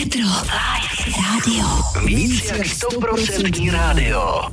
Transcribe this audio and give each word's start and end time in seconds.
Metro. 0.00 0.22
Live. 0.22 1.12
Radio. 1.16 1.64
Víc 2.04 2.44
jak 2.44 2.66
100% 2.66 3.70
rádio. 3.70 4.50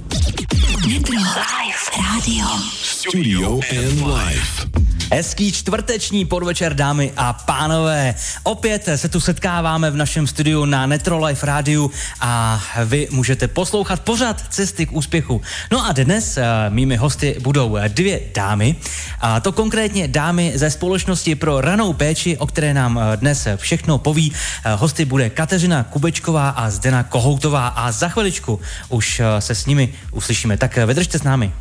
Metro. 0.88 1.16
Live. 1.16 1.92
Radio. 2.13 2.46
Studio 2.81 3.52
and 3.52 4.02
Live. 4.02 4.68
Hezký 5.12 5.51
čtvrteční 5.51 6.25
podvečer, 6.25 6.73
dámy 6.73 7.11
a 7.17 7.33
pánové. 7.33 8.15
Opět 8.43 8.89
se 8.96 9.09
tu 9.09 9.20
setkáváme 9.20 9.91
v 9.91 9.95
našem 9.95 10.27
studiu 10.27 10.65
na 10.65 10.86
Netro 10.86 11.25
Life 11.25 11.45
Rádiu 11.45 11.91
a 12.20 12.64
vy 12.86 13.07
můžete 13.11 13.47
poslouchat 13.47 14.00
pořád 14.00 14.43
cesty 14.50 14.86
k 14.86 14.91
úspěchu. 14.91 15.41
No 15.71 15.86
a 15.86 15.91
dnes 15.91 16.38
uh, 16.38 16.43
mými 16.70 16.96
hosty 16.96 17.36
budou 17.39 17.78
dvě 17.88 18.20
dámy. 18.36 18.75
A 19.21 19.39
to 19.39 19.51
konkrétně 19.51 20.07
dámy 20.07 20.51
ze 20.55 20.70
společnosti 20.70 21.36
pro 21.36 21.61
ranou 21.61 21.93
péči, 21.93 22.37
o 22.37 22.47
které 22.47 22.74
nám 22.74 22.96
uh, 22.96 23.04
dnes 23.15 23.47
všechno 23.55 23.97
poví. 23.97 24.32
Uh, 24.32 24.71
hosty 24.79 25.05
bude 25.05 25.29
Kateřina 25.29 25.83
Kubečková 25.83 26.50
a 26.50 26.69
Zdena 26.69 27.04
Kohoutová 27.04 27.68
a 27.68 27.92
za 27.92 28.10
chviličku 28.10 28.60
už 28.89 29.21
se 29.39 29.55
s 29.55 29.65
nimi 29.65 29.93
uslyšíme. 30.11 30.57
Tak 30.57 30.78
vydržte 30.86 31.19
s 31.19 31.24
námi. 31.24 31.54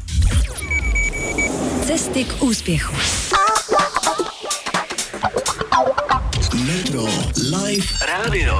Cesty 1.86 2.24
k 2.24 2.42
úspěchu. 2.42 2.96
Metro 6.54 7.04
Live 7.36 7.86
Rádio. 8.06 8.58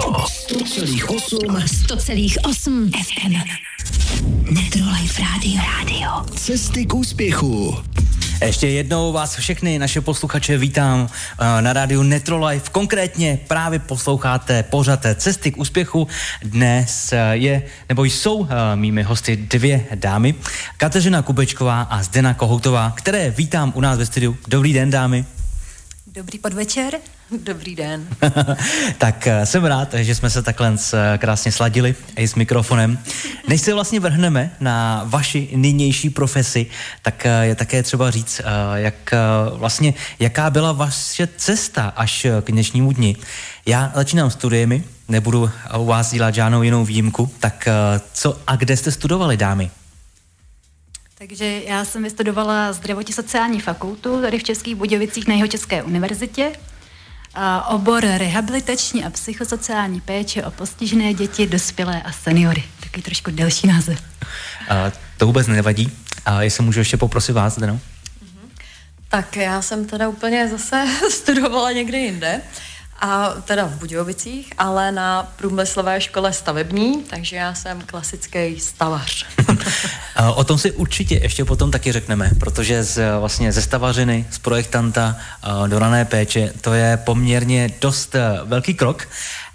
100,8 0.49 1.65
100,8 1.87 2.91
FM. 2.91 3.35
Metro 4.51 4.83
Life 5.01 5.23
Radio. 5.23 5.61
Radio. 5.79 6.37
Cesty 6.37 6.87
k 6.87 6.95
úspěchu. 6.95 7.77
Ještě 8.45 8.69
jednou 8.69 9.13
vás 9.13 9.37
všechny 9.37 9.79
naše 9.79 10.01
posluchače 10.01 10.59
vítám 10.59 11.09
eh, 11.09 11.63
na 11.63 11.73
rádiu 11.73 12.03
Netro 12.03 12.47
Life. 12.47 12.71
Konkrétně 12.73 13.39
právě 13.49 13.79
posloucháte 13.79 14.63
pořad 14.63 15.07
Cesty 15.15 15.53
k 15.53 15.59
úspěchu. 15.59 16.09
Dnes 16.43 17.13
eh, 17.13 17.19
je, 17.33 17.63
nebo 17.89 18.05
jsou 18.05 18.49
eh, 18.51 18.77
mými 18.77 19.03
hosty 19.03 19.37
dvě 19.37 19.87
dámy, 19.95 20.35
Kateřina 20.77 21.23
Kubečková 21.23 21.83
a 21.83 22.03
Zdena 22.03 22.35
Kohoutová, 22.35 22.93
které 22.97 23.31
vítám 23.31 23.73
u 23.77 23.81
nás 23.81 23.99
ve 23.99 24.07
studiu. 24.07 24.37
Dobrý 24.49 24.73
den, 24.73 24.91
dámy. 24.91 25.36
Dobrý 26.17 26.39
podvečer. 26.39 26.95
Dobrý 27.43 27.77
den. 27.77 28.09
tak 28.99 29.27
eh, 29.27 29.47
jsem 29.47 29.65
rád, 29.65 29.95
že 29.95 30.15
jsme 30.15 30.31
se 30.31 30.43
takhle 30.43 30.77
eh, 30.95 31.19
krásně 31.19 31.53
sladili 31.53 31.95
i 32.17 32.29
s 32.29 32.35
mikrofonem. 32.35 32.99
Než 33.49 33.61
se 33.61 33.75
vlastně 33.75 34.01
vrhneme 34.01 34.51
na 34.61 35.03
vaši 35.05 35.49
nynější 35.55 36.11
profesi, 36.11 36.67
tak 37.03 37.27
eh, 37.27 37.47
je 37.47 37.55
také 37.55 37.83
třeba 37.83 38.11
říct, 38.11 38.41
jak 38.75 39.15
vlastně, 39.53 39.95
jaká 40.19 40.51
byla 40.51 40.73
vaše 40.73 41.29
cesta 41.37 41.93
až 41.97 42.27
k 42.45 42.53
dnešnímu 42.53 42.93
dni. 42.93 43.17
Já 43.67 43.93
začínám 43.95 44.31
studiemi, 44.31 44.85
nebudu 45.09 45.51
u 45.79 45.85
vás 45.85 46.13
dělat 46.13 46.35
žádnou 46.35 46.63
jinou 46.63 46.85
výjimku, 46.85 47.31
tak 47.41 47.69
co 48.13 48.39
a 48.47 48.57
kde 48.57 48.77
jste 48.77 48.91
studovali, 48.93 49.37
dámy? 49.37 49.71
Takže 51.19 51.63
já 51.67 51.85
jsem 51.85 52.03
vystudovala 52.03 52.73
zdravotně 52.73 53.15
sociální 53.15 53.61
fakultu 53.61 54.21
tady 54.21 54.39
v 54.39 54.45
Českých 54.45 54.75
Budějovicích 54.75 55.29
na 55.29 55.35
Jihočeské 55.35 55.83
univerzitě. 55.83 56.53
A 57.35 57.69
obor 57.69 58.05
rehabilitační 58.05 59.05
a 59.05 59.11
psychosociální 59.11 60.01
péče 60.01 60.45
o 60.45 60.51
postižené 60.51 61.15
děti, 61.15 61.47
dospělé 61.47 62.03
a 62.03 62.13
seniory. 62.13 62.65
Takový 62.81 63.03
trošku 63.03 63.31
delší 63.31 63.67
název. 63.67 64.03
A 64.69 64.93
to 65.17 65.27
vůbec 65.27 65.47
nevadí. 65.47 65.93
A 66.27 66.43
jestli 66.43 66.65
můžu 66.65 66.79
ještě 66.79 66.97
poprosit 66.97 67.33
vás, 67.33 67.59
Deno? 67.59 67.81
Tak 69.09 69.37
já 69.37 69.63
jsem 69.63 69.85
teda 69.85 70.09
úplně 70.09 70.49
zase 70.49 70.87
studovala 71.11 71.73
někde 71.73 71.99
jinde. 71.99 72.41
A 73.01 73.35
teda 73.45 73.65
v 73.65 73.79
Budějovicích, 73.79 74.53
ale 74.59 74.93
na 74.93 75.33
průmyslové 75.37 76.01
škole 76.01 76.33
stavební, 76.33 77.05
takže 77.11 77.37
já 77.37 77.55
jsem 77.55 77.81
klasický 77.87 78.61
stavař. 78.61 79.27
o 80.35 80.45
tom 80.45 80.59
si 80.59 80.73
určitě 80.73 81.15
ještě 81.15 81.45
potom 81.45 81.71
taky 81.71 81.93
řekneme, 81.93 82.31
protože 82.41 82.85
z, 82.85 83.19
vlastně 83.21 83.53
ze 83.53 83.63
stavařiny, 83.63 84.27
z 84.31 84.39
projektanta 84.39 85.17
do 85.67 85.79
rané 85.79 86.05
péče, 86.05 86.53
to 86.61 86.75
je 86.75 86.97
poměrně 86.97 87.71
dost 87.81 88.15
e, 88.15 88.21
velký 88.45 88.75
krok. 88.75 89.09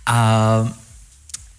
A 0.06 0.68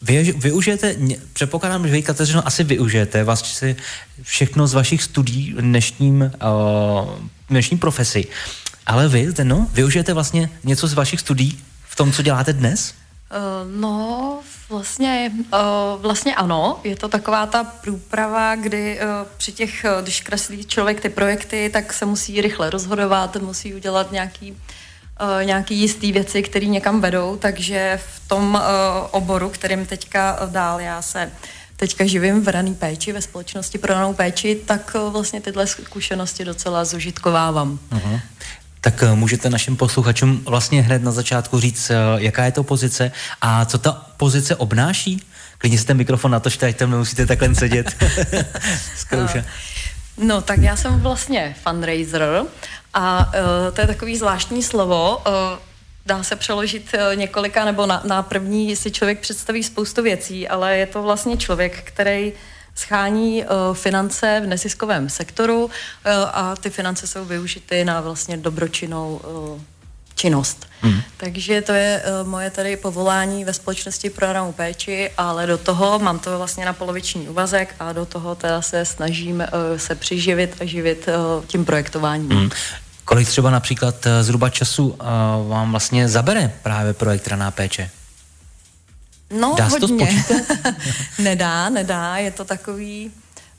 vy, 0.02 0.32
využijete, 0.32 0.96
předpokládám, 1.32 1.86
že 1.86 1.92
vy, 1.92 2.02
Kateřino, 2.02 2.46
asi 2.46 2.64
využijete 2.64 3.24
vlastně 3.24 3.76
všechno 4.22 4.66
z 4.66 4.74
vašich 4.74 5.02
studií 5.02 5.52
v 5.52 5.60
dnešním, 5.60 6.20
uh, 6.22 7.10
dnešní 7.48 7.78
profesi. 7.78 8.26
Ale 8.86 9.08
vy, 9.08 9.28
no, 9.42 9.68
využijete 9.72 10.12
vlastně 10.12 10.50
něco 10.64 10.86
z 10.86 10.94
vašich 10.94 11.20
studií 11.20 11.58
v 11.92 11.96
tom, 11.96 12.12
co 12.12 12.22
děláte 12.22 12.52
dnes? 12.52 12.94
Uh, 13.30 13.80
no, 13.80 14.40
vlastně, 14.68 15.32
uh, 15.52 16.02
vlastně 16.02 16.34
ano. 16.34 16.80
Je 16.84 16.96
to 16.96 17.08
taková 17.08 17.46
ta 17.46 17.64
průprava, 17.64 18.54
kdy 18.54 19.00
uh, 19.00 19.28
při 19.36 19.52
těch, 19.52 19.84
když 20.02 20.20
kreslí 20.20 20.64
člověk 20.64 21.00
ty 21.00 21.08
projekty, 21.08 21.70
tak 21.72 21.92
se 21.92 22.06
musí 22.06 22.40
rychle 22.40 22.70
rozhodovat, 22.70 23.36
musí 23.36 23.74
udělat 23.74 24.12
nějaký 24.12 24.56
nějaký 25.42 25.76
jistý 25.76 26.12
věci, 26.12 26.42
které 26.42 26.66
někam 26.66 27.00
vedou, 27.00 27.36
takže 27.36 28.00
v 28.06 28.28
tom 28.28 28.54
uh, 28.54 28.60
oboru, 29.10 29.48
kterým 29.48 29.86
teďka 29.86 30.38
dál 30.46 30.80
já 30.80 31.02
se 31.02 31.32
teďka 31.76 32.06
živím 32.06 32.44
v 32.44 32.48
raný 32.48 32.74
péči, 32.74 33.12
ve 33.12 33.22
společnosti 33.22 33.78
pro 33.78 33.94
ranou 33.94 34.14
péči, 34.14 34.62
tak 34.66 34.92
uh, 34.94 35.12
vlastně 35.12 35.40
tyhle 35.40 35.66
zkušenosti 35.66 36.44
docela 36.44 36.84
zužitkovávám. 36.84 37.78
Uh-huh 37.92 38.20
tak 38.84 39.02
eh, 39.02 39.14
můžete 39.14 39.50
našim 39.50 39.76
posluchačům 39.76 40.42
vlastně 40.44 40.82
hned 40.82 41.02
na 41.02 41.12
začátku 41.12 41.60
říct, 41.60 41.90
eh, 41.90 41.96
jaká 42.16 42.44
je 42.44 42.52
to 42.52 42.62
pozice 42.62 43.12
a 43.40 43.64
co 43.64 43.78
ta 43.78 43.92
pozice 44.16 44.56
obnáší? 44.56 45.22
Klidně 45.58 45.78
si 45.78 45.84
ten 45.84 45.96
mikrofon 45.96 46.30
natočte, 46.30 46.66
ať 46.66 46.76
tam 46.76 46.90
nemusíte 46.90 47.26
takhle 47.26 47.54
sedět. 47.54 47.96
Zkouše. 48.96 49.44
No, 50.18 50.40
tak 50.40 50.58
já 50.58 50.76
jsem 50.76 51.00
vlastně 51.00 51.54
fundraiser 51.62 52.42
a 52.94 53.26
uh, 53.26 53.74
to 53.74 53.80
je 53.80 53.86
takový 53.86 54.16
zvláštní 54.16 54.62
slovo. 54.62 55.16
Uh, 55.16 55.32
dá 56.06 56.22
se 56.22 56.36
přeložit 56.36 56.94
několika, 57.14 57.64
nebo 57.64 57.86
na, 57.86 58.02
na 58.04 58.22
první 58.22 58.76
si 58.76 58.90
člověk 58.90 59.20
představí 59.20 59.62
spoustu 59.62 60.02
věcí, 60.02 60.48
ale 60.48 60.76
je 60.76 60.86
to 60.86 61.02
vlastně 61.02 61.36
člověk, 61.36 61.82
který 61.82 62.32
uh, 62.32 62.38
schání 62.74 63.44
uh, 63.44 63.76
finance 63.76 64.40
v 64.44 64.46
neziskovém 64.46 65.08
sektoru 65.08 65.64
uh, 65.64 65.70
a 66.32 66.56
ty 66.56 66.70
finance 66.70 67.06
jsou 67.06 67.24
využity 67.24 67.84
na 67.84 68.00
vlastně 68.00 68.36
dobročinnou 68.36 69.20
uh, 69.24 69.60
činnost. 70.14 70.66
Mm. 70.82 71.00
Takže 71.16 71.62
to 71.62 71.72
je 71.72 72.02
uh, 72.02 72.28
moje 72.28 72.50
tady 72.50 72.76
povolání 72.76 73.44
ve 73.44 73.52
společnosti 73.52 74.10
pro 74.10 74.32
ranou 74.32 74.52
péči, 74.52 75.10
ale 75.18 75.46
do 75.46 75.58
toho 75.58 75.98
mám 75.98 76.18
to 76.18 76.38
vlastně 76.38 76.64
na 76.64 76.72
poloviční 76.72 77.28
úvazek 77.28 77.74
a 77.80 77.92
do 77.92 78.06
toho 78.06 78.34
teda 78.34 78.62
se 78.62 78.84
snažím 78.84 79.36
uh, 79.36 79.78
se 79.78 79.94
přiživit 79.94 80.56
a 80.60 80.64
živit 80.64 81.08
uh, 81.08 81.44
tím 81.44 81.64
projektováním. 81.64 82.28
Mm. 82.28 82.50
Kolik 83.04 83.28
třeba 83.28 83.50
například 83.50 84.06
zhruba 84.20 84.50
času 84.50 84.88
uh, 84.88 84.96
vám 85.48 85.70
vlastně 85.70 86.08
zabere 86.08 86.52
právě 86.62 86.92
projekt 86.92 87.28
raná 87.28 87.50
péče? 87.50 87.90
No, 89.32 89.54
Dá 89.58 89.64
hodně. 89.64 90.24
to 90.28 90.34
nedá, 91.18 91.68
nedá, 91.68 92.16
je 92.16 92.30
to 92.30 92.44
takový 92.44 93.10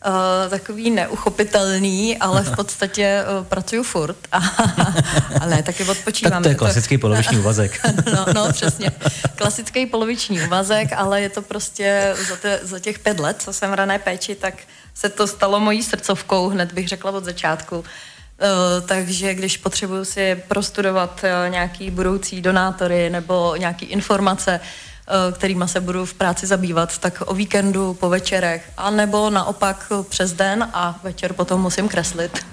Uh, 0.08 0.50
takový 0.50 0.92
neuchopitelný, 0.92 2.18
ale 2.18 2.44
v 2.44 2.56
podstatě 2.56 3.24
uh, 3.40 3.46
pracuju 3.46 3.84
furt. 3.84 4.18
ale 5.42 5.64
taky 5.64 5.84
odpočívám. 5.84 6.32
Tak 6.32 6.44
to 6.44 6.50
je 6.50 6.56
klasický 6.56 6.98
poloviční 6.98 7.38
úvazek. 7.38 7.80
no, 8.16 8.26
no, 8.34 8.54
přesně. 8.54 8.92
Klasický 9.36 9.86
poloviční 9.86 10.42
úvazek, 10.42 10.94
ale 10.96 11.22
je 11.22 11.30
to 11.30 11.42
prostě 11.42 12.16
za, 12.30 12.36
te, 12.36 12.60
za 12.64 12.80
těch 12.80 13.00
pět 13.00 13.20
let, 13.20 13.42
co 13.42 13.54
jsem 13.54 13.72
v 13.72 13.74
rané 13.74 14.00
péči, 14.00 14.36
tak 14.36 14.54
se 14.94 15.10
to 15.10 15.28
stalo 15.28 15.60
mojí 15.60 15.84
srdcovkou, 15.84 16.50
hned 16.50 16.72
bych 16.72 16.88
řekla 16.88 17.12
od 17.12 17.26
začátku. 17.26 17.78
Uh, 17.78 17.84
takže 18.88 19.34
když 19.34 19.58
potřebuju 19.58 20.06
si 20.06 20.44
prostudovat 20.48 21.22
uh, 21.24 21.52
nějaký 21.52 21.92
budoucí 21.92 22.42
donátory 22.42 23.10
nebo 23.10 23.56
nějaký 23.56 23.86
informace, 23.86 24.60
uh, 24.60 24.68
kterýma 25.32 25.68
se 25.68 25.82
budu 25.82 26.06
v 26.06 26.14
práci 26.14 26.48
zabývat, 26.48 26.98
tak 26.98 27.24
o 27.26 27.34
víkendu, 27.34 27.94
po 27.94 28.10
večerech, 28.10 28.72
a 28.78 28.90
nebo 28.90 29.30
naopak 29.30 29.92
přes 30.10 30.34
den 30.34 30.70
a 30.74 31.00
večer 31.04 31.34
potom 31.34 31.62
musím 31.62 31.88
kreslit. 31.88 32.46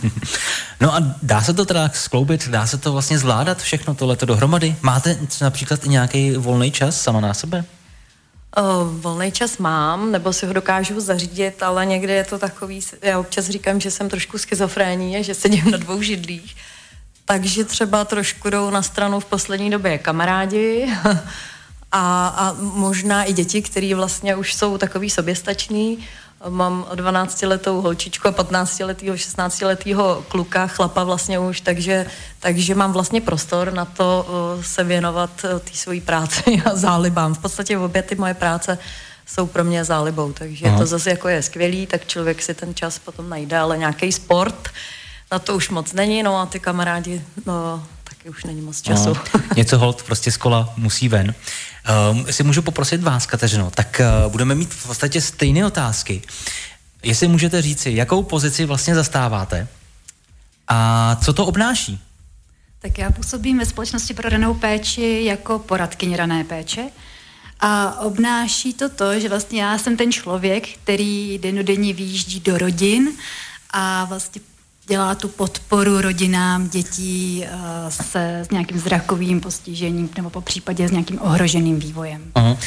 no 0.80 0.94
a 0.94 1.02
dá 1.22 1.42
se 1.42 1.54
to 1.54 1.64
teda 1.64 1.90
skloubit, 1.94 2.48
dá 2.48 2.66
se 2.66 2.78
to 2.78 2.92
vlastně 2.92 3.18
zvládat 3.18 3.62
všechno 3.62 3.94
tohleto 3.94 4.26
dohromady? 4.26 4.76
Máte 4.82 5.18
například 5.40 5.84
i 5.84 5.88
nějaký 5.88 6.36
volný 6.36 6.70
čas 6.70 7.00
sama 7.00 7.20
na 7.20 7.34
sebe? 7.34 7.64
Uh, 8.58 9.00
volný 9.00 9.32
čas 9.32 9.58
mám, 9.58 10.12
nebo 10.12 10.32
si 10.32 10.46
ho 10.46 10.52
dokážu 10.52 11.00
zařídit, 11.00 11.62
ale 11.62 11.86
někdy 11.86 12.12
je 12.12 12.24
to 12.24 12.38
takový, 12.38 12.80
já 13.02 13.18
občas 13.18 13.46
říkám, 13.48 13.80
že 13.80 13.90
jsem 13.90 14.08
trošku 14.08 14.38
schizofrénní, 14.38 15.24
že 15.24 15.34
sedím 15.34 15.70
na 15.70 15.78
dvou 15.78 16.02
židlích, 16.02 16.56
takže 17.24 17.64
třeba 17.64 18.04
trošku 18.04 18.50
jdou 18.50 18.70
na 18.70 18.82
stranu 18.82 19.20
v 19.20 19.24
poslední 19.24 19.70
době 19.70 19.98
kamarádi, 19.98 20.88
a, 21.96 22.26
a 22.28 22.56
možná 22.58 23.24
i 23.24 23.32
děti, 23.32 23.62
které 23.62 23.94
vlastně 23.94 24.36
už 24.36 24.54
jsou 24.54 24.78
takový 24.78 25.10
soběstační, 25.10 25.98
Mám 26.48 26.86
12-letou 26.94 27.80
holčičku 27.80 28.28
a 28.28 28.32
15-letýho, 28.32 29.14
16-letýho 29.14 30.24
kluka, 30.28 30.66
chlapa 30.66 31.04
vlastně 31.04 31.38
už, 31.38 31.60
takže, 31.60 32.06
takže 32.40 32.74
mám 32.74 32.92
vlastně 32.92 33.20
prostor 33.20 33.72
na 33.72 33.84
to 33.84 34.26
uh, 34.28 34.62
se 34.62 34.84
věnovat 34.84 35.30
uh, 35.44 35.58
té 35.58 35.70
své 35.72 36.00
práci 36.00 36.62
a 36.64 36.76
zálibám. 36.76 37.34
V 37.34 37.38
podstatě 37.38 37.78
obě 37.78 38.02
ty 38.02 38.14
moje 38.14 38.34
práce 38.34 38.78
jsou 39.26 39.46
pro 39.46 39.64
mě 39.64 39.84
zálibou, 39.84 40.32
takže 40.32 40.66
Aha. 40.66 40.78
to 40.78 40.86
zase 40.86 41.10
jako 41.10 41.28
je 41.28 41.42
skvělý, 41.42 41.86
tak 41.86 42.06
člověk 42.06 42.42
si 42.42 42.54
ten 42.54 42.74
čas 42.74 42.98
potom 42.98 43.28
najde, 43.28 43.58
ale 43.58 43.78
nějaký 43.78 44.12
sport, 44.12 44.68
na 45.32 45.38
to 45.38 45.56
už 45.56 45.70
moc 45.70 45.92
není, 45.92 46.22
no 46.22 46.36
a 46.36 46.46
ty 46.46 46.60
kamarádi, 46.60 47.22
no, 47.46 47.86
taky 48.04 48.28
už 48.28 48.44
není 48.44 48.60
moc 48.60 48.82
času. 48.82 49.08
No, 49.08 49.40
něco 49.56 49.78
hold 49.82 50.02
prostě 50.02 50.32
z 50.32 50.36
kola 50.36 50.72
musí 50.76 51.08
ven. 51.08 51.34
Um, 52.10 52.24
jestli 52.26 52.44
můžu 52.44 52.62
poprosit 52.62 53.02
vás, 53.02 53.26
Kateřino, 53.26 53.70
tak 53.70 54.00
uh, 54.24 54.32
budeme 54.32 54.54
mít 54.54 54.74
v 54.74 54.86
podstatě 54.86 55.20
stejné 55.20 55.66
otázky. 55.66 56.22
Jestli 57.02 57.28
můžete 57.28 57.62
říci, 57.62 57.90
jakou 57.90 58.22
pozici 58.22 58.64
vlastně 58.64 58.94
zastáváte 58.94 59.68
a 60.68 61.16
co 61.24 61.32
to 61.32 61.46
obnáší? 61.46 62.00
Tak 62.78 62.98
já 62.98 63.10
působím 63.10 63.58
ve 63.58 63.66
společnosti 63.66 64.14
pro 64.14 64.28
ranou 64.28 64.54
péči 64.54 65.22
jako 65.24 65.58
poradkyně 65.58 66.16
rané 66.16 66.44
péče. 66.44 66.90
A 67.60 68.00
obnáší 68.00 68.74
to 68.74 68.88
to, 68.88 69.20
že 69.20 69.28
vlastně 69.28 69.62
já 69.62 69.78
jsem 69.78 69.96
ten 69.96 70.12
člověk, 70.12 70.68
který 70.68 71.38
denodenně 71.38 71.92
výjíždí 71.92 72.40
do 72.40 72.58
rodin 72.58 73.12
a 73.70 74.04
vlastně 74.04 74.40
dělá 74.88 75.14
tu 75.14 75.28
podporu 75.28 76.00
rodinám 76.00 76.68
dětí 76.68 77.44
uh, 77.44 77.88
se 77.88 78.40
s 78.40 78.50
nějakým 78.50 78.78
zrakovým 78.78 79.40
postižením 79.40 80.10
nebo 80.16 80.30
po 80.30 80.40
případě 80.40 80.88
s 80.88 80.90
nějakým 80.90 81.22
ohroženým 81.22 81.78
vývojem. 81.78 82.22
Uh-huh. 82.34 82.58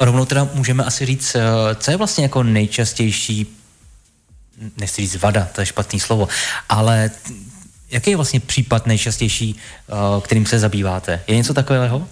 Rovnou 0.00 0.24
teda 0.24 0.48
můžeme 0.54 0.84
asi 0.84 1.06
říct, 1.06 1.34
uh, 1.34 1.40
co 1.74 1.90
je 1.90 1.96
vlastně 1.96 2.24
jako 2.24 2.42
nejčastější, 2.42 3.46
nechci 4.76 5.02
říct 5.02 5.16
vada, 5.16 5.48
to 5.54 5.60
je 5.60 5.66
špatný 5.66 6.00
slovo, 6.00 6.28
ale 6.68 7.10
jaký 7.90 8.10
je 8.10 8.16
vlastně 8.16 8.40
případ 8.40 8.86
nejčastější, 8.86 9.54
uh, 9.54 10.22
kterým 10.22 10.46
se 10.46 10.58
zabýváte? 10.58 11.22
Je 11.26 11.36
něco 11.36 11.54
takového? 11.54 12.08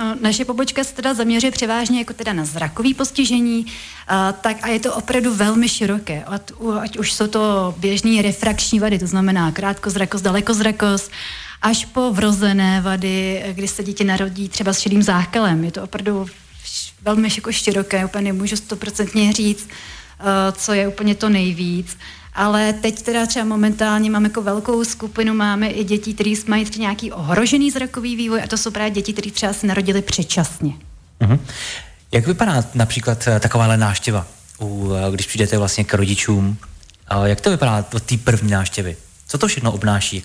No, 0.00 0.16
naše 0.20 0.44
pobočka 0.44 0.84
se 0.84 0.94
teda 0.94 1.14
zaměřuje 1.14 1.50
převážně 1.50 1.98
jako 1.98 2.12
teda 2.12 2.32
na 2.32 2.44
zrakový 2.44 2.94
postižení, 2.94 3.66
a, 4.08 4.32
tak 4.32 4.56
a 4.62 4.68
je 4.68 4.80
to 4.80 4.94
opravdu 4.94 5.34
velmi 5.34 5.68
široké. 5.68 6.24
Ať, 6.24 6.52
ať 6.80 6.98
už 6.98 7.12
jsou 7.12 7.26
to 7.26 7.74
běžné 7.78 8.22
refrakční 8.22 8.80
vady, 8.80 8.98
to 8.98 9.06
znamená 9.06 9.52
krátkozrakost, 9.52 10.24
dalekozrakost, 10.24 11.10
až 11.62 11.84
po 11.84 12.12
vrozené 12.12 12.80
vady, 12.80 13.44
kdy 13.52 13.68
se 13.68 13.84
dítě 13.84 14.04
narodí 14.04 14.48
třeba 14.48 14.72
s 14.72 14.78
šedým 14.80 15.02
zákalem. 15.02 15.64
Je 15.64 15.72
to 15.72 15.82
opravdu 15.82 16.26
velmi 17.02 17.28
jako 17.36 17.52
široké, 17.52 18.04
úplně 18.04 18.24
nemůžu 18.24 18.56
stoprocentně 18.56 19.32
říct, 19.32 19.68
co 20.52 20.72
je 20.72 20.88
úplně 20.88 21.14
to 21.14 21.28
nejvíc. 21.28 21.96
Ale 22.34 22.72
teď 22.72 23.02
teda 23.02 23.26
třeba 23.26 23.44
momentálně 23.44 24.10
máme 24.10 24.28
jako 24.28 24.42
velkou 24.42 24.84
skupinu, 24.84 25.34
máme 25.34 25.68
i 25.68 25.84
děti, 25.84 26.14
které 26.14 26.32
mají 26.46 26.64
třeba 26.64 26.82
nějaký 26.82 27.12
ohrožený 27.12 27.70
zrakový 27.70 28.16
vývoj 28.16 28.42
a 28.42 28.46
to 28.46 28.58
jsou 28.58 28.70
právě 28.70 28.90
děti, 28.90 29.12
které 29.12 29.30
třeba 29.30 29.52
se 29.52 29.66
narodili 29.66 30.02
předčasně. 30.02 30.72
Uh-huh. 31.20 31.38
Jak 32.12 32.26
vypadá 32.26 32.64
například 32.74 33.28
eh, 33.28 33.40
takováhle 33.40 33.76
náštěva, 33.76 34.26
eh, 34.62 34.66
když 35.12 35.26
přijdete 35.26 35.58
vlastně 35.58 35.84
k 35.84 35.94
rodičům? 35.94 36.56
Jak 37.24 37.40
to 37.40 37.50
vypadá 37.50 37.84
od 37.94 38.02
té 38.02 38.16
první 38.16 38.50
náštěvy? 38.50 38.96
Co 39.28 39.38
to 39.38 39.46
všechno 39.46 39.72
obnáší? 39.72 40.24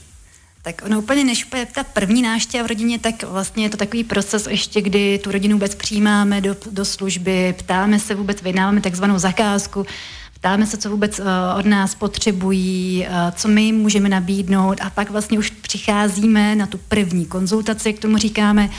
Tak 0.62 0.82
ono 0.86 1.00
úplně 1.00 1.24
než 1.24 1.46
úplně 1.46 1.66
ta 1.66 1.84
první 1.84 2.22
návštěva 2.22 2.64
v 2.64 2.68
rodině, 2.68 3.00
tak 3.00 3.24
vlastně 3.24 3.66
je 3.66 3.70
to 3.70 3.78
takový 3.78 4.04
proces 4.04 4.48
ještě, 4.48 4.82
kdy 4.82 5.20
tu 5.20 5.32
rodinu 5.32 5.54
vůbec 5.54 5.76
přijímáme 5.76 6.42
do, 6.42 6.56
do 6.72 6.86
služby, 6.86 7.56
ptáme 7.58 8.00
se 8.00 8.16
vůbec, 8.16 8.42
vydáváme 8.42 8.82
takzvanou 8.82 9.20
zakázku, 9.20 9.86
ptáme 10.46 10.66
se, 10.66 10.78
co 10.78 10.90
vůbec 10.90 11.20
uh, 11.20 11.26
od 11.60 11.66
nás 11.66 11.96
potřebují, 11.96 13.08
uh, 13.10 13.16
co 13.36 13.48
my 13.48 13.62
jim 13.62 13.78
můžeme 13.78 14.10
nabídnout 14.10 14.78
a 14.82 14.90
pak 14.90 15.10
vlastně 15.10 15.40
už 15.40 15.50
přicházíme 15.50 16.56
na 16.56 16.66
tu 16.66 16.78
první 16.78 17.26
konzultaci, 17.26 17.90
jak 17.90 18.00
tomu 18.00 18.18
říkáme, 18.18 18.70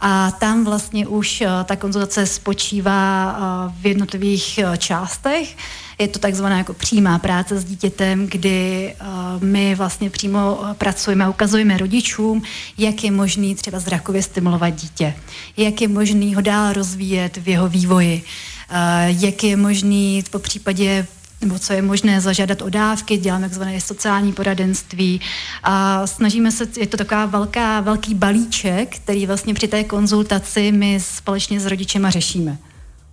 a 0.00 0.30
tam 0.30 0.64
vlastně 0.64 1.06
už 1.06 1.40
uh, 1.40 1.46
ta 1.64 1.76
konzultace 1.76 2.26
spočívá 2.26 3.36
v 3.80 3.86
jednotlivých 3.86 4.60
částech. 4.78 5.56
Je 5.98 6.08
to 6.08 6.18
takzvaná 6.18 6.58
jako 6.58 6.74
přímá 6.74 7.18
práce 7.18 7.60
s 7.60 7.64
dítětem, 7.64 8.26
kdy 8.26 8.94
my 9.40 9.74
vlastně 9.74 10.10
přímo 10.10 10.60
pracujeme 10.78 11.24
a 11.24 11.28
ukazujeme 11.28 11.78
rodičům, 11.78 12.42
jak 12.78 13.04
je 13.04 13.10
možný 13.10 13.54
třeba 13.54 13.78
zrakově 13.78 14.22
stimulovat 14.22 14.70
dítě, 14.70 15.14
jak 15.56 15.80
je 15.80 15.88
možný 15.88 16.34
ho 16.34 16.40
dál 16.40 16.72
rozvíjet 16.72 17.36
v 17.36 17.48
jeho 17.48 17.68
vývoji. 17.68 18.24
Eh, 18.70 19.14
jak 19.18 19.44
je 19.44 19.56
možný 19.56 20.24
po 20.30 20.38
případě 20.38 21.06
nebo 21.40 21.58
co 21.58 21.72
je 21.72 21.82
možné 21.82 22.20
zažádat 22.20 22.62
o 22.62 22.68
dávky, 22.68 23.16
děláme 23.16 23.48
takzvané 23.48 23.80
sociální 23.80 24.32
poradenství 24.32 25.20
a 25.62 26.06
snažíme 26.06 26.52
se, 26.52 26.66
je 26.78 26.86
to 26.86 26.96
taková 26.96 27.26
velká, 27.26 27.80
velký 27.80 28.14
balíček, 28.14 28.96
který 28.96 29.26
vlastně 29.26 29.54
při 29.54 29.68
té 29.68 29.84
konzultaci 29.84 30.72
my 30.72 31.00
společně 31.00 31.60
s 31.60 31.66
rodičema 31.66 32.10
řešíme. 32.10 32.58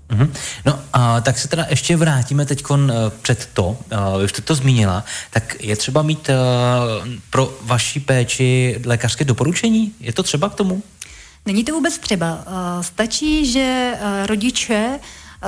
Mm-hmm. 0.09 0.29
No 0.65 0.79
a 0.93 1.21
tak 1.21 1.37
se 1.37 1.47
teda 1.47 1.65
ještě 1.69 1.97
vrátíme 1.97 2.45
teď 2.45 2.69
uh, 2.69 2.79
před 3.21 3.49
to, 3.53 3.77
uh, 4.15 4.23
už 4.23 4.29
jste 4.29 4.41
to 4.41 4.55
zmínila, 4.55 5.03
tak 5.29 5.55
je 5.59 5.75
třeba 5.75 6.01
mít 6.01 6.29
pro 7.29 7.57
vaši 7.61 7.99
péči 7.99 8.81
lékařské 8.85 9.25
doporučení? 9.25 9.93
Je 9.99 10.13
to 10.13 10.23
třeba 10.23 10.49
k 10.49 10.55
tomu? 10.55 10.83
Není 11.45 11.63
to 11.63 11.73
vůbec 11.73 11.97
třeba. 11.97 12.45
Stačí, 12.81 13.51
že 13.51 13.93
rodiče 14.25 14.99
Eh, 14.99 14.99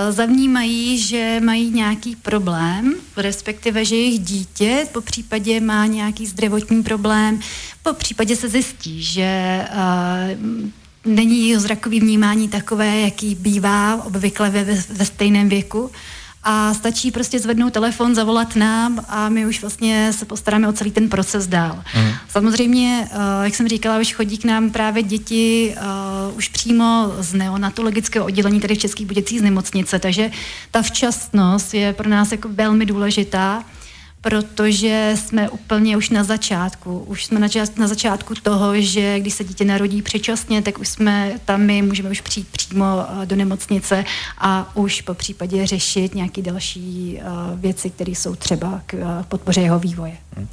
zavnímají, 0.09 0.97
že 0.97 1.41
mají 1.43 1.71
nějaký 1.71 2.15
problém, 2.15 2.95
respektive, 3.17 3.85
že 3.85 3.95
jejich 3.95 4.19
dítě 4.19 4.87
po 4.91 5.01
případě 5.01 5.59
má 5.59 5.85
nějaký 5.85 6.25
zdravotní 6.25 6.83
problém, 6.83 7.39
po 7.83 7.93
případě 7.93 8.35
se 8.35 8.49
zjistí, 8.49 9.03
že 9.03 9.61
uh, 9.71 10.69
není 11.05 11.49
jeho 11.49 11.61
zrakový 11.61 11.99
vnímání 11.99 12.49
takové, 12.49 12.99
jaký 12.99 13.35
bývá 13.35 14.03
obvykle 14.05 14.49
ve, 14.49 14.63
ve 14.89 15.05
stejném 15.05 15.49
věku, 15.49 15.91
a 16.47 16.73
stačí 16.73 17.11
prostě 17.11 17.39
zvednout 17.39 17.73
telefon, 17.73 18.15
zavolat 18.15 18.55
nám 18.55 19.05
a 19.07 19.29
my 19.29 19.45
už 19.45 19.61
vlastně 19.61 20.13
se 20.13 20.25
postaráme 20.25 20.67
o 20.67 20.73
celý 20.73 20.91
ten 20.91 21.09
proces 21.09 21.47
dál. 21.47 21.83
Mm. 21.95 22.09
Samozřejmě, 22.29 23.09
uh, 23.11 23.17
jak 23.43 23.55
jsem 23.55 23.67
říkala, 23.67 23.99
už 23.99 24.13
chodí 24.13 24.37
k 24.37 24.45
nám 24.45 24.69
právě 24.69 25.03
děti 25.03 25.75
uh, 26.29 26.37
už 26.37 26.47
přímo 26.47 27.13
z 27.19 27.33
neonatologického 27.33 28.25
oddělení, 28.25 28.59
tady 28.59 28.75
v 28.75 28.77
Českých 28.77 29.07
Buděcích 29.07 29.39
z 29.39 29.43
nemocnice, 29.43 29.99
takže 29.99 30.31
ta 30.71 30.81
včasnost 30.81 31.73
je 31.73 31.93
pro 31.93 32.09
nás 32.09 32.31
jako 32.31 32.49
velmi 32.49 32.85
důležitá 32.85 33.63
protože 34.25 35.13
jsme 35.15 35.49
úplně 35.49 35.97
už 35.97 36.09
na 36.09 36.23
začátku. 36.23 36.99
Už 36.99 37.25
jsme 37.25 37.39
na, 37.39 37.47
na 37.77 37.87
začátku 37.87 38.33
toho, 38.43 38.81
že 38.81 39.19
když 39.19 39.33
se 39.33 39.43
dítě 39.43 39.65
narodí 39.65 40.01
předčasně, 40.01 40.61
tak 40.61 40.79
už 40.79 40.87
jsme 40.87 41.31
tam 41.45 41.61
my 41.61 41.81
můžeme 41.81 42.09
už 42.09 42.21
přijít 42.21 42.47
přímo 42.47 42.85
eh, 42.85 43.25
do 43.25 43.35
nemocnice 43.35 44.05
a 44.37 44.75
už 44.75 45.01
po 45.01 45.13
případě 45.13 45.67
řešit 45.67 46.15
nějaké 46.15 46.41
další 46.41 47.19
uh, 47.21 47.59
věci, 47.59 47.89
které 47.89 48.11
jsou 48.11 48.35
třeba 48.35 48.81
k 48.85 48.93
uh, 48.93 49.23
podpoře 49.23 49.61
jeho 49.61 49.79
vývoje. 49.79 50.17
Hmm. 50.35 50.47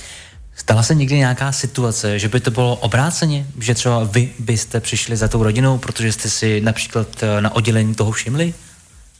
Stala 0.57 0.83
se 0.83 0.95
někdy 0.95 1.17
nějaká 1.17 1.53
situace, 1.53 2.19
že 2.19 2.29
by 2.29 2.41
to 2.41 2.51
bylo 2.51 2.77
obráceně, 2.77 3.47
že 3.61 3.75
třeba 3.75 4.05
vy 4.05 4.31
byste 4.39 4.81
přišli 4.81 5.17
za 5.17 5.29
tou 5.29 5.43
rodinou, 5.43 5.79
protože 5.79 6.13
jste 6.13 6.31
si 6.31 6.61
například 6.61 7.09
na 7.41 7.55
oddělení 7.55 7.95
toho 7.95 8.13
všimli? 8.13 8.55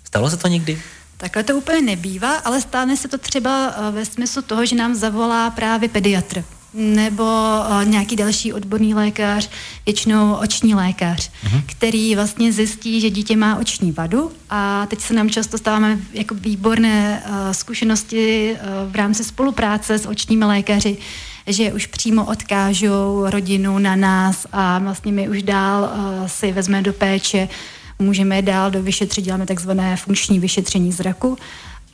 Stalo 0.05 0.31
se 0.31 0.37
to 0.37 0.49
někdy? 0.49 0.79
Takhle 1.23 1.43
to 1.43 1.57
úplně 1.57 1.83
nebývá, 1.83 2.37
ale 2.37 2.61
stane 2.61 2.97
se 2.97 3.09
to 3.09 3.19
třeba 3.19 3.75
eh, 3.77 3.91
ve 3.91 4.05
smyslu 4.05 4.43
toho, 4.43 4.67
že 4.67 4.77
nám 4.77 4.95
zavolá 4.95 5.51
právě 5.51 5.89
pediatr 5.89 6.45
nebo 6.75 7.25
uh, 7.25 7.85
nějaký 7.85 8.17
další 8.17 8.53
odborný 8.53 8.95
lékař, 8.95 9.51
většinou 9.87 10.35
oční 10.35 10.75
lékař, 10.75 11.31
uh-huh. 11.45 11.63
který 11.67 12.15
vlastně 12.15 12.53
zjistí, 12.53 13.01
že 13.01 13.11
dítě 13.11 13.37
má 13.37 13.57
oční 13.57 13.93
vadu 13.93 14.33
a 14.51 14.87
teď 14.87 15.01
se 15.01 15.15
nám 15.15 15.31
často 15.31 15.59
stáváme 15.59 15.99
jako 16.13 16.35
výborné 16.35 17.23
uh, 17.27 17.35
zkušenosti 17.53 18.53
uh, 18.53 18.93
v 18.93 18.97
rámci 18.97 19.25
spolupráce 19.25 19.99
s 19.99 20.07
očními 20.07 20.45
lékaři, 20.45 20.97
že 21.47 21.73
už 21.73 21.87
přímo 21.87 22.25
odkážou 22.25 23.25
rodinu 23.27 23.79
na 23.79 23.97
nás 23.97 24.47
a 24.53 24.79
vlastně 24.79 25.13
my 25.13 25.29
už 25.29 25.43
dál 25.43 25.83
uh, 25.83 26.27
si 26.27 26.53
vezmeme 26.53 26.83
do 26.83 26.93
péče 26.93 27.49
můžeme 28.03 28.37
je 28.37 28.43
dál 28.43 28.71
do 28.71 28.83
vyšetřit, 28.83 29.25
děláme 29.25 29.47
takzvané 29.47 29.97
funkční 29.97 30.39
vyšetření 30.39 30.93
zraku 30.93 31.39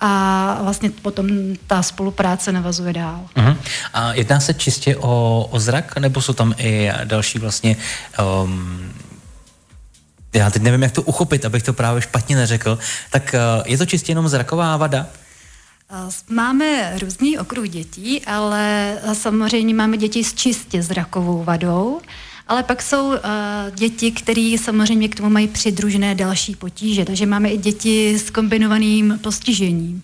a 0.01 0.59
vlastně 0.63 0.91
potom 0.91 1.27
ta 1.67 1.83
spolupráce 1.83 2.53
navazuje 2.53 2.93
dál. 2.93 3.21
Uh-huh. 3.37 3.57
A 3.95 4.15
jedná 4.15 4.41
se 4.41 4.55
čistě 4.55 4.97
o, 4.97 5.47
o 5.51 5.61
zrak, 5.61 5.97
nebo 5.99 6.23
jsou 6.23 6.33
tam 6.33 6.55
i 6.59 6.91
další 7.05 7.39
vlastně 7.39 7.77
um, 8.43 8.93
já 10.35 10.51
teď 10.51 10.63
nevím, 10.63 10.83
jak 10.83 10.93
to 10.93 11.03
uchopit, 11.03 11.45
abych 11.45 11.63
to 11.63 11.73
právě 11.73 12.03
špatně 12.03 12.37
neřekl, 12.37 12.79
tak 13.11 13.35
uh, 13.35 13.67
je 13.67 13.79
to 13.79 13.87
čistě 13.87 14.11
jenom 14.13 14.29
zraková 14.29 14.77
vada? 14.77 15.07
Máme 16.31 16.99
různý 16.99 17.39
okruh 17.39 17.69
dětí, 17.69 18.25
ale 18.25 18.97
samozřejmě 19.13 19.75
máme 19.75 19.97
děti 19.97 20.25
s 20.25 20.35
čistě 20.35 20.83
zrakovou 20.83 21.45
vadou. 21.45 22.01
Ale 22.49 22.63
pak 22.63 22.83
jsou 22.83 23.09
uh, 23.09 23.17
děti, 23.75 24.11
které 24.11 24.57
samozřejmě 24.61 25.09
k 25.09 25.15
tomu 25.15 25.31
mají 25.31 25.49
přidružené 25.49 26.15
další 26.15 26.57
potíže. 26.57 27.05
Takže 27.05 27.27
máme 27.27 27.49
i 27.49 27.59
děti 27.59 28.19
s 28.19 28.31
kombinovaným 28.31 29.19
postižením. 29.23 30.03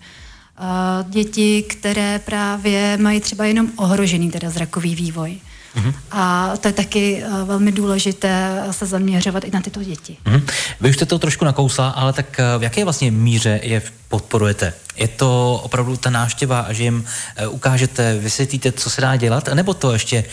uh, 0.59 1.09
děti, 1.09 1.63
které 1.63 2.19
právě 2.19 2.97
mají 3.01 3.19
třeba 3.19 3.45
jenom 3.45 3.71
ohrožený 3.75 4.31
teda 4.31 4.49
zrakový 4.49 4.95
vývoj. 4.95 5.37
Mm-hmm. 5.75 5.93
A 6.11 6.53
to 6.57 6.67
je 6.67 6.73
taky 6.73 7.23
uh, 7.23 7.47
velmi 7.47 7.71
důležité 7.71 8.63
se 8.71 8.85
zaměřovat 8.85 9.43
i 9.43 9.51
na 9.51 9.61
tyto 9.61 9.83
děti. 9.83 10.17
Mm-hmm. 10.25 10.41
Vy 10.81 10.89
už 10.89 10.95
jste 10.95 11.05
to 11.05 11.19
trošku 11.19 11.45
nakousla, 11.45 11.89
ale 11.89 12.13
tak 12.13 12.25
uh, 12.39 12.59
v 12.59 12.63
jaké 12.63 12.83
vlastně 12.83 13.11
míře 13.11 13.59
je 13.63 13.81
podporujete? 14.07 14.73
Je 14.95 15.07
to 15.07 15.61
opravdu 15.63 15.97
ta 15.97 16.09
návštěva, 16.09 16.67
že 16.69 16.83
jim 16.83 17.05
uh, 17.47 17.55
ukážete, 17.55 18.17
vysvětlíte, 18.19 18.71
co 18.71 18.89
se 18.89 19.01
dá 19.01 19.15
dělat, 19.15 19.49
nebo 19.53 19.73
to 19.73 19.93
ještě 19.93 20.23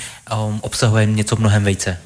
um, 0.48 0.60
obsahuje 0.62 1.06
něco 1.06 1.36
mnohem 1.36 1.64
vejce? 1.64 1.98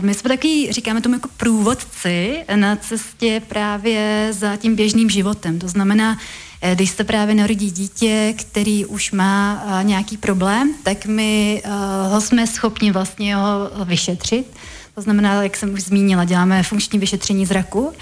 My 0.00 0.14
jsme 0.14 0.28
taky, 0.28 0.72
říkáme 0.72 1.00
tomu 1.00 1.14
jako 1.14 1.28
průvodci 1.36 2.44
na 2.54 2.76
cestě 2.76 3.42
právě 3.48 4.28
za 4.30 4.56
tím 4.56 4.76
běžným 4.76 5.10
životem. 5.10 5.58
To 5.58 5.68
znamená, 5.68 6.18
eh, 6.20 6.47
když 6.74 6.90
se 6.90 7.04
právě 7.04 7.34
narodí 7.34 7.70
dítě, 7.70 8.34
který 8.38 8.84
už 8.84 9.12
má 9.12 9.62
eh, 9.66 9.84
nějaký 9.84 10.16
problém, 10.16 10.74
tak 10.82 11.06
my 11.06 11.62
eh, 11.64 11.70
ho 12.08 12.20
jsme 12.20 12.46
schopni 12.46 12.92
vlastně 12.92 13.36
ho 13.36 13.70
vyšetřit. 13.84 14.56
To 14.94 15.02
znamená, 15.02 15.42
jak 15.42 15.56
jsem 15.56 15.74
už 15.74 15.82
zmínila, 15.82 16.24
děláme 16.24 16.62
funkční 16.62 16.98
vyšetření 16.98 17.46
zraku. 17.46 17.92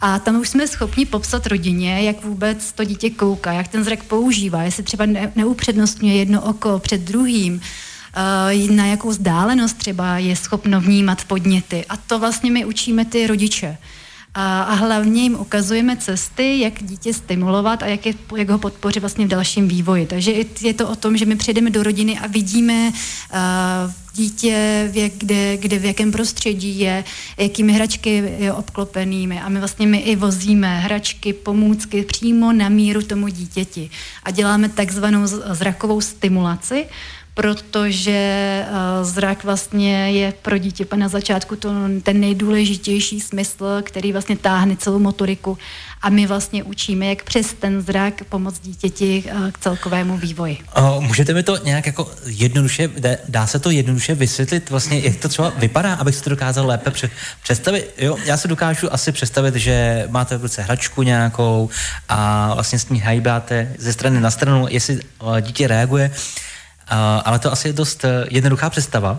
A 0.00 0.18
tam 0.18 0.40
už 0.40 0.48
jsme 0.48 0.66
schopni 0.66 1.06
popsat 1.06 1.46
rodině, 1.46 2.02
jak 2.02 2.24
vůbec 2.24 2.72
to 2.72 2.84
dítě 2.84 3.10
kouká, 3.10 3.52
jak 3.52 3.68
ten 3.68 3.84
zrak 3.84 4.02
používá, 4.02 4.62
jestli 4.62 4.82
třeba 4.82 5.06
neupřednostňuje 5.34 6.16
jedno 6.16 6.42
oko 6.42 6.78
před 6.78 7.00
druhým, 7.00 7.60
Eh, 8.14 8.72
na 8.72 8.86
jakou 8.86 9.08
vzdálenost 9.08 9.78
třeba 9.78 10.18
je 10.18 10.36
schopno 10.36 10.80
vnímat 10.80 11.24
podněty. 11.24 11.84
A 11.88 11.96
to 11.96 12.18
vlastně 12.18 12.50
my 12.50 12.64
učíme 12.64 13.04
ty 13.04 13.26
rodiče. 13.26 13.78
A, 14.34 14.62
a 14.62 14.74
hlavně 14.74 15.22
jim 15.22 15.34
ukazujeme 15.34 15.96
cesty, 15.96 16.60
jak 16.60 16.82
dítě 16.82 17.14
stimulovat 17.14 17.82
a 17.82 17.86
jak, 17.86 18.06
je, 18.06 18.14
jak 18.36 18.50
ho 18.50 18.58
podpořit 18.58 19.00
vlastně 19.00 19.26
v 19.26 19.28
dalším 19.28 19.68
vývoji. 19.68 20.06
Takže 20.06 20.32
je 20.60 20.74
to 20.74 20.88
o 20.88 20.96
tom, 20.96 21.16
že 21.16 21.26
my 21.26 21.36
přijdeme 21.36 21.70
do 21.70 21.82
rodiny 21.82 22.18
a 22.18 22.26
vidíme 22.26 22.88
uh, 22.88 23.92
dítě, 24.14 24.88
v 24.92 24.96
jak, 24.96 25.12
kde, 25.12 25.56
kde 25.56 25.78
v 25.78 25.84
jakém 25.84 26.12
prostředí 26.12 26.78
je, 26.78 27.04
jakými 27.38 27.72
hračky 27.72 28.34
je 28.38 28.52
obklopenými. 28.52 29.40
A 29.40 29.48
my 29.48 29.58
vlastně 29.58 29.86
my 29.86 29.98
i 29.98 30.16
vozíme 30.16 30.78
hračky, 30.78 31.32
pomůcky 31.32 32.02
přímo 32.02 32.52
na 32.52 32.68
míru 32.68 33.02
tomu 33.02 33.28
dítěti. 33.28 33.90
A 34.22 34.30
děláme 34.30 34.68
takzvanou 34.68 35.26
zrakovou 35.26 36.00
stimulaci, 36.00 36.86
protože 37.34 38.64
uh, 38.70 39.04
zrak 39.04 39.44
vlastně 39.44 40.10
je 40.10 40.32
pro 40.42 40.58
dítě 40.58 40.86
na 40.96 41.08
začátku 41.08 41.56
to, 41.56 41.70
ten 42.02 42.20
nejdůležitější 42.20 43.20
smysl, 43.20 43.82
který 43.82 44.12
vlastně 44.12 44.36
táhne 44.36 44.76
celou 44.76 44.98
motoriku 44.98 45.58
a 46.02 46.10
my 46.10 46.26
vlastně 46.26 46.62
učíme, 46.62 47.06
jak 47.06 47.22
přes 47.22 47.54
ten 47.54 47.80
zrak 47.80 48.24
pomoct 48.24 48.60
dítěti 48.60 49.24
uh, 49.26 49.50
k 49.50 49.58
celkovému 49.58 50.16
vývoji. 50.16 50.58
Uh, 50.78 51.04
můžete 51.04 51.34
mi 51.34 51.42
to 51.42 51.56
nějak 51.56 51.86
jako 51.86 52.10
jednoduše, 52.26 52.90
dá 53.28 53.46
se 53.46 53.58
to 53.58 53.70
jednoduše 53.70 54.14
vysvětlit 54.14 54.70
vlastně, 54.70 55.00
jak 55.00 55.16
to 55.16 55.28
třeba 55.28 55.52
vypadá, 55.56 55.94
abych 55.94 56.14
si 56.14 56.22
to 56.22 56.30
dokázal 56.30 56.66
lépe 56.66 56.92
představit. 57.42 57.94
Jo, 57.98 58.16
já 58.24 58.36
si 58.36 58.48
dokážu 58.48 58.92
asi 58.92 59.12
představit, 59.12 59.54
že 59.54 60.04
máte 60.10 60.38
v 60.38 60.42
ruce 60.42 60.62
hračku 60.62 61.02
nějakou 61.02 61.70
a 62.08 62.50
vlastně 62.54 62.78
s 62.78 62.88
ní 62.88 63.00
hajbáte 63.00 63.72
ze 63.78 63.92
strany 63.92 64.20
na 64.20 64.30
stranu, 64.30 64.66
jestli 64.70 65.00
dítě 65.40 65.68
reaguje, 65.68 66.10
ale 67.24 67.38
to 67.38 67.52
asi 67.52 67.68
je 67.68 67.72
dost 67.72 68.04
eh, 68.04 68.26
jednoduchá 68.30 68.70
představa. 68.70 69.18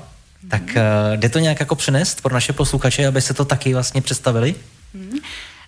Tak 0.50 0.62
uh, 0.62 1.15
jde 1.15 1.30
to 1.30 1.39
nějak 1.39 1.60
jako 1.60 1.75
přenést 1.75 2.22
pro 2.22 2.34
naše 2.34 2.53
posluchače, 2.53 3.08
aby 3.08 3.22
se 3.22 3.34
to 3.34 3.46
taky 3.46 3.74
vlastně 3.74 4.01
představili? 4.01 4.56
Mm-hmm. 4.96 5.20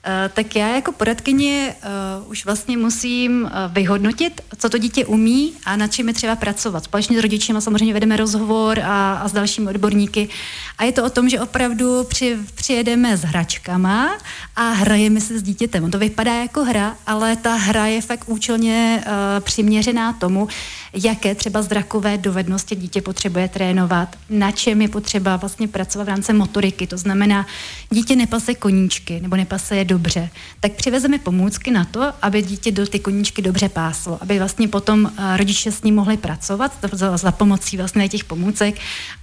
Eh, 0.08 0.30
tak 0.34 0.56
já 0.56 0.76
jako 0.76 0.92
poradkyně 0.92 1.76
uh, 2.22 2.32
už 2.32 2.46
vlastně 2.46 2.78
musím 2.78 3.44
uh, 3.44 3.50
vyhodnotit, 3.74 4.42
co 4.58 4.70
to 4.70 4.78
dítě 4.78 5.06
umí 5.06 5.54
a 5.66 5.76
nad 5.76 5.88
čím 5.88 6.08
je 6.08 6.14
třeba 6.14 6.36
pracovat. 6.36 6.84
Společně 6.84 7.18
s 7.18 7.22
rodičem 7.22 7.62
samozřejmě 7.62 7.94
vedeme 7.94 8.18
rozhovor 8.18 8.80
a, 8.80 9.14
a 9.14 9.28
s 9.28 9.32
dalšími 9.32 9.70
odborníky. 9.70 10.30
A 10.78 10.84
je 10.84 10.92
to 10.92 11.04
o 11.06 11.10
tom, 11.10 11.30
že 11.30 11.40
opravdu 11.40 12.04
při, 12.04 12.38
přijedeme 12.56 13.18
s 13.18 13.22
hračkama 13.22 14.18
a 14.56 14.72
hrajeme 14.72 15.22
se 15.22 15.40
s 15.40 15.44
dítětem. 15.44 15.92
To 15.92 16.00
vypadá 16.00 16.34
jako 16.34 16.64
hra, 16.64 16.96
ale 17.08 17.36
ta 17.36 17.56
hra 17.56 17.86
je 17.86 18.02
fakt 18.02 18.24
účelně 18.28 19.04
uh, 19.06 19.12
přiměřená 19.40 20.14
tomu, 20.14 20.48
jaké 20.94 21.36
třeba 21.36 21.62
zrakové 21.62 22.18
dovednosti 22.18 22.76
dítě 22.76 23.02
potřebuje 23.02 23.48
trénovat, 23.48 24.16
na 24.30 24.52
čem 24.52 24.82
je 24.82 24.88
potřeba 24.88 25.36
vlastně 25.36 25.68
pracovat 25.68 26.04
v 26.04 26.10
rámci 26.10 26.34
motoriky. 26.34 26.88
To 26.88 26.98
znamená, 26.98 27.46
dítě 27.90 28.16
nepase 28.16 28.56
koníčky 28.56 29.20
nebo 29.20 29.36
nepase 29.36 29.76
je 29.76 29.86
dobře, 29.96 30.30
tak 30.60 30.72
přivezeme 30.72 31.20
pomůcky 31.20 31.72
na 31.72 31.86
to, 31.86 32.14
aby 32.22 32.42
dítě 32.42 32.72
do 32.72 32.88
ty 32.88 33.00
koníčky 33.00 33.42
dobře 33.42 33.70
páslo, 33.70 34.18
aby 34.22 34.40
vlastně 34.40 34.68
potom 34.68 35.08
eh, 35.08 35.38
rodiče 35.38 35.72
s 35.72 35.84
ním 35.84 35.96
mohli 35.96 36.18
pracovat 36.18 36.72
za, 36.92 37.18
za 37.18 37.32
pomocí 37.32 37.78
vlastně 37.78 38.10
těch 38.10 38.24
pomůcek 38.24 38.76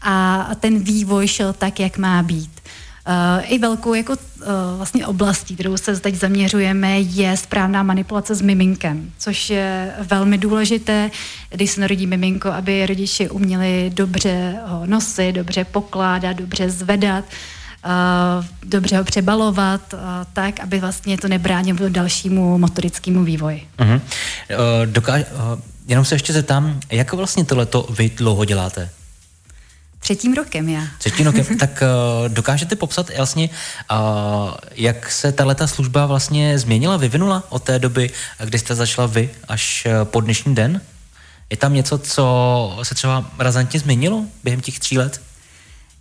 a 0.02 0.48
ten 0.60 0.78
vývoj 0.78 1.28
šel 1.28 1.52
tak, 1.52 1.80
jak 1.80 1.98
má 1.98 2.22
být. 2.22 2.50
Uh, 3.08 3.52
I 3.52 3.58
velkou 3.58 3.94
jako, 3.94 4.12
uh, 4.12 4.48
vlastně 4.76 5.06
oblastí, 5.06 5.54
kterou 5.54 5.76
se 5.76 6.00
teď 6.00 6.14
zaměřujeme, 6.14 7.00
je 7.00 7.36
správná 7.36 7.82
manipulace 7.82 8.34
s 8.34 8.42
miminkem, 8.42 9.10
což 9.18 9.50
je 9.50 9.92
velmi 10.00 10.38
důležité, 10.38 11.10
když 11.50 11.70
se 11.70 11.80
narodí 11.80 12.06
miminko, 12.06 12.48
aby 12.48 12.86
rodiči 12.86 13.30
uměli 13.30 13.90
dobře 13.94 14.54
ho 14.66 14.86
nosit, 14.86 15.32
dobře 15.32 15.64
pokládat, 15.64 16.36
dobře 16.36 16.70
zvedat, 16.70 17.24
uh, 17.24 17.61
dobře 18.64 18.96
ho 18.96 19.04
přebalovat, 19.04 19.94
tak, 20.32 20.60
aby 20.60 20.80
vlastně 20.80 21.18
to 21.18 21.28
nebránilo 21.28 21.88
dalšímu 21.88 22.58
motorickému 22.58 23.24
vývoji. 23.24 23.68
Uh-huh. 23.78 23.94
Uh, 23.94 24.86
dokáž, 24.86 25.24
uh, 25.32 25.60
jenom 25.86 26.04
se 26.04 26.14
ještě 26.14 26.32
zeptám, 26.32 26.80
jak 26.90 27.12
vlastně 27.12 27.44
tohleto 27.44 27.86
vy 27.90 28.10
dlouho 28.16 28.44
děláte? 28.44 28.90
Třetím 29.98 30.34
rokem 30.34 30.68
já. 30.68 30.82
Třetím 30.98 31.26
rokem. 31.26 31.44
tak 31.58 31.82
uh, 31.82 32.28
dokážete 32.28 32.76
popsat 32.76 33.10
vlastně, 33.16 33.50
uh, 33.90 34.50
jak 34.74 35.12
se 35.12 35.32
tato 35.32 35.68
služba 35.68 36.06
vlastně 36.06 36.58
změnila, 36.58 36.96
vyvinula 36.96 37.42
od 37.48 37.62
té 37.62 37.78
doby, 37.78 38.10
kdy 38.44 38.58
jste 38.58 38.74
začala 38.74 39.06
vy, 39.06 39.30
až 39.48 39.86
uh, 39.86 40.04
po 40.04 40.20
dnešní 40.20 40.54
den? 40.54 40.80
Je 41.50 41.56
tam 41.56 41.74
něco, 41.74 41.98
co 41.98 42.78
se 42.82 42.94
třeba 42.94 43.30
razantně 43.38 43.80
změnilo 43.80 44.24
během 44.44 44.60
těch 44.60 44.78
tří 44.78 44.98
let? 44.98 45.20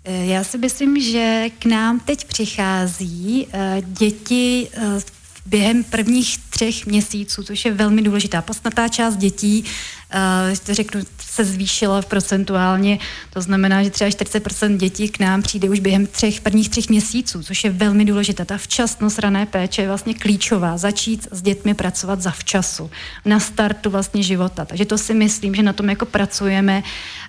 Já 0.06 0.44
si 0.44 0.58
myslím, 0.58 1.02
že 1.02 1.46
k 1.60 1.66
nám 1.66 2.00
teď 2.00 2.26
přichází 2.26 3.46
uh, 3.46 3.62
děti 3.86 4.70
uh, 4.78 5.02
během 5.46 5.84
prvních 5.84 6.38
třech 6.62 6.86
měsíců, 6.86 7.44
což 7.44 7.66
je 7.66 7.74
velmi 7.74 8.02
důležitá. 8.02 8.42
Podstatná 8.42 8.88
část 8.88 9.16
dětí, 9.16 9.64
uh, 9.64 10.74
řeknu, 10.76 11.02
se 11.20 11.46
zvýšila 11.46 12.02
procentuálně, 12.02 13.00
to 13.34 13.42
znamená, 13.42 13.84
že 13.84 13.90
třeba 13.90 14.10
40% 14.10 14.78
dětí 14.78 15.10
k 15.10 15.20
nám 15.20 15.42
přijde 15.42 15.70
už 15.70 15.80
během 15.80 16.08
třech, 16.08 16.42
prvních 16.42 16.70
třech 16.70 16.90
měsíců, 16.90 17.44
což 17.44 17.64
je 17.64 17.70
velmi 17.70 18.06
důležité. 18.06 18.46
Ta 18.46 18.58
včasnost 18.58 19.20
rané 19.20 19.46
péče 19.46 19.82
je 19.82 19.88
vlastně 19.88 20.14
klíčová. 20.14 20.78
Začít 20.78 21.28
s 21.32 21.42
dětmi 21.42 21.74
pracovat 21.74 22.22
za 22.22 22.32
včasu, 22.32 22.92
na 23.26 23.40
startu 23.40 23.90
vlastně 23.90 24.24
života. 24.24 24.66
Takže 24.66 24.86
to 24.86 24.98
si 24.98 25.14
myslím, 25.14 25.56
že 25.56 25.64
na 25.64 25.74
tom 25.74 25.90
jako 25.90 26.06
pracujeme 26.06 26.84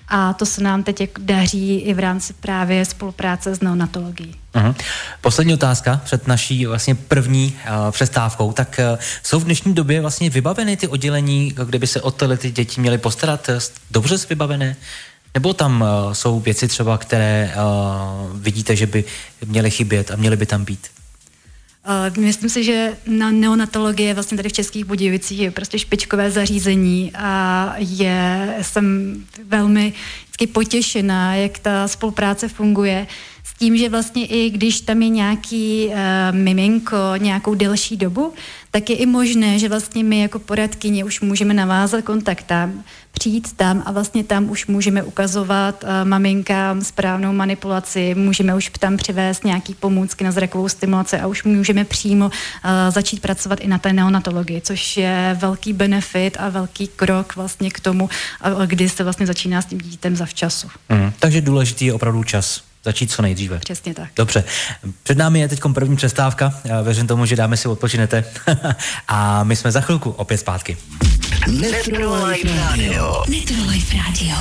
a 0.08 0.32
to 0.32 0.46
se 0.46 0.62
nám 0.62 0.82
teď 0.82 1.00
jako 1.00 1.20
daří 1.24 1.78
i 1.78 1.94
v 1.94 1.98
rámci 1.98 2.32
právě 2.32 2.84
spolupráce 2.84 3.54
s 3.54 3.60
neonatologií. 3.60 4.34
Uh-huh. 4.54 4.74
Poslední 5.20 5.54
otázka 5.54 6.00
před 6.04 6.26
naší 6.26 6.66
vlastně 6.66 6.94
první 6.94 7.56
uh, 7.68 7.90
přestávkou. 7.90 8.52
Tak 8.52 8.80
uh, 8.92 8.98
jsou 9.22 9.40
v 9.40 9.44
dnešní 9.44 9.74
době 9.74 10.00
vlastně 10.00 10.30
vybaveny 10.30 10.76
ty 10.76 10.88
oddělení, 10.88 11.54
kde 11.64 11.78
by 11.78 11.86
se 11.86 12.00
o 12.00 12.10
tyhle 12.10 12.36
ty 12.36 12.50
děti 12.50 12.80
měly 12.80 12.98
postarat, 12.98 13.48
uh, 13.48 13.54
dobře 13.90 14.16
vybavené? 14.28 14.76
Nebo 15.34 15.52
tam 15.52 15.82
uh, 15.82 16.12
jsou 16.12 16.40
věci 16.40 16.68
třeba, 16.68 16.98
které 16.98 17.54
uh, 17.56 18.40
vidíte, 18.40 18.76
že 18.76 18.86
by 18.86 19.04
měly 19.46 19.70
chybět 19.70 20.10
a 20.10 20.16
měly 20.16 20.36
by 20.36 20.46
tam 20.46 20.64
být? 20.64 20.86
Uh, 22.10 22.24
myslím 22.24 22.50
si, 22.50 22.64
že 22.64 22.96
na 23.06 23.30
neonatologie 23.30 24.14
vlastně 24.14 24.36
tady 24.36 24.48
v 24.48 24.52
Českých 24.52 24.84
Budějovicích 24.84 25.38
je 25.38 25.50
prostě 25.50 25.78
špičkové 25.78 26.30
zařízení 26.30 27.12
a 27.14 27.74
je, 27.78 28.54
jsem 28.62 29.16
velmi 29.48 29.92
vždycky 30.24 30.46
potěšená, 30.46 31.34
jak 31.34 31.58
ta 31.58 31.88
spolupráce 31.88 32.48
funguje 32.48 33.06
s 33.44 33.58
tím, 33.58 33.76
že 33.76 33.88
vlastně 33.88 34.26
i 34.26 34.50
když 34.50 34.80
tam 34.80 35.02
je 35.02 35.08
nějaký 35.08 35.86
uh, 35.86 35.94
miminko 36.30 36.96
nějakou 37.16 37.54
delší 37.54 37.96
dobu, 37.96 38.32
tak 38.72 38.90
je 38.90 38.96
i 38.96 39.06
možné, 39.06 39.58
že 39.58 39.68
vlastně 39.68 40.04
my 40.04 40.20
jako 40.20 40.38
poradkyně 40.38 41.04
už 41.04 41.20
můžeme 41.20 41.54
navázat 41.54 42.04
kontakt 42.04 42.42
tam, 42.42 42.84
přijít 43.12 43.52
tam 43.56 43.82
a 43.86 43.92
vlastně 43.92 44.24
tam 44.24 44.50
už 44.50 44.66
můžeme 44.66 45.02
ukazovat 45.02 45.84
uh, 45.84 45.90
maminkám 46.04 46.80
správnou 46.84 47.32
manipulaci, 47.32 48.14
můžeme 48.14 48.54
už 48.54 48.70
tam 48.78 48.96
přivést 48.96 49.44
nějaký 49.44 49.74
pomůcky 49.74 50.24
na 50.24 50.32
zrakovou 50.32 50.68
stimulaci 50.68 51.18
a 51.18 51.26
už 51.26 51.44
můžeme 51.44 51.84
přímo 51.84 52.26
uh, 52.26 52.32
začít 52.88 53.22
pracovat 53.22 53.60
i 53.60 53.68
na 53.68 53.78
té 53.78 53.92
neonatologii, 53.92 54.60
což 54.60 54.96
je 54.96 55.36
velký 55.40 55.72
benefit 55.72 56.36
a 56.40 56.48
velký 56.48 56.88
krok 56.88 57.36
vlastně 57.36 57.70
k 57.70 57.80
tomu, 57.80 58.08
kdy 58.66 58.88
se 58.88 59.04
vlastně 59.04 59.26
začíná 59.26 59.62
s 59.62 59.66
tím 59.66 59.78
dítětem 59.78 60.16
zavčasu. 60.16 60.68
Mm, 60.88 61.12
takže 61.18 61.40
důležitý 61.40 61.86
je 61.86 61.94
opravdu 61.94 62.24
čas. 62.24 62.71
Začít 62.84 63.10
co 63.10 63.22
nejdříve. 63.22 63.58
Přesně 63.58 63.94
tak. 63.94 64.08
Dobře, 64.16 64.44
před 65.02 65.18
námi 65.18 65.40
je 65.40 65.48
teď 65.48 65.60
první 65.74 65.96
přestávka, 65.96 66.54
Já 66.64 66.82
věřím 66.82 67.06
tomu, 67.06 67.26
že 67.26 67.36
dáme 67.36 67.56
si 67.56 67.68
odpočinete 67.68 68.24
a 69.08 69.44
my 69.44 69.56
jsme 69.56 69.72
za 69.72 69.80
chvilku 69.80 70.10
opět 70.10 70.38
zpátky. 70.38 70.76
Netro 71.48 72.24
Life 72.26 72.48
Radio. 72.68 73.24
Netro 73.28 73.56
Life 73.70 73.96
Radio. 73.96 74.36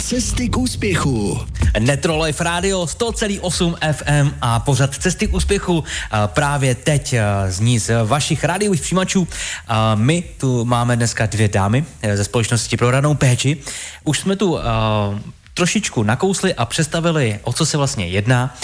Cesty 0.00 0.48
k 0.48 0.56
úspěchu. 0.56 1.46
Netro 1.78 2.22
Life 2.22 2.44
Radio 2.44 2.84
100,8 2.84 3.76
FM 3.92 4.34
a 4.40 4.60
pořad 4.60 4.94
Cesty 4.94 5.26
k 5.28 5.34
úspěchu 5.34 5.84
právě 6.26 6.74
teď 6.74 7.14
zní 7.48 7.78
z 7.78 8.04
vašich 8.04 8.44
rádiových 8.44 8.80
přijímačů. 8.80 9.28
My 9.94 10.22
tu 10.22 10.64
máme 10.64 10.96
dneska 10.96 11.26
dvě 11.26 11.48
dámy 11.48 11.84
e, 12.02 12.16
ze 12.16 12.24
společnosti 12.24 12.76
pro 12.76 12.90
ranou 12.90 13.14
péči. 13.14 13.56
Už 14.04 14.18
jsme 14.18 14.36
tu 14.36 14.58
trošičku 15.54 16.02
nakousli 16.02 16.54
a 16.54 16.64
představili, 16.64 17.38
o 17.42 17.52
co 17.52 17.66
se 17.66 17.76
vlastně 17.76 18.06
jedná. 18.06 18.56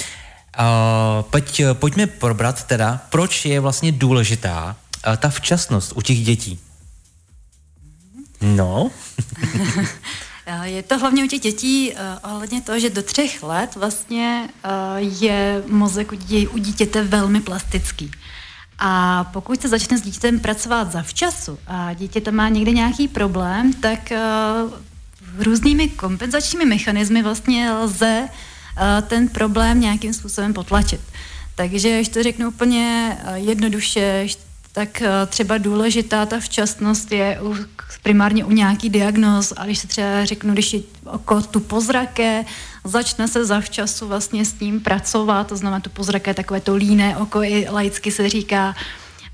A, 0.55 1.25
Pojď, 1.31 1.63
pojďme 1.73 2.07
probrat 2.07 2.65
teda, 2.65 3.01
proč 3.11 3.45
je 3.45 3.61
vlastně 3.61 3.93
důležitá 3.93 4.77
ta 5.17 5.29
včasnost 5.29 5.93
u 5.97 6.01
těch 6.01 6.25
dětí. 6.25 6.59
No, 8.41 8.91
Eh, 9.43 9.87
Je 10.63 10.83
to 10.83 10.99
hlavně 10.99 11.25
u 11.25 11.27
těch 11.27 11.41
dětí 11.41 11.93
eh, 11.93 11.97
ohledně 12.33 12.61
toho, 12.61 12.79
že 12.79 12.91
do 12.91 13.03
třech 13.03 13.43
let 13.43 13.77
vlastně 13.77 14.49
eh, 14.65 14.69
je 15.01 15.63
mozek 15.67 16.13
u, 16.13 16.15
dítě, 16.15 16.49
u 16.49 16.59
dítěte 16.59 17.03
velmi 17.03 17.41
plastický. 17.41 18.11
A 18.79 19.25
pokud 19.33 19.63
se 19.63 19.69
začne 19.69 19.99
s 19.99 20.03
dítětem 20.03 20.41
pracovat 20.41 20.93
zavčasu 20.93 21.59
a 21.67 21.93
dítě 21.93 22.21
tam 22.21 22.35
má 22.35 22.49
někde 22.49 22.73
nějaký 22.73 23.09
problém, 23.09 23.73
tak 23.73 24.13
eh, 24.13 24.21
různými 25.39 25.89
kompenzačními 25.89 26.65
mechanismy 26.65 27.23
vlastně 27.23 27.73
lze 27.73 28.29
eh, 28.29 29.03
ten 29.03 29.29
problém 29.29 29.81
nějakým 29.81 30.13
způsobem 30.13 30.55
potlačit. 30.55 31.01
Takže, 31.55 31.97
když 31.97 32.09
to 32.09 32.23
řeknu 32.23 32.49
úplně 32.49 33.17
eh, 33.25 33.39
jednoduše, 33.39 34.27
tak 34.77 35.03
eh, 35.03 35.27
třeba 35.27 35.59
důležitá 35.59 36.27
ta 36.27 36.41
včasnost 36.41 37.13
je 37.13 37.39
u, 37.43 37.57
primárně 38.03 38.45
u 38.45 38.51
nějaký 38.51 38.91
diagnóz, 38.91 39.53
a 39.57 39.65
když 39.65 39.79
se 39.79 39.87
třeba 39.87 40.25
řeknu, 40.25 40.53
když 40.53 40.73
je 40.73 40.81
oko 41.05 41.43
tu 41.43 41.61
pozraké, 41.61 42.45
začne 42.85 43.29
se 43.29 43.45
zavčasu 43.45 44.09
vlastně 44.09 44.45
s 44.45 44.53
tím 44.53 44.81
pracovat, 44.81 45.47
to 45.47 45.57
znamená 45.57 45.81
tu 45.81 45.91
pozraké 45.91 46.35
takové 46.35 46.61
to 46.61 46.77
líné 46.77 47.17
oko, 47.17 47.43
i 47.43 47.67
laicky 47.71 48.11
se 48.13 48.29
říká, 48.29 48.75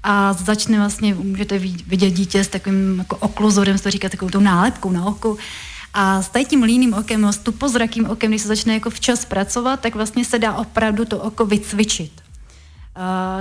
a 0.03 0.33
začne 0.33 0.79
vlastně, 0.79 1.15
můžete 1.15 1.59
vid- 1.59 1.83
vidět 1.87 2.11
dítě 2.11 2.45
s 2.45 2.49
takovým 2.49 2.99
jako 2.99 3.17
okluzorem, 3.17 3.79
se 3.79 3.85
to 3.85 3.91
říká 3.91 4.09
takovou 4.09 4.31
tou 4.31 4.41
nálepkou 4.41 4.91
na 4.91 5.05
oku, 5.05 5.39
a 5.95 6.23
s 6.23 6.31
tím 6.49 6.63
líným 6.63 6.95
okem, 6.95 7.33
s 7.33 7.39
tupozrakým 7.39 8.11
okem, 8.11 8.31
když 8.31 8.43
se 8.43 8.49
začne 8.49 8.75
jako 8.75 8.91
včas 8.91 9.25
pracovat, 9.25 9.81
tak 9.81 9.95
vlastně 9.95 10.25
se 10.25 10.39
dá 10.39 10.55
opravdu 10.55 11.05
to 11.05 11.19
oko 11.19 11.47
vycvičit. 11.47 12.22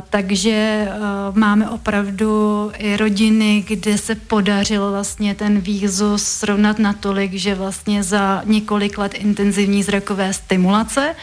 Takže 0.09 0.87
máme 1.33 1.69
opravdu 1.69 2.71
i 2.77 2.97
rodiny, 2.97 3.63
kde 3.67 3.97
se 3.97 4.15
podařilo 4.15 4.91
vlastně 4.91 5.35
ten 5.35 5.59
výzus 5.59 6.23
srovnat 6.23 6.79
natolik, 6.79 7.33
že 7.33 7.55
vlastně 7.55 8.03
za 8.03 8.41
několik 8.45 8.97
let 8.97 9.13
intenzivní 9.13 9.83
zrakové 9.83 10.33
stimulace 10.33 11.15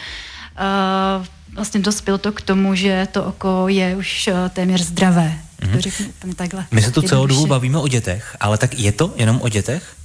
vlastně 1.53 1.79
dospělo 1.79 2.17
to 2.17 2.31
k 2.31 2.41
tomu, 2.41 2.75
že 2.75 3.07
to 3.11 3.23
oko 3.23 3.67
je 3.67 3.95
už 3.95 4.29
téměř 4.53 4.81
zdravé. 4.81 5.39
Mm-hmm. 5.61 5.73
To 5.73 5.81
řeknu 5.81 6.05
úplně 6.05 6.35
takhle. 6.35 6.65
My 6.71 6.81
se 6.81 6.91
tu 6.91 7.01
celou 7.01 7.25
dobu 7.25 7.45
bavíme 7.45 7.77
o 7.77 7.87
dětech, 7.87 8.35
ale 8.39 8.57
tak 8.57 8.79
je 8.79 8.91
to 8.91 9.13
jenom 9.15 9.41
o 9.41 9.49
dětech? 9.49 9.95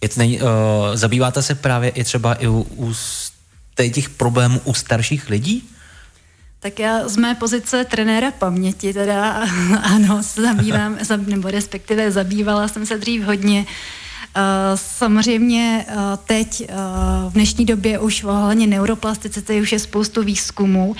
Je 0.00 0.08
to 0.08 0.14
nej, 0.18 0.40
uh, 0.42 0.48
zabýváte 0.94 1.42
se 1.42 1.54
právě 1.54 1.90
i 1.90 2.04
třeba 2.04 2.34
i 2.34 2.48
u, 2.48 2.66
u 2.76 2.94
těch 3.92 4.08
problémů 4.08 4.60
u 4.64 4.74
starších 4.74 5.30
lidí? 5.30 5.68
Tak 6.60 6.78
já 6.78 7.08
z 7.08 7.16
mé 7.16 7.34
pozice 7.34 7.84
trenéra 7.84 8.30
paměti 8.30 8.92
teda 8.92 9.30
ano, 9.82 10.22
se 10.22 10.42
zabývám, 10.42 10.98
zab, 11.04 11.20
nebo 11.26 11.50
respektive 11.50 12.10
zabývala 12.10 12.68
jsem 12.68 12.86
se 12.86 12.98
dřív 12.98 13.22
hodně. 13.22 13.66
Uh, 14.36 14.42
samozřejmě 14.74 15.86
uh, 15.88 15.96
teď 16.26 16.60
uh, 16.60 17.30
v 17.30 17.32
dnešní 17.32 17.64
době 17.64 17.98
už 17.98 18.24
ohledně 18.24 18.66
neuroplasticity 18.66 19.60
už 19.60 19.72
je 19.72 19.78
spoustu 19.78 20.22
výzkumů, 20.22 20.96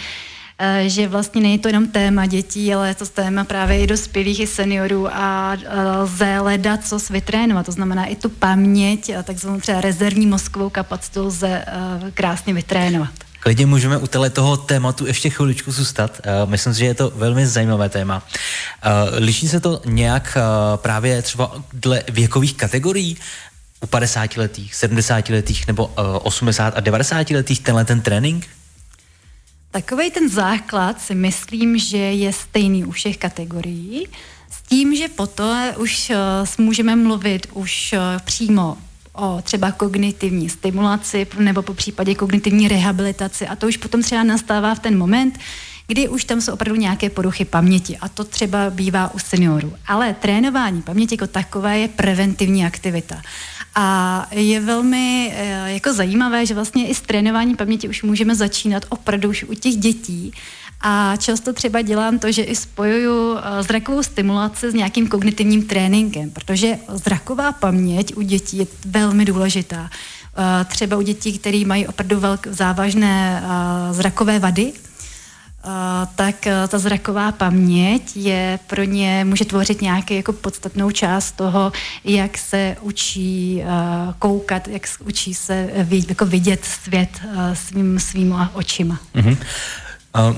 že 0.87 1.09
vlastně 1.09 1.40
není 1.40 1.59
to 1.59 1.68
jenom 1.68 1.88
téma 1.88 2.26
dětí, 2.26 2.74
ale 2.74 2.88
je 2.88 2.94
to 2.94 3.06
téma 3.06 3.44
právě 3.44 3.80
i 3.80 3.87
dospělých, 3.87 4.40
i 4.40 4.46
seniorů 4.46 5.14
a 5.14 5.56
lze 6.02 6.40
ledat, 6.40 6.87
co 6.87 6.98
vytrénovat. 7.11 7.66
To 7.66 7.72
znamená 7.72 8.04
i 8.06 8.16
tu 8.16 8.28
paměť, 8.28 9.11
a 9.11 9.22
takzvanou 9.22 9.61
třeba 9.61 9.80
rezervní 9.80 10.26
mozkovou 10.26 10.70
kapacitu 10.70 11.26
lze 11.26 11.64
krásně 12.14 12.54
vytrénovat. 12.54 13.27
Klidně 13.40 13.66
můžeme 13.66 13.98
u 13.98 14.07
tele 14.07 14.31
toho 14.31 14.57
tématu 14.57 15.07
ještě 15.07 15.31
chviličku 15.31 15.72
zůstat. 15.72 16.20
Uh, 16.44 16.51
myslím 16.51 16.74
si, 16.74 16.79
že 16.79 16.87
je 16.87 16.94
to 16.94 17.12
velmi 17.14 17.46
zajímavé 17.46 17.88
téma. 17.88 18.22
Uh, 18.22 19.18
liší 19.18 19.48
se 19.48 19.61
to 19.61 19.81
nějak 19.85 20.37
uh, 20.37 20.77
právě 20.77 21.22
třeba 21.22 21.62
dle 21.72 22.03
věkových 22.09 22.55
kategorií? 22.55 23.16
U 23.81 23.87
50 23.87 24.37
letých, 24.37 24.74
70 24.74 25.29
letých 25.29 25.66
nebo 25.66 25.87
uh, 25.87 25.92
80 26.22 26.77
a 26.77 26.81
90 26.81 27.31
letých 27.31 27.61
tenhle 27.61 27.85
ten 27.85 28.01
trénink? 28.01 28.46
Takový 29.70 30.11
ten 30.11 30.31
základ 30.31 31.01
si 31.01 31.14
myslím, 31.14 31.79
že 31.79 31.98
je 31.98 32.33
stejný 32.33 32.85
u 32.85 32.90
všech 32.90 33.16
kategorií, 33.16 34.09
s 34.51 34.62
tím, 34.62 34.96
že 34.96 35.09
potom 35.09 35.57
už 35.77 36.11
uh, 36.11 36.64
můžeme 36.64 36.96
mluvit 36.96 37.46
už 37.53 37.94
uh, 37.96 38.20
přímo 38.24 38.77
o 39.18 39.42
třeba 39.42 39.72
kognitivní 39.72 40.48
stimulaci 40.48 41.26
nebo 41.38 41.62
po 41.62 41.74
případě 41.74 42.14
kognitivní 42.14 42.68
rehabilitaci 42.68 43.46
a 43.46 43.57
to 43.57 43.66
už 43.66 43.76
potom 43.76 44.02
třeba 44.02 44.22
nastává 44.22 44.74
v 44.74 44.78
ten 44.78 44.98
moment, 44.98 45.38
kdy 45.87 46.09
už 46.09 46.24
tam 46.24 46.40
jsou 46.40 46.52
opravdu 46.52 46.81
nějaké 46.81 47.11
poruchy 47.11 47.44
paměti 47.44 47.98
a 47.98 48.09
to 48.09 48.24
třeba 48.24 48.70
bývá 48.70 49.14
u 49.14 49.18
seniorů. 49.18 49.72
Ale 49.87 50.14
trénování 50.14 50.83
paměti 50.83 51.14
jako 51.14 51.26
takové 51.26 51.78
je 51.78 51.88
preventivní 51.88 52.66
aktivita. 52.66 53.22
A 53.74 54.26
je 54.31 54.61
velmi 54.61 55.33
eh, 55.35 55.72
jako 55.72 55.92
zajímavé, 55.92 56.46
že 56.46 56.54
vlastně 56.54 56.88
i 56.88 56.94
s 56.94 57.00
trénováním 57.00 57.57
paměti 57.57 57.88
už 57.88 58.02
můžeme 58.02 58.35
začínat 58.35 58.85
opravdu 58.88 59.28
už 59.28 59.44
u 59.44 59.54
těch 59.54 59.76
dětí. 59.76 60.33
A 60.80 61.16
často 61.16 61.52
třeba 61.52 61.82
dělám 61.82 62.18
to, 62.18 62.32
že 62.32 62.42
i 62.42 62.56
spojuju 62.56 63.36
eh, 63.36 63.62
zrakovou 63.62 64.02
stimulaci 64.02 64.70
s 64.70 64.74
nějakým 64.74 65.08
kognitivním 65.08 65.62
tréninkem, 65.62 66.30
protože 66.30 66.78
zraková 66.88 67.52
paměť 67.52 68.16
u 68.16 68.20
dětí 68.20 68.58
je 68.58 68.66
velmi 68.86 69.24
důležitá. 69.24 69.90
Eh, 70.36 70.64
Třeba 70.64 70.96
u 70.96 71.02
dětí, 71.02 71.38
které 71.38 71.64
mají 71.66 71.86
opravdu 71.86 72.20
velk, 72.20 72.46
závažné 72.46 73.42
eh, 73.44 73.94
zrakové 73.94 74.38
vady, 74.38 74.72
tak 76.14 76.48
ta 76.68 76.78
zraková 76.78 77.32
paměť 77.32 78.16
je 78.16 78.58
pro 78.66 78.82
ně, 78.82 79.24
může 79.24 79.44
tvořit 79.44 79.82
nějaký 79.82 80.16
jako 80.16 80.32
podstatnou 80.32 80.90
část 80.90 81.32
toho, 81.32 81.72
jak 82.04 82.38
se 82.38 82.76
učí 82.80 83.62
koukat, 84.18 84.68
jak 84.68 84.82
učí 85.06 85.34
se 85.34 85.70
jako 86.08 86.26
vidět 86.26 86.64
svět 86.64 87.08
svým, 87.54 87.98
svýma 88.00 88.50
očima. 88.54 89.00
Uh, 89.14 89.34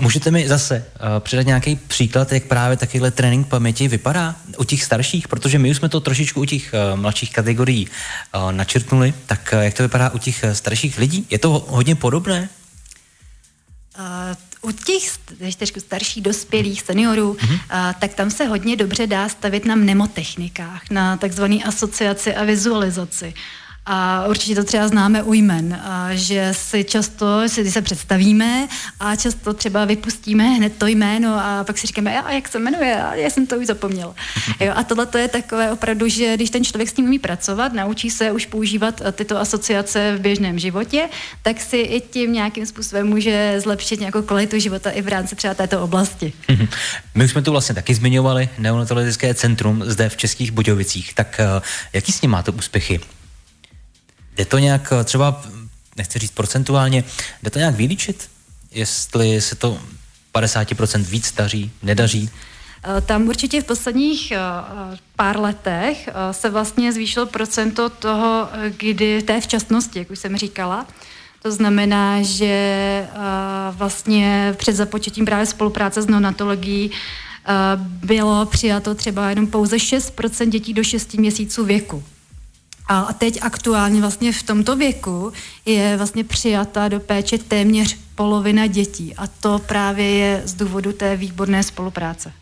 můžete 0.01 0.31
mi 0.31 0.49
zase 0.49 0.85
uh, 0.95 1.07
předat 1.19 1.47
nějaký 1.47 1.77
příklad, 1.77 2.33
jak 2.33 2.45
právě 2.45 2.77
takovýhle 2.77 3.11
trénink 3.11 3.49
paměti 3.49 3.89
vypadá 3.89 4.37
u 4.59 4.65
těch 4.65 4.85
starších, 4.85 5.29
protože 5.29 5.59
my 5.59 5.71
už 5.71 5.77
jsme 5.77 5.89
to 5.89 6.01
trošičku 6.01 6.41
u 6.41 6.45
těch 6.45 6.75
uh, 6.75 7.01
mladších 7.01 7.33
kategorií 7.33 7.89
uh, 8.35 8.53
načrtnuli, 8.53 9.15
tak 9.27 9.55
jak 9.61 9.75
to 9.75 9.83
vypadá 9.83 10.11
u 10.11 10.19
těch 10.19 10.45
starších 10.53 10.99
lidí? 10.99 11.27
Je 11.31 11.39
to 11.39 11.51
ho- 11.51 11.65
hodně 11.69 11.95
podobné? 11.95 12.49
U 14.63 14.73
těch 14.73 15.03
když 15.39 15.73
starších 15.79 16.23
dospělých 16.23 16.83
seniorů, 16.83 17.31
uh, 17.31 17.39
tak 17.99 18.15
tam 18.15 18.31
se 18.31 18.45
hodně 18.45 18.77
dobře 18.77 19.07
dá 19.07 19.29
stavit 19.29 19.65
na 19.65 19.75
mnemotechnikách, 19.75 20.91
na 20.91 21.17
takzvané 21.17 21.57
asociaci 21.57 22.35
a 22.35 22.45
vizualizaci. 22.45 23.35
A 23.87 24.27
určitě 24.27 24.55
to 24.55 24.65
třeba 24.65 24.89
známe 24.89 25.23
u 25.23 25.33
jmen, 25.33 25.81
a 25.85 26.09
že 26.15 26.49
si 26.53 26.85
často 26.85 27.49
si 27.49 27.71
se 27.71 27.83
představíme 27.83 28.69
a 29.01 29.17
často 29.17 29.55
třeba 29.55 29.85
vypustíme 29.85 30.45
hned 30.45 30.77
to 30.79 30.87
jméno 30.87 31.35
a 31.35 31.65
pak 31.65 31.79
si 31.79 31.87
říkáme, 31.87 32.23
a 32.23 32.33
jak 32.33 32.49
se 32.49 32.59
jmenuje, 32.59 33.03
a 33.03 33.15
já 33.15 33.31
jsem 33.31 33.47
to 33.47 33.57
už 33.57 33.67
zapomněla. 33.67 34.15
Jo, 34.61 34.73
a 34.77 34.85
tohle 34.85 35.07
to 35.07 35.19
je 35.19 35.29
takové 35.29 35.73
opravdu, 35.73 36.09
že 36.09 36.35
když 36.35 36.51
ten 36.51 36.65
člověk 36.65 36.89
s 36.89 36.93
tím 36.93 37.05
umí 37.05 37.19
pracovat, 37.19 37.73
naučí 37.73 38.11
se 38.11 38.33
už 38.33 38.47
používat 38.47 39.01
eh, 39.05 39.13
tyto 39.13 39.39
asociace 39.39 40.17
v 40.17 40.21
běžném 40.21 40.59
životě, 40.59 41.09
tak 41.43 41.61
si 41.61 41.77
i 41.77 42.01
tím 42.01 42.33
nějakým 42.33 42.67
způsobem 42.67 43.07
může 43.07 43.61
zlepšit 43.61 44.01
nějakou 44.01 44.23
kvalitu 44.23 44.59
života 44.59 44.91
i 44.91 45.03
v 45.03 45.09
rámci 45.09 45.37
třeba 45.37 45.55
této 45.55 45.83
oblasti. 45.83 46.33
Mhm. 46.49 46.69
My 47.15 47.25
už 47.25 47.31
jsme 47.31 47.43
tu 47.43 47.51
vlastně 47.51 47.75
taky 47.75 47.95
zmiňovali 47.95 48.49
neonatologické 48.59 49.35
centrum 49.35 49.83
zde 49.87 50.09
v 50.09 50.17
Českých 50.17 50.51
Budějovicích, 50.51 51.15
tak 51.15 51.41
uh, 51.57 51.63
jaký 51.93 52.13
s 52.13 52.23
ním 52.23 52.31
máte 52.31 52.51
úspěchy? 52.51 53.01
Jde 54.37 54.45
to 54.45 54.59
nějak 54.59 54.93
uh, 54.93 55.05
třeba, 55.05 55.43
nechci 55.97 56.19
říct 56.19 56.31
procentuálně, 56.31 57.05
jde 57.43 57.51
to 57.51 57.59
nějak 57.59 57.75
vylíčit? 57.75 58.31
Jestli 58.71 59.41
se 59.41 59.57
to 59.57 59.79
50% 60.35 61.05
víc 61.05 61.35
daří, 61.37 61.71
nedaří? 61.83 62.31
Tam 63.07 63.29
určitě 63.29 63.61
v 63.61 63.65
posledních 63.65 64.33
pár 65.17 65.41
letech 65.41 66.09
se 66.31 66.51
vlastně 66.51 66.93
zvýšilo 66.93 67.27
procento 67.27 67.89
toho, 67.89 68.49
kdy 68.77 69.23
té 69.23 69.41
včasnosti, 69.41 69.99
jak 69.99 70.11
už 70.11 70.19
jsem 70.19 70.37
říkala. 70.37 70.87
To 71.43 71.53
znamená, 71.53 72.23
že 72.23 73.07
vlastně 73.71 74.55
před 74.59 74.73
započetím 74.73 75.25
právě 75.25 75.47
spolupráce 75.47 76.03
s 76.03 76.07
neonatologií 76.07 76.91
bylo 77.83 78.47
přijato 78.47 78.95
třeba 78.95 79.31
jenom 79.31 79.47
pouze 79.47 79.77
6% 79.77 80.49
dětí 80.49 80.75
do 80.75 80.85
6 80.85 81.15
měsíců 81.15 81.65
věku. 81.65 82.05
A 82.93 83.13
teď 83.13 83.39
aktuálně 83.43 84.01
vlastně 84.01 84.33
v 84.33 84.43
tomto 84.43 84.77
věku 84.77 85.33
je 85.67 85.97
vlastně 85.97 86.25
přijata 86.25 86.89
do 86.89 87.01
péče 87.01 87.39
téměř 87.39 87.97
polovina 88.15 88.67
dětí. 88.67 89.15
A 89.17 89.27
to 89.27 89.59
právě 89.59 90.11
je 90.11 90.43
z 90.45 90.55
důvodu 90.55 90.93
té 90.93 91.17
výborné 91.17 91.63
spolupráce. 91.63 92.33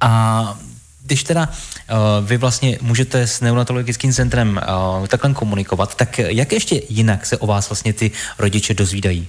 A 0.00 0.58
když 1.04 1.24
teda 1.24 1.48
uh, 1.48 2.26
vy 2.26 2.36
vlastně 2.36 2.78
můžete 2.80 3.26
s 3.26 3.40
neonatologickým 3.40 4.12
centrem 4.12 4.60
uh, 5.00 5.06
takhle 5.06 5.34
komunikovat, 5.34 5.94
tak 5.94 6.18
jak 6.18 6.52
ještě 6.52 6.82
jinak 6.88 7.26
se 7.26 7.38
o 7.38 7.46
vás 7.46 7.68
vlastně 7.68 7.92
ty 7.92 8.10
rodiče 8.38 8.74
dozvídají? 8.74 9.28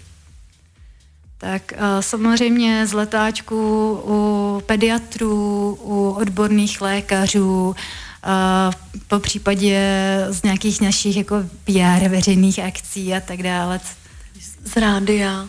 Tak 1.37 1.73
uh, 1.75 1.79
samozřejmě 1.99 2.87
z 2.87 2.93
letáčků 2.93 3.93
u 4.05 4.61
pediatrů, 4.65 5.77
u 5.81 6.11
odborných 6.11 6.81
lékařů, 6.81 7.75
po 9.07 9.19
případě 9.19 9.79
z 10.29 10.43
nějakých 10.43 10.81
našich 10.81 11.17
jako 11.17 11.43
PR 11.63 12.09
veřejných 12.09 12.59
akcí 12.59 13.13
a 13.13 13.19
tak 13.19 13.43
dále. 13.43 13.79
Z 14.65 14.75
rádia. 14.75 15.45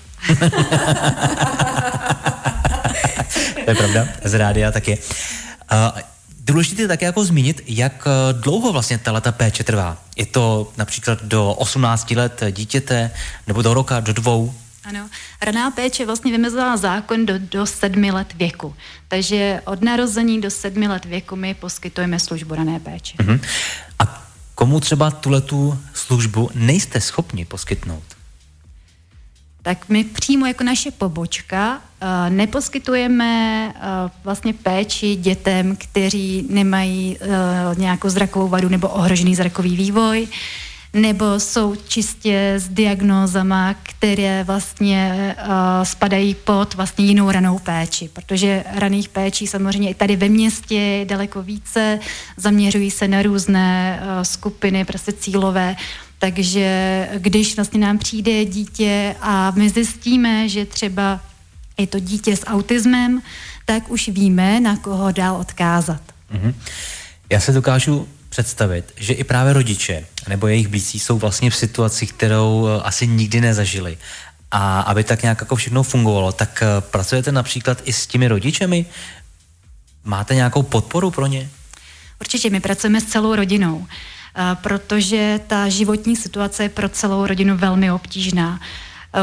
to 3.65 3.71
je 3.71 3.75
pravda, 3.75 4.09
z 4.25 4.35
rádia 4.35 4.73
taky. 4.73 4.99
Uh, 5.73 6.01
důležité 6.41 6.83
je 6.83 6.89
také 6.89 7.07
jako 7.07 7.25
zmínit, 7.25 7.63
jak 7.67 8.09
dlouho 8.33 8.73
vlastně 8.73 8.99
ta 8.99 9.33
péče 9.33 9.65
trvá. 9.65 9.97
Je 10.17 10.27
to 10.27 10.73
například 10.77 11.23
do 11.23 11.53
18 11.53 12.11
let 12.11 12.43
dítěte, 12.51 13.11
nebo 13.47 13.63
do 13.63 13.75
roka, 13.75 14.01
do 14.01 14.13
dvou? 14.13 14.55
Ano, 14.85 15.09
raná 15.43 15.71
péče 15.71 16.07
vlastně 16.07 16.33
vymezila 16.33 16.77
zákon 16.77 17.27
do, 17.27 17.35
do 17.39 17.67
sedmi 17.67 18.11
let 18.11 18.35
věku. 18.35 18.75
Takže 19.09 19.61
od 19.65 19.83
narození 19.83 20.41
do 20.41 20.51
sedmi 20.51 20.89
let 20.89 21.05
věku 21.05 21.37
my 21.37 21.55
poskytujeme 21.55 22.21
službu 22.21 22.55
rané 22.55 22.81
péče. 22.81 23.17
Uh-huh. 23.17 23.41
A 23.99 24.27
komu 24.55 24.81
třeba 24.81 25.11
tuhle 25.11 25.43
službu 25.95 26.51
nejste 26.55 27.01
schopni 27.01 27.45
poskytnout? 27.45 28.05
Tak 29.63 29.89
my 29.89 30.05
přímo 30.05 30.47
jako 30.47 30.65
naše 30.65 30.91
pobočka 30.91 31.77
uh, 31.77 32.09
neposkytujeme 32.35 33.69
uh, 33.77 34.11
vlastně 34.25 34.53
péči 34.53 35.17
dětem, 35.17 35.77
kteří 35.77 36.47
nemají 36.51 37.19
uh, 37.19 37.79
nějakou 37.79 38.09
zrakovou 38.09 38.49
vadu 38.49 38.69
nebo 38.69 38.89
ohrožený 38.89 39.35
zrakový 39.35 39.77
vývoj. 39.77 40.29
Nebo 40.95 41.41
jsou 41.41 41.77
čistě 41.89 42.55
s 42.57 42.69
diagnózama, 42.69 43.75
které 43.83 44.45
vlastně 44.45 45.35
uh, 45.39 45.53
spadají 45.83 46.35
pod 46.35 46.75
vlastně 46.75 47.05
jinou 47.05 47.31
ranou 47.31 47.59
péči, 47.59 48.11
protože 48.13 48.65
raných 48.75 49.09
péčí 49.09 49.47
samozřejmě 49.47 49.91
i 49.91 49.95
tady 49.95 50.17
ve 50.17 50.29
městě 50.29 50.75
je 50.75 51.05
daleko 51.05 51.43
více, 51.43 51.99
zaměřují 52.37 52.91
se 52.91 53.09
na 53.09 53.23
různé 53.23 54.01
uh, 54.03 54.23
skupiny, 54.23 54.85
prostě 54.85 55.13
cílové, 55.13 55.77
takže 56.19 57.09
když 57.19 57.57
vlastně 57.57 57.81
nám 57.81 57.99
přijde 57.99 58.45
dítě 58.45 59.17
a 59.21 59.51
my 59.51 59.71
zjistíme, 59.71 60.49
že 60.49 60.67
třeba 60.67 61.21
je 61.79 61.87
to 61.87 61.99
dítě 61.99 62.37
s 62.37 62.47
autismem, 62.47 63.23
tak 63.65 63.91
už 63.91 64.09
víme, 64.09 64.61
na 64.61 64.77
koho 64.77 65.13
dál 65.13 65.37
odkázat. 65.37 66.01
Mm-hmm. 66.35 66.55
Já 67.31 67.41
se 67.41 67.53
dokážu 67.53 68.09
představit, 68.35 68.93
že 68.97 69.13
i 69.13 69.25
právě 69.25 69.53
rodiče 69.53 70.07
nebo 70.29 70.47
jejich 70.47 70.69
blízcí 70.69 70.99
jsou 70.99 71.19
vlastně 71.19 71.51
v 71.51 71.57
situaci, 71.57 72.07
kterou 72.07 72.67
eh, 72.67 72.83
asi 72.83 73.07
nikdy 73.07 73.41
nezažili. 73.41 73.99
A 74.51 74.81
aby 74.81 75.05
tak 75.05 75.23
nějak 75.23 75.41
jako 75.41 75.57
všechno 75.57 75.83
fungovalo, 75.83 76.33
tak 76.33 76.63
eh, 76.63 76.81
pracujete 76.81 77.33
například 77.33 77.79
i 77.85 77.93
s 77.93 78.07
těmi 78.07 78.29
rodičemi? 78.29 78.87
Máte 80.05 80.35
nějakou 80.35 80.63
podporu 80.63 81.11
pro 81.11 81.27
ně? 81.27 81.51
Určitě, 82.21 82.51
my 82.51 82.61
pracujeme 82.61 83.01
s 83.01 83.05
celou 83.05 83.35
rodinou, 83.35 83.87
eh, 83.87 84.57
protože 84.63 85.41
ta 85.47 85.69
životní 85.69 86.17
situace 86.17 86.63
je 86.63 86.69
pro 86.69 86.89
celou 86.89 87.27
rodinu 87.27 87.57
velmi 87.57 87.93
obtížná. 87.93 88.61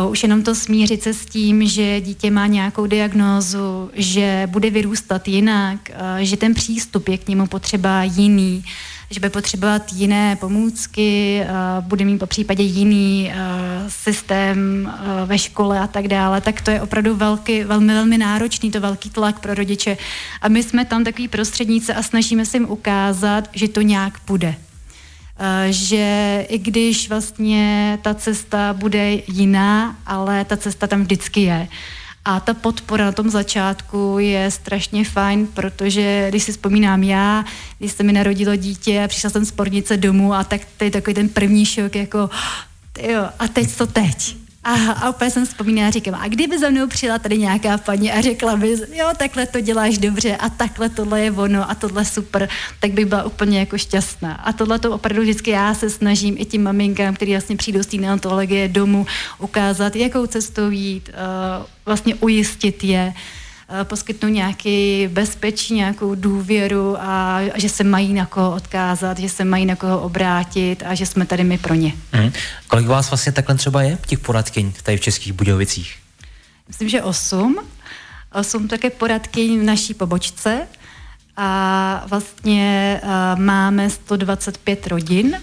Už 0.10 0.24
jenom 0.24 0.44
to 0.44 0.56
smířit 0.56 1.04
se 1.04 1.14
s 1.14 1.26
tím, 1.26 1.68
že 1.68 2.02
dítě 2.02 2.32
má 2.32 2.48
nějakou 2.48 2.86
diagnózu, 2.88 3.92
že 3.94 4.48
bude 4.52 4.70
vyrůstat 4.70 5.28
jinak, 5.28 5.92
že 6.20 6.38
ten 6.38 6.54
přístup 6.54 7.08
je 7.08 7.18
k 7.18 7.28
němu 7.28 7.48
potřeba 7.48 8.04
jiný, 8.04 8.64
že 9.12 9.20
bude 9.20 9.30
potřebovat 9.30 9.94
jiné 9.94 10.36
pomůcky, 10.36 11.44
bude 11.82 12.06
mít 12.06 12.18
po 12.18 12.26
případě 12.26 12.64
jiný 12.64 13.34
systém 13.88 14.92
ve 15.26 15.38
škole 15.38 15.80
a 15.80 15.88
tak 15.88 16.08
dále, 16.08 16.42
tak 16.42 16.62
to 16.62 16.72
je 16.72 16.82
opravdu 16.82 17.16
velký, 17.16 17.64
velmi, 17.64 17.94
velmi 17.94 18.18
náročný, 18.18 18.72
to 18.72 18.80
velký 18.80 19.10
tlak 19.10 19.40
pro 19.40 19.54
rodiče. 19.54 19.98
A 20.42 20.48
my 20.48 20.64
jsme 20.64 20.86
tam 20.86 21.04
takový 21.04 21.28
prostředníci 21.28 21.94
a 21.94 22.04
snažíme 22.04 22.46
se 22.46 22.58
jim 22.58 22.70
ukázat, 22.70 23.50
že 23.54 23.68
to 23.68 23.82
nějak 23.82 24.14
bude 24.28 24.56
že 25.70 26.46
i 26.50 26.58
když 26.58 27.10
vlastně 27.10 27.98
ta 28.02 28.14
cesta 28.14 28.74
bude 28.74 29.18
jiná, 29.28 29.96
ale 30.06 30.46
ta 30.46 30.58
cesta 30.58 30.88
tam 30.88 31.02
vždycky 31.02 31.42
je. 31.42 31.68
A 32.26 32.40
ta 32.40 32.54
podpora 32.54 33.06
na 33.06 33.12
tom 33.12 33.30
začátku 33.30 34.16
je 34.20 34.52
strašně 34.52 35.06
fajn, 35.06 35.48
protože 35.48 36.26
když 36.30 36.44
si 36.44 36.52
vzpomínám 36.52 37.04
já, 37.04 37.46
když 37.80 37.92
se 37.92 38.04
mi 38.04 38.14
narodilo 38.14 38.56
dítě 38.56 39.04
a 39.04 39.08
přišla 39.08 39.30
jsem 39.30 39.46
z 39.46 39.52
pornice 39.52 39.98
domů 39.98 40.34
a 40.34 40.44
tak 40.44 40.62
to 40.78 40.84
je 40.84 40.92
takový 40.92 41.14
ten 41.14 41.30
první 41.30 41.66
šok, 41.66 41.96
jako 41.96 42.30
jo, 43.02 43.30
a 43.40 43.48
teď 43.48 43.72
co 43.72 43.88
teď? 43.88 44.41
A, 44.64 44.92
a 44.92 45.10
úplně 45.10 45.32
jsem 45.32 45.46
vzpomínala 45.46 45.90
říkám, 45.90 46.16
a 46.16 46.28
kdyby 46.28 46.60
za 46.60 46.70
mnou 46.70 46.88
přijela 46.88 47.20
tady 47.20 47.38
nějaká 47.38 47.78
paní 47.78 48.12
a 48.12 48.22
řekla 48.22 48.56
by, 48.56 48.78
jo, 48.94 49.08
takhle 49.18 49.46
to 49.46 49.60
děláš 49.60 49.98
dobře 49.98 50.36
a 50.36 50.50
takhle 50.50 50.90
tohle 50.90 51.22
je 51.22 51.32
ono 51.32 51.70
a 51.72 51.76
tohle 51.76 52.06
super, 52.06 52.50
tak 52.80 52.92
bych 52.92 53.06
byla 53.06 53.24
úplně 53.24 53.60
jako 53.60 53.78
šťastná. 53.78 54.34
A 54.34 54.54
tohle 54.54 54.80
to 54.80 54.92
opravdu 54.92 55.22
vždycky 55.22 55.52
já 55.52 55.74
se 55.74 55.90
snažím 55.90 56.36
i 56.38 56.46
tím 56.46 56.64
maminkám, 56.64 57.16
který 57.16 57.32
vlastně 57.32 57.58
přijdou 57.58 57.84
z 57.84 57.88
té 57.88 57.98
neontologie 57.98 58.68
domů, 58.68 59.06
ukázat, 59.40 59.96
jakou 59.96 60.26
cestou 60.26 60.70
jít, 60.70 61.10
uh, 61.10 61.66
vlastně 61.86 62.16
ujistit 62.16 62.84
je, 62.84 63.14
Eh, 63.14 63.41
poskytnout 63.84 64.30
nějaký 64.30 65.08
bezpečí, 65.08 65.74
nějakou 65.74 66.16
důvěru 66.16 66.98
a, 67.00 67.38
a 67.54 67.60
že 67.60 67.70
se 67.70 67.84
mají 67.84 68.14
na 68.14 68.26
koho 68.26 68.56
odkázat, 68.56 69.20
že 69.20 69.30
se 69.30 69.44
mají 69.46 69.66
na 69.66 69.76
koho 69.76 70.02
obrátit 70.02 70.84
a 70.86 70.96
že 70.96 71.06
jsme 71.06 71.26
tady 71.26 71.44
my 71.44 71.58
pro 71.58 71.74
ně. 71.74 71.94
Mm. 72.14 72.32
Kolik 72.68 72.88
vás 72.88 73.12
vlastně 73.12 73.32
takhle 73.32 73.56
třeba 73.56 73.82
je 73.82 73.98
těch 74.08 74.20
poradkyň 74.20 74.72
tady 74.84 74.98
v 74.98 75.02
Českých 75.02 75.34
Budějovicích? 75.34 75.96
Myslím, 76.68 76.90
že 76.90 77.04
osm. 77.04 77.58
Osm 78.34 78.68
také 78.68 78.90
poradkyň 78.90 79.60
v 79.60 79.64
naší 79.64 79.94
pobočce 79.94 80.68
a 81.38 82.04
vlastně 82.08 83.00
uh, 83.04 83.40
máme 83.40 83.90
125 83.90 84.88
rodin 84.88 85.42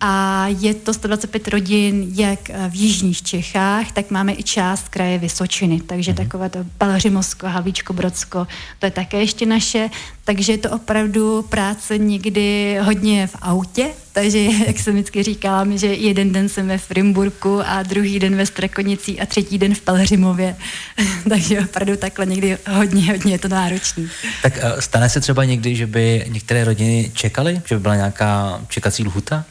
a 0.00 0.46
je 0.48 0.74
to 0.74 0.94
125 0.94 1.48
rodin 1.48 2.12
jak 2.14 2.50
v 2.68 2.74
jižních 2.74 3.22
Čechách, 3.22 3.92
tak 3.92 4.10
máme 4.10 4.32
i 4.32 4.42
část 4.42 4.88
kraje 4.88 5.18
Vysočiny, 5.18 5.80
takže 5.80 6.12
mm-hmm. 6.12 6.16
takové 6.16 6.48
to 6.48 6.58
Pelhřimovsko, 6.78 7.46
Havíčko, 7.46 7.92
Brodsko, 7.92 8.46
to 8.78 8.86
je 8.86 8.90
také 8.90 9.20
ještě 9.20 9.46
naše, 9.46 9.90
takže 10.24 10.52
je 10.52 10.58
to 10.58 10.70
opravdu 10.70 11.42
práce 11.42 11.98
někdy 11.98 12.78
hodně 12.82 13.26
v 13.26 13.36
autě, 13.42 13.88
takže 14.12 14.38
jak 14.66 14.78
jsem 14.78 14.94
vždycky 14.94 15.22
říkala, 15.22 15.66
že 15.76 15.86
jeden 15.86 16.32
den 16.32 16.48
jsem 16.48 16.68
ve 16.68 16.78
Frimburku 16.78 17.60
a 17.66 17.82
druhý 17.82 18.18
den 18.18 18.36
ve 18.36 18.46
Strakonicí 18.46 19.20
a 19.20 19.26
třetí 19.26 19.58
den 19.58 19.74
v 19.74 19.80
Pelhřimově, 19.80 20.56
takže 21.28 21.60
opravdu 21.60 21.96
takhle 21.96 22.26
někdy 22.26 22.58
hodně, 22.70 23.12
hodně 23.12 23.32
je 23.32 23.38
to 23.38 23.48
náročný. 23.48 24.08
Tak 24.42 24.58
eh, 24.62 24.82
stane 24.82 25.08
se 25.08 25.20
třeba 25.20 25.44
někdy, 25.44 25.76
že 25.76 25.86
by 25.86 26.24
některé 26.28 26.64
rodiny 26.64 27.10
čekaly, 27.14 27.62
že 27.64 27.74
by 27.74 27.80
byla 27.80 27.96
nějaká 27.96 28.60
čekací 28.68 29.04
lhuta? 29.04 29.44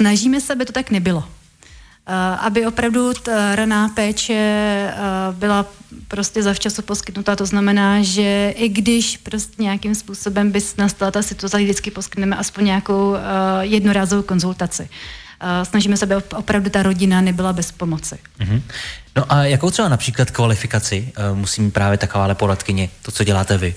Snažíme 0.00 0.40
se, 0.40 0.52
aby 0.52 0.64
to 0.64 0.72
tak 0.72 0.90
nebylo. 0.90 1.18
Uh, 1.18 1.24
aby 2.40 2.66
opravdu 2.66 3.12
ta 3.14 3.56
raná 3.56 3.88
péče 3.88 4.92
uh, 4.92 5.34
byla 5.34 5.66
prostě 6.08 6.42
zavčasu 6.42 6.82
poskytnutá. 6.82 7.36
To 7.36 7.46
znamená, 7.46 8.02
že 8.02 8.54
i 8.56 8.68
když 8.68 9.16
prostě 9.16 9.62
nějakým 9.62 9.94
způsobem 9.94 10.50
by 10.50 10.60
nastala 10.78 11.10
ta 11.10 11.22
situace, 11.22 11.58
vždycky 11.58 11.90
poskytneme 11.90 12.36
aspoň 12.36 12.64
nějakou 12.64 13.10
uh, 13.10 13.18
jednorázovou 13.60 14.22
konzultaci. 14.22 14.88
Snažíme 15.62 15.96
se, 15.96 16.04
aby 16.04 16.14
opravdu 16.14 16.70
ta 16.70 16.82
rodina 16.82 17.20
nebyla 17.20 17.52
bez 17.52 17.72
pomoci. 17.72 18.18
Mm-hmm. 18.40 18.62
No 19.16 19.32
a 19.32 19.44
jakou 19.44 19.70
třeba 19.70 19.88
například 19.88 20.30
kvalifikaci 20.30 21.12
musí 21.34 21.62
mít 21.62 21.70
právě 21.70 21.98
takováhle 21.98 22.34
poradkyně, 22.34 22.88
to, 23.02 23.10
co 23.10 23.24
děláte 23.24 23.58
vy? 23.58 23.74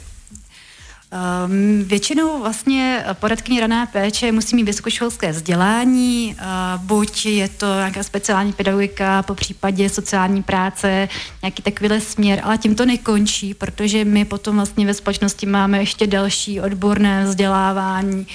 Um, 1.13 1.84
většinou 1.84 2.41
vlastně 2.41 3.06
poradkyně 3.13 3.62
rané 3.62 3.88
péče 3.91 4.32
musí 4.32 4.56
mít 4.56 4.63
vysokoškolské 4.63 5.32
vzdělání, 5.32 6.36
uh, 6.39 6.82
buď 6.82 7.26
je 7.26 7.49
to 7.49 7.76
nějaká 7.76 8.04
speciální 8.04 8.54
pedagogika, 8.54 9.23
po 9.23 9.36
případě 9.36 9.89
sociální 9.89 10.43
práce, 10.43 11.10
nějaký 11.41 11.63
takovýhle 11.63 12.02
směr, 12.02 12.41
ale 12.43 12.58
tím 12.58 12.76
to 12.76 12.86
nekončí, 12.86 13.54
protože 13.54 14.06
my 14.06 14.26
potom 14.26 14.56
vlastně 14.56 14.86
ve 14.86 14.93
společnosti 14.93 15.45
máme 15.45 15.80
ještě 15.80 16.08
další 16.08 16.62
odborné 16.62 17.26
vzdělávání, 17.26 18.19
uh, 18.19 18.26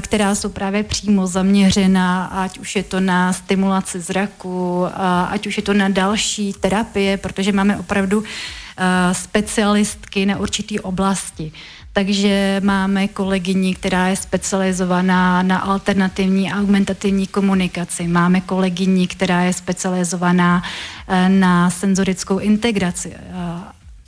která 0.00 0.34
jsou 0.34 0.48
právě 0.48 0.82
přímo 0.82 1.26
zaměřena, 1.26 2.24
ať 2.24 2.58
už 2.58 2.76
je 2.76 2.82
to 2.82 3.00
na 3.00 3.32
stimulaci 3.32 4.00
zraku, 4.00 4.86
ať 5.28 5.46
už 5.46 5.56
je 5.56 5.62
to 5.62 5.74
na 5.74 5.88
další 5.88 6.52
terapie, 6.52 7.16
protože 7.16 7.52
máme 7.52 7.76
opravdu 7.76 8.24
specialistky 9.12 10.26
na 10.26 10.38
určitý 10.38 10.80
oblasti 10.80 11.52
takže 11.92 12.60
máme 12.64 13.08
kolegyni, 13.08 13.74
která 13.74 14.08
je 14.08 14.16
specializovaná 14.16 15.42
na 15.42 15.58
alternativní 15.58 16.52
a 16.52 16.58
augmentativní 16.58 17.26
komunikaci. 17.26 18.08
Máme 18.08 18.40
kolegyni, 18.40 19.06
která 19.06 19.42
je 19.42 19.52
specializovaná 19.52 20.62
eh, 21.08 21.28
na 21.28 21.70
senzorickou 21.70 22.38
integraci 22.38 23.12
eh, 23.14 23.22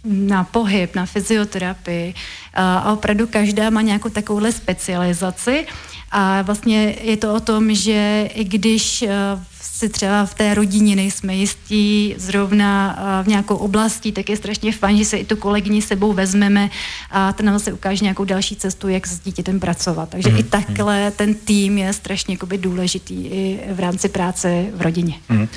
na 0.04 0.44
pohyb, 0.44 0.94
na 0.94 1.06
fyzioterapii 1.06 2.14
eh, 2.14 2.60
a 2.60 2.92
opravdu 2.92 3.26
každá 3.26 3.70
má 3.70 3.82
nějakou 3.82 4.08
takovouhle 4.08 4.52
specializaci 4.52 5.66
a 6.16 6.42
vlastně 6.42 6.96
je 7.02 7.16
to 7.16 7.34
o 7.34 7.40
tom, 7.40 7.74
že 7.74 8.30
i 8.34 8.44
když 8.44 9.04
si 9.60 9.88
třeba 9.88 10.26
v 10.26 10.34
té 10.34 10.54
rodině 10.54 10.96
nejsme 10.96 11.34
jistí 11.34 12.14
zrovna 12.18 12.98
v 13.22 13.28
nějakou 13.28 13.56
oblastí, 13.56 14.12
tak 14.12 14.28
je 14.28 14.36
strašně 14.36 14.72
fajn, 14.72 14.98
že 14.98 15.04
se 15.04 15.16
i 15.16 15.24
tu 15.24 15.36
kolegyni 15.36 15.82
sebou 15.82 16.12
vezmeme 16.12 16.70
a 17.10 17.32
ten 17.32 17.46
nám 17.46 17.58
se 17.58 17.72
ukáže 17.72 18.04
nějakou 18.04 18.24
další 18.24 18.56
cestu, 18.56 18.88
jak 18.88 19.06
s 19.06 19.20
dítětem 19.20 19.60
pracovat. 19.60 20.08
Takže 20.08 20.28
mm. 20.28 20.38
i 20.38 20.42
takhle 20.42 21.10
ten 21.10 21.34
tým 21.34 21.78
je 21.78 21.92
strašně 21.92 22.34
jakoby, 22.34 22.58
důležitý 22.58 23.26
i 23.26 23.60
v 23.72 23.80
rámci 23.80 24.08
práce 24.08 24.66
v 24.74 24.82
rodině. 24.82 25.14
Mm. 25.28 25.48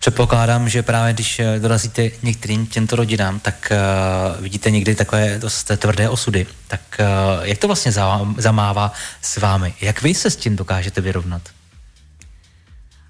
Předpokládám, 0.00 0.68
že 0.68 0.82
právě 0.82 1.12
když 1.12 1.38
eh, 1.38 1.58
dorazíte 1.58 2.10
některým 2.22 2.66
těmto 2.66 2.96
rodinám, 2.96 3.40
tak 3.40 3.72
uh, 3.72 4.42
vidíte 4.42 4.70
někdy 4.70 4.94
takové 4.94 5.38
dost 5.38 5.70
tvrdé 5.76 6.08
osudy. 6.08 6.46
Tak 6.68 6.80
uh, 7.00 7.06
jak 7.46 7.58
to 7.58 7.66
vlastně 7.66 7.92
zamává 8.36 8.92
s 9.22 9.36
vámi? 9.36 9.74
Jak 9.80 10.02
vy 10.02 10.14
se 10.14 10.30
s 10.30 10.36
tím 10.36 10.56
dokážete 10.56 11.00
vyrovnat? 11.00 11.42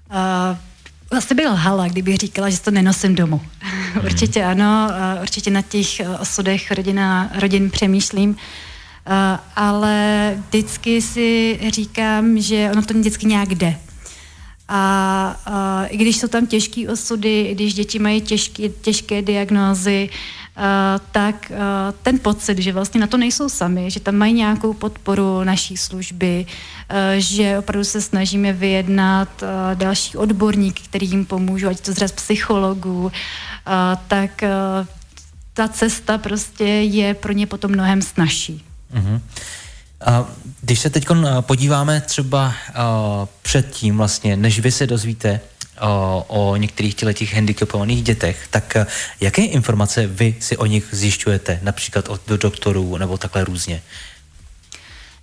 Uh, 0.09 1.17
asi 1.17 1.35
by 1.35 1.45
lhala, 1.45 1.87
kdybych 1.87 2.17
říkala, 2.17 2.49
že 2.49 2.59
to 2.59 2.71
nenosím 2.71 3.15
domů. 3.15 3.41
Hmm. 3.93 4.05
určitě 4.05 4.43
ano, 4.43 4.89
uh, 5.15 5.21
určitě 5.21 5.51
na 5.51 5.61
těch 5.61 5.87
osudech 6.19 6.71
rodina, 6.71 7.31
rodin 7.39 7.69
přemýšlím, 7.69 8.29
uh, 8.29 8.35
ale 9.55 10.35
vždycky 10.47 11.01
si 11.01 11.59
říkám, 11.69 12.41
že 12.41 12.69
ono 12.71 12.81
to 12.81 12.93
vždycky 12.93 13.25
nějak 13.25 13.49
jde. 13.49 13.75
A 14.73 15.35
uh, 15.47 15.93
i 15.93 15.97
když 15.97 16.17
jsou 16.17 16.27
tam 16.27 16.47
těžké 16.47 16.89
osudy, 16.89 17.41
i 17.41 17.55
když 17.55 17.73
děti 17.73 17.99
mají 17.99 18.21
těžké, 18.21 18.69
těžké 18.69 19.21
diagnózy, 19.21 20.09
uh, 20.57 20.63
tak 21.11 21.51
uh, 21.51 21.57
ten 22.03 22.19
pocit, 22.19 22.57
že 22.57 22.73
vlastně 22.73 23.01
na 23.01 23.07
to 23.07 23.17
nejsou 23.17 23.49
sami, 23.49 23.91
že 23.91 23.99
tam 23.99 24.15
mají 24.15 24.33
nějakou 24.33 24.73
podporu 24.73 25.43
naší 25.43 25.77
služby, 25.77 26.45
uh, 26.45 26.97
že 27.17 27.57
opravdu 27.57 27.83
se 27.83 28.01
snažíme 28.01 28.53
vyjednat 28.53 29.43
uh, 29.43 29.49
další 29.75 30.17
odborník, 30.17 30.81
který 30.81 31.09
jim 31.09 31.25
pomůžou, 31.25 31.67
ať 31.67 31.79
to 31.79 31.93
z 31.93 32.11
psychologů, 32.11 33.03
uh, 33.03 33.11
tak 34.07 34.43
uh, 34.43 34.87
ta 35.53 35.67
cesta 35.67 36.17
prostě 36.17 36.65
je 36.67 37.13
pro 37.13 37.33
ně 37.33 37.47
potom 37.47 37.71
mnohem 37.71 38.01
snažší. 38.01 38.63
Mm-hmm. 38.93 39.21
Když 40.61 40.79
se 40.79 40.89
teď 40.89 41.07
podíváme 41.41 42.01
třeba 42.01 42.53
předtím 43.41 43.97
vlastně, 43.97 44.37
než 44.37 44.59
vy 44.59 44.71
se 44.71 44.87
dozvíte 44.87 45.39
o, 45.81 46.25
o 46.27 46.55
některých 46.55 46.95
těch 46.95 47.33
handicapovaných 47.33 48.03
dětech, 48.03 48.47
tak 48.49 48.77
jaké 49.19 49.41
informace 49.41 50.07
vy 50.07 50.35
si 50.39 50.57
o 50.57 50.65
nich 50.65 50.87
zjišťujete, 50.91 51.59
například 51.63 52.09
od 52.09 52.21
doktorů 52.27 52.97
nebo 52.97 53.17
takhle 53.17 53.43
různě? 53.43 53.81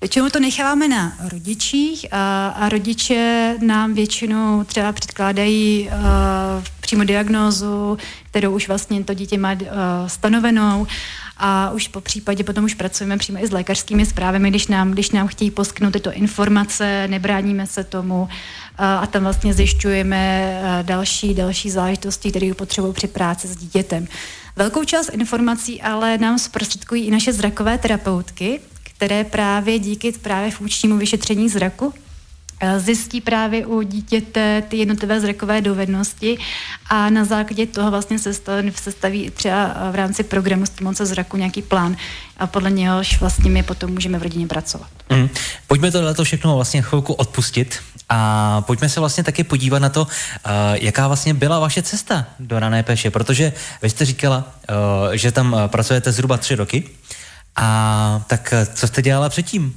Většinou 0.01 0.29
to 0.29 0.41
necháváme 0.41 0.89
na 0.89 1.13
rodičích 1.33 2.07
a, 2.13 2.49
a 2.49 2.69
rodiče 2.69 3.55
nám 3.61 3.95
většinou 3.95 4.65
třeba 4.65 4.93
předkládají 4.93 5.89
uh, 5.89 6.65
přímo 6.81 7.05
diagnózu, 7.05 7.99
kterou 8.31 8.55
už 8.55 8.69
vlastně 8.69 9.05
to 9.05 9.15
dítě 9.15 9.39
má 9.39 9.53
uh, 9.53 9.59
stanovenou 10.07 10.87
a 11.39 11.71
už 11.71 11.89
po 11.89 12.01
případě 12.01 12.45
potom 12.45 12.65
už 12.65 12.75
pracujeme 12.75 13.17
přímo 13.17 13.45
i 13.45 13.47
s 13.47 13.51
lékařskými 13.51 14.07
zprávami, 14.07 14.51
když 14.51 14.69
nám, 14.69 14.91
když 14.91 15.11
nám 15.11 15.29
chtějí 15.29 15.51
poskytnout 15.51 15.91
tyto 15.91 16.13
informace, 16.13 17.09
nebráníme 17.09 17.67
se 17.67 17.85
tomu 17.85 18.29
a, 18.79 18.99
a 18.99 19.07
tam 19.07 19.23
vlastně 19.23 19.55
zjišťujeme 19.55 20.61
další, 20.83 21.35
další 21.35 21.71
záležitosti, 21.71 22.31
které 22.31 22.55
potřebují 22.55 22.95
při 22.95 23.07
práci 23.07 23.49
s 23.49 23.57
dítětem. 23.57 24.07
Velkou 24.57 24.85
část 24.85 25.09
informací 25.09 25.83
ale 25.83 26.19
nám 26.19 26.39
zprostředkují 26.39 27.05
i 27.05 27.11
naše 27.11 27.33
zrakové 27.33 27.79
terapeutky, 27.79 28.61
které 28.83 29.25
právě 29.25 29.79
díky 29.79 30.13
právě 30.13 30.51
funkčnímu 30.51 30.97
vyšetření 30.97 31.49
zraku 31.49 31.95
Eh, 31.95 32.08
zjistí 32.79 33.21
právě 33.21 33.67
u 33.67 33.83
dítěte 33.83 34.63
ty 34.69 34.77
jednotlivé 34.77 35.21
zrakové 35.21 35.61
dovednosti 35.61 36.39
a 36.91 37.11
na 37.11 37.25
základě 37.25 37.67
toho 37.67 37.91
vlastně 37.91 38.19
se 38.19 38.35
staví 38.91 39.31
třeba 39.31 39.77
v 39.91 39.95
rámci 39.95 40.23
programu 40.23 40.67
stimulace 40.67 41.07
zraku 41.07 41.37
nějaký 41.37 41.63
plán 41.63 41.97
a 42.37 42.47
podle 42.47 42.71
něhož 42.71 43.21
vlastně 43.21 43.51
my 43.51 43.63
potom 43.63 43.91
můžeme 43.91 44.19
v 44.19 44.23
rodině 44.23 44.47
pracovat. 44.47 44.89
Mm. 45.11 45.29
Pojďme 45.67 45.91
to 45.91 46.15
to 46.15 46.25
všechno 46.25 46.55
vlastně 46.57 46.83
chvilku 46.83 47.13
odpustit 47.13 47.79
a 48.09 48.61
pojďme 48.61 48.89
se 48.89 49.01
vlastně 49.01 49.25
taky 49.25 49.45
podívat 49.45 49.79
na 49.79 49.89
to, 49.89 50.03
uh, 50.03 50.09
jaká 50.73 51.07
vlastně 51.07 51.35
byla 51.35 51.59
vaše 51.59 51.83
cesta 51.83 52.27
do 52.39 52.59
rané 52.59 52.83
péče, 52.83 53.11
protože 53.11 53.53
vy 53.83 53.91
jste 53.91 54.05
říkala, 54.05 54.55
že 55.13 55.33
tam 55.33 55.57
pracujete 55.67 56.13
zhruba 56.13 56.37
tři 56.37 56.55
roky 56.55 56.85
a 57.57 58.25
tak 58.27 58.55
co 58.75 58.87
jste 58.87 59.03
dělala 59.03 59.29
předtím? 59.29 59.75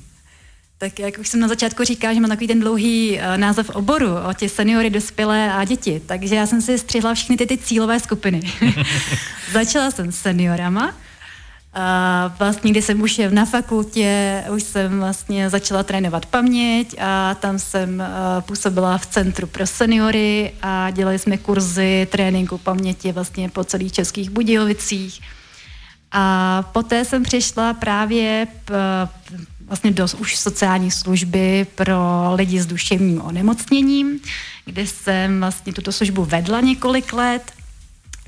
Tak 0.81 0.99
jak 0.99 1.17
už 1.19 1.27
jsem 1.27 1.39
na 1.39 1.47
začátku 1.47 1.83
říkala, 1.83 2.13
že 2.13 2.19
mám 2.19 2.29
takový 2.29 2.47
ten 2.47 2.59
dlouhý 2.59 3.19
uh, 3.19 3.37
název 3.37 3.69
oboru 3.69 4.07
o 4.29 4.33
tě 4.33 4.49
seniory, 4.49 4.89
dospělé 4.89 5.53
a 5.53 5.63
děti, 5.63 6.01
takže 6.05 6.35
já 6.35 6.45
jsem 6.45 6.61
si 6.61 6.79
střihla 6.79 7.13
všechny 7.13 7.37
ty, 7.37 7.45
ty 7.45 7.57
cílové 7.57 7.99
skupiny. 7.99 8.41
Začala 9.51 9.91
jsem 9.91 10.11
s 10.11 10.15
seniorama, 10.21 10.93
a 11.73 12.35
vlastně, 12.39 12.71
když 12.71 12.85
jsem 12.85 13.01
už 13.01 13.17
je 13.17 13.31
na 13.31 13.45
fakultě, 13.45 14.43
už 14.51 14.63
jsem 14.63 14.99
vlastně 14.99 15.49
začala 15.49 15.83
trénovat 15.83 16.25
paměť 16.25 16.95
a 16.99 17.35
tam 17.35 17.59
jsem 17.59 17.99
uh, 17.99 18.41
působila 18.41 18.97
v 18.97 19.05
Centru 19.05 19.47
pro 19.47 19.67
seniory 19.67 20.53
a 20.61 20.89
dělali 20.91 21.19
jsme 21.19 21.37
kurzy 21.37 22.07
tréninku 22.11 22.57
paměti 22.57 23.11
vlastně 23.11 23.49
po 23.49 23.63
celých 23.63 23.93
českých 23.93 24.29
Budějovicích. 24.29 25.21
A 26.11 26.63
poté 26.71 27.05
jsem 27.05 27.23
přišla 27.23 27.73
právě 27.73 28.47
p, 28.65 28.73
vlastně 29.67 29.91
do 29.91 30.05
už 30.17 30.37
sociální 30.37 30.91
služby 30.91 31.67
pro 31.75 31.95
lidi 32.35 32.61
s 32.61 32.65
duševním 32.65 33.21
onemocněním, 33.21 34.19
kde 34.65 34.87
jsem 34.87 35.39
vlastně 35.39 35.73
tuto 35.73 35.91
službu 35.91 36.25
vedla 36.25 36.61
několik 36.61 37.13
let. 37.13 37.51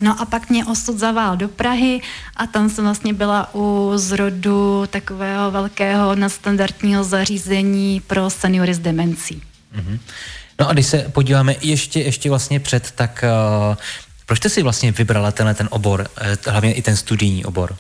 No 0.01 0.21
a 0.21 0.25
pak 0.25 0.49
mě 0.49 0.65
osud 0.65 0.99
zavál 0.99 1.37
do 1.37 1.47
Prahy 1.47 2.01
a 2.37 2.47
tam 2.47 2.69
jsem 2.69 2.83
vlastně 2.83 3.13
byla 3.13 3.55
u 3.55 3.91
zrodu 3.95 4.83
takového 4.89 5.51
velkého 5.51 6.15
nadstandardního 6.15 7.03
zařízení 7.03 8.01
pro 8.07 8.29
seniory 8.29 8.73
s 8.73 8.79
demencí. 8.79 9.41
Mm-hmm. 9.75 9.99
No 10.59 10.69
a 10.69 10.73
když 10.73 10.85
se 10.85 10.97
podíváme 10.97 11.55
ještě, 11.61 11.99
ještě 11.99 12.29
vlastně 12.29 12.59
před, 12.59 12.91
tak 12.91 13.23
uh, 13.69 13.75
proč 14.25 14.39
jste 14.39 14.49
si 14.49 14.63
vlastně 14.63 14.91
vybrala 14.91 15.31
tenhle 15.31 15.53
ten 15.53 15.67
obor, 15.71 16.07
uh, 16.21 16.53
hlavně 16.53 16.73
i 16.73 16.81
ten 16.81 16.97
studijní 16.97 17.45
obor? 17.45 17.75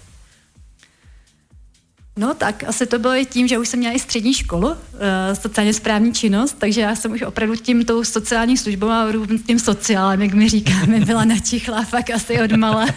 No 2.17 2.33
tak 2.33 2.63
asi 2.67 2.85
to 2.85 2.99
bylo 2.99 3.13
i 3.13 3.25
tím, 3.25 3.47
že 3.47 3.57
už 3.57 3.67
jsem 3.67 3.79
měla 3.79 3.95
i 3.95 3.99
střední 3.99 4.33
školu, 4.33 4.67
uh, 4.67 4.75
sociálně 5.33 5.73
správní 5.73 6.13
činnost, 6.13 6.55
takže 6.59 6.81
já 6.81 6.95
jsem 6.95 7.11
už 7.11 7.21
opravdu 7.21 7.55
tím 7.55 7.85
tou 7.85 8.03
sociální 8.03 8.57
službou 8.57 8.89
a 8.89 9.07
tím 9.47 9.59
sociálem, 9.59 10.21
jak 10.21 10.33
mi 10.33 10.49
říkáme, 10.49 10.99
byla 11.05 11.25
načichla 11.25 11.83
fakt 11.83 12.09
asi 12.09 12.41
od 12.41 12.51
mala. 12.51 12.85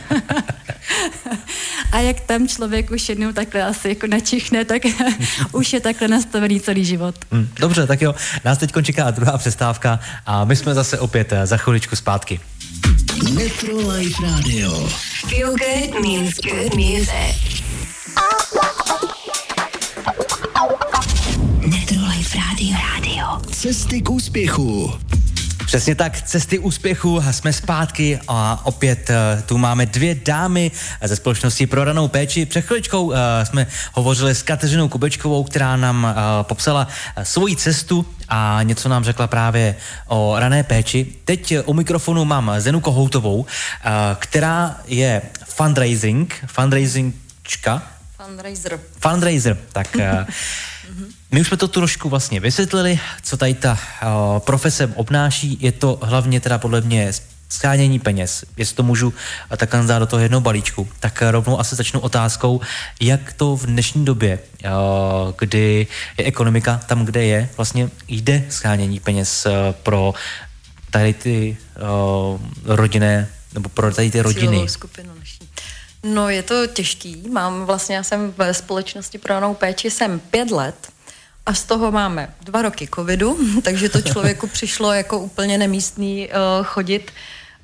a 1.92 1.98
jak 1.98 2.20
tam 2.20 2.48
člověk 2.48 2.90
už 2.90 3.09
jednou 3.09 3.33
takhle 3.33 3.62
asi 3.62 3.88
jako 3.88 4.07
načichne, 4.07 4.64
tak 4.64 4.83
už 5.52 5.72
je 5.72 5.81
takhle 5.81 6.09
nastavený 6.09 6.61
celý 6.61 6.85
život. 6.85 7.14
Hmm, 7.33 7.48
dobře, 7.61 7.87
tak 7.87 8.02
jo, 8.02 8.14
nás 8.44 8.59
teď 8.59 8.72
čeká 8.83 9.11
druhá 9.11 9.38
přestávka 9.38 10.00
a 10.26 10.44
my 10.44 10.57
jsme 10.57 10.74
zase 10.74 10.98
opět 10.98 11.33
eh, 11.33 11.46
za 11.46 11.57
chviličku 11.57 11.96
zpátky. 11.96 12.40
Metro 13.33 13.88
Life 13.88 14.22
Radio. 14.22 14.88
Feel 15.29 15.57
good 15.57 16.02
means 16.02 16.40
good 16.40 16.74
music. 16.74 17.45
Cesty 23.57 24.01
k 24.03 24.11
úspěchu. 24.11 24.92
Přesně 25.66 25.95
tak, 25.95 26.23
cesty 26.23 26.59
úspěchu, 26.59 27.23
jsme 27.31 27.53
zpátky 27.53 28.19
a 28.29 28.61
opět 28.64 29.11
uh, 29.11 29.42
tu 29.42 29.59
máme 29.59 29.87
dvě 29.87 30.14
dámy 30.14 30.71
ze 31.03 31.16
společnosti 31.16 31.66
pro 31.66 31.85
ranou 31.85 32.09
péči. 32.09 32.47
Před 32.47 32.61
chviličkou 32.61 33.05
uh, 33.05 33.14
jsme 33.45 33.66
hovořili 33.92 34.35
s 34.35 34.42
Kateřinou 34.42 34.88
Kubečkovou, 34.88 35.45
která 35.45 35.77
nám 35.77 36.05
uh, 36.05 36.12
popsala 36.42 36.88
svoji 37.23 37.57
cestu 37.57 38.07
a 38.29 38.61
něco 38.62 38.88
nám 38.88 39.05
řekla 39.05 39.27
právě 39.27 39.77
o 40.07 40.35
rané 40.38 40.62
péči. 40.62 41.07
Teď 41.25 41.55
u 41.64 41.73
mikrofonu 41.73 42.25
mám 42.25 42.53
Zenu 42.59 42.81
Kohoutovou, 42.81 43.47
která 44.19 44.81
je 44.87 45.23
fundraising, 45.45 46.35
fundraisingčka. 46.47 47.83
Fundraiser. 48.16 48.81
Fundraiser, 49.01 49.59
tak 49.73 49.97
my 51.31 51.41
už 51.41 51.49
jsme 51.49 51.57
to 51.57 51.69
trošku 51.69 52.09
vlastně 52.09 52.41
vysvětlili, 52.41 53.01
co 53.23 53.37
tady 53.37 53.55
ta 53.55 53.73
uh, 54.03 54.39
profese 54.39 54.87
obnáší. 54.95 55.59
Je 55.61 55.73
to 55.73 55.99
hlavně 56.03 56.41
teda 56.41 56.59
podle 56.59 56.81
mě 56.81 57.12
schánění 57.49 57.99
peněz. 57.99 58.45
Jestli 58.57 58.77
to 58.77 58.83
můžu 58.83 59.15
takhle 59.57 59.87
dát 59.87 59.99
do 59.99 60.07
toho 60.07 60.23
jednou 60.23 60.41
balíčku, 60.41 60.89
tak 61.01 61.23
rovnou 61.31 61.61
asi 61.61 61.77
začnu 61.77 62.01
otázkou, 62.01 62.61
jak 63.01 63.33
to 63.33 63.57
v 63.57 63.67
dnešní 63.67 64.05
době, 64.05 64.39
uh, 64.65 64.71
kdy 65.39 65.87
je 66.19 66.25
ekonomika 66.25 66.81
tam, 66.87 67.05
kde 67.05 67.25
je, 67.25 67.49
vlastně 67.57 67.91
jde 68.09 68.45
schánění 68.49 69.01
peněz 69.01 69.47
pro 69.83 70.15
tady 70.91 71.15
ty 71.15 71.57
rodinné, 72.65 73.29
nebo 73.55 73.69
pro 73.69 73.95
tady 73.95 74.11
ty 74.11 74.21
rodiny. 74.21 74.67
No 76.03 76.29
je 76.29 76.43
to 76.43 76.67
těžký. 76.67 77.23
Mám 77.33 77.67
vlastně, 77.67 77.97
já 77.97 78.03
jsem 78.03 78.35
ve 78.37 78.55
společnosti 78.55 79.19
pro 79.19 79.55
péči 79.55 79.91
jsem 79.91 80.21
pět 80.21 80.51
let 80.51 80.95
a 81.46 81.54
z 81.54 81.64
toho 81.64 81.92
máme 81.92 82.35
dva 82.40 82.62
roky 82.62 82.88
covidu, 82.94 83.38
takže 83.62 83.88
to 83.88 84.02
člověku 84.02 84.46
přišlo 84.46 84.92
jako 84.92 85.18
úplně 85.18 85.59
nemístný 85.59 86.28
uh, 86.28 86.66
chodit, 86.66 87.11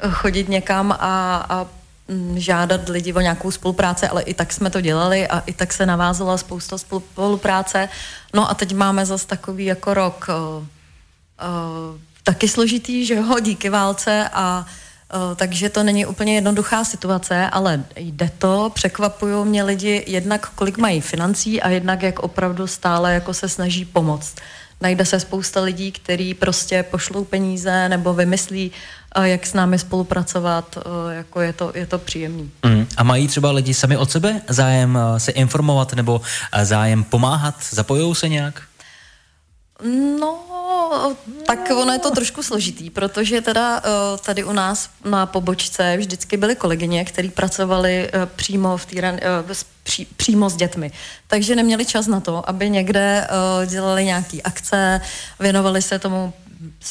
uh, 0.05 0.13
chodit 0.13 0.49
někam 0.49 0.93
a, 0.93 1.37
a 1.49 1.67
mm, 2.09 2.39
žádat 2.39 2.89
lidi 2.89 3.13
o 3.13 3.21
nějakou 3.21 3.51
spolupráci, 3.51 4.07
ale 4.07 4.23
i 4.23 4.35
tak 4.35 4.53
jsme 4.53 4.71
to 4.71 4.81
dělali 4.81 5.29
a 5.29 5.39
i 5.39 5.53
tak 5.53 5.73
se 5.73 5.87
navázala 5.87 6.39
spousta 6.39 6.79
spolupráce. 6.79 7.89
No 8.35 8.51
a 8.51 8.55
teď 8.55 8.75
máme 8.75 9.07
zase 9.07 9.27
takový 9.27 9.65
jako 9.65 9.95
rok 9.95 10.27
uh, 10.29 10.35
uh, 10.65 10.67
taky 12.23 12.49
složitý, 12.49 13.07
že 13.07 13.15
jo, 13.15 13.41
díky 13.41 13.69
válce 13.69 14.29
a 14.33 14.59
uh, 14.59 14.67
Eh, 14.67 14.92
takže 15.37 15.69
to 15.69 15.83
není 15.83 16.07
úplně 16.07 16.35
jednoduchá 16.35 16.85
situace, 16.85 17.49
ale 17.53 17.85
jde 17.97 18.31
to, 18.39 18.71
překvapují 18.75 19.47
mě 19.47 19.63
lidi 19.63 20.05
jednak, 20.07 20.49
kolik 20.49 20.79
mají 20.79 21.01
financí 21.01 21.63
a 21.63 21.69
jednak, 21.69 22.03
jak 22.03 22.19
opravdu 22.19 22.67
stále 22.67 23.15
jako 23.15 23.35
se 23.35 23.49
snaží 23.49 23.85
pomoct. 23.85 24.35
Najde 24.81 25.05
se 25.05 25.21
spousta 25.21 25.61
lidí, 25.61 25.93
kteří 25.93 26.35
prostě 26.35 26.83
pošlou 26.83 27.25
peníze 27.25 27.89
nebo 27.89 28.15
vymyslí, 28.15 28.73
eh, 29.17 29.29
jak 29.29 29.47
s 29.47 29.55
námi 29.55 29.79
spolupracovat, 29.79 30.79
eh, 30.79 31.15
jako 31.15 31.41
je 31.41 31.53
to, 31.53 31.73
je 31.75 31.87
to 31.87 31.99
příjemný. 31.99 32.51
Mm. 32.67 32.87
A 32.97 33.03
mají 33.03 33.29
třeba 33.29 33.51
lidi 33.51 33.75
sami 33.75 33.97
od 33.97 34.11
sebe 34.11 34.41
zájem 34.49 34.99
se 35.19 35.33
informovat 35.33 35.93
nebo 35.93 36.21
zájem 36.63 37.05
pomáhat? 37.05 37.55
Zapojují 37.71 38.15
se 38.15 38.29
nějak? 38.29 38.63
No, 40.21 40.39
tak 41.47 41.71
ono 41.71 41.93
je 41.93 41.99
to 41.99 42.11
trošku 42.11 42.43
složitý, 42.43 42.91
protože 42.91 43.41
teda 43.41 43.83
uh, 43.85 44.19
tady 44.19 44.45
u 44.45 44.53
nás 44.53 44.91
na 45.05 45.27
pobočce 45.27 45.97
vždycky 45.97 46.37
byly 46.37 46.57
kolegyně, 46.57 47.05
které 47.05 47.29
pracovaly 47.29 48.11
uh, 48.15 48.27
přímo 48.37 48.77
v 48.77 48.87
týran, 48.87 49.15
uh, 49.15 49.55
pří, 49.83 50.05
přímo 50.17 50.51
s 50.51 50.57
dětmi. 50.57 50.93
Takže 51.27 51.57
neměli 51.57 51.85
čas 51.85 52.07
na 52.07 52.21
to, 52.21 52.49
aby 52.49 52.71
někde 52.71 53.29
dělali 53.67 54.05
nějaké 54.05 54.39
akce, 54.43 55.01
věnovali 55.41 55.83
se 55.83 55.99
tomu 55.99 56.33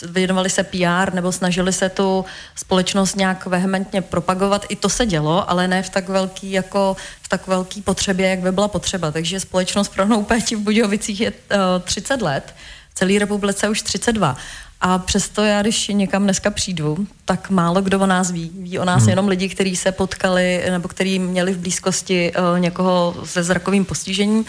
věnovali 0.10 0.49
se 0.49 0.63
PR 0.63 1.13
nebo 1.13 1.32
snažili 1.32 1.73
se 1.73 1.89
tu 1.89 2.25
společnost 2.56 3.15
nějak 3.15 3.45
vehementně 3.45 4.01
propagovat. 4.01 4.65
I 4.69 4.75
to 4.75 4.89
se 4.89 5.06
dělo, 5.06 5.49
ale 5.49 5.67
ne 5.67 5.84
v 5.84 5.89
tak 5.89 6.10
velký, 6.10 6.51
jako 6.51 6.95
v 7.21 7.30
tak 7.30 7.47
velký 7.47 7.82
potřebě, 7.82 8.30
jak 8.30 8.39
by 8.39 8.51
byla 8.51 8.67
potřeba. 8.67 9.12
Takže 9.12 9.39
společnost 9.39 9.89
pro 9.89 10.21
péči 10.21 10.56
v 10.56 10.60
Budějovicích 10.60 11.21
je 11.21 11.32
uh, 11.32 11.58
30 11.84 12.21
let 12.21 12.54
celé 12.93 13.19
republice 13.19 13.69
už 13.69 13.82
32. 13.82 14.38
A 14.82 14.97
přesto 14.97 15.43
já, 15.43 15.62
když 15.62 15.88
někam 15.88 16.23
dneska 16.23 16.51
přijdu, 16.51 17.08
tak 17.25 17.49
málo 17.49 17.82
kdo 17.82 17.99
o 17.99 18.06
nás 18.06 18.32
ví. 18.32 18.51
Ví 18.60 18.80
o 18.80 18.86
nás 18.86 19.01
hmm. 19.01 19.10
jenom 19.10 19.27
lidi, 19.27 19.49
kteří 19.49 19.75
se 19.75 19.91
potkali 19.91 20.63
nebo 20.69 20.88
kteří 20.88 21.19
měli 21.19 21.54
v 21.54 21.58
blízkosti 21.58 22.34
uh, 22.34 22.60
někoho 22.60 23.15
se 23.23 23.43
zrakovým 23.43 23.86
postižením, 23.86 24.45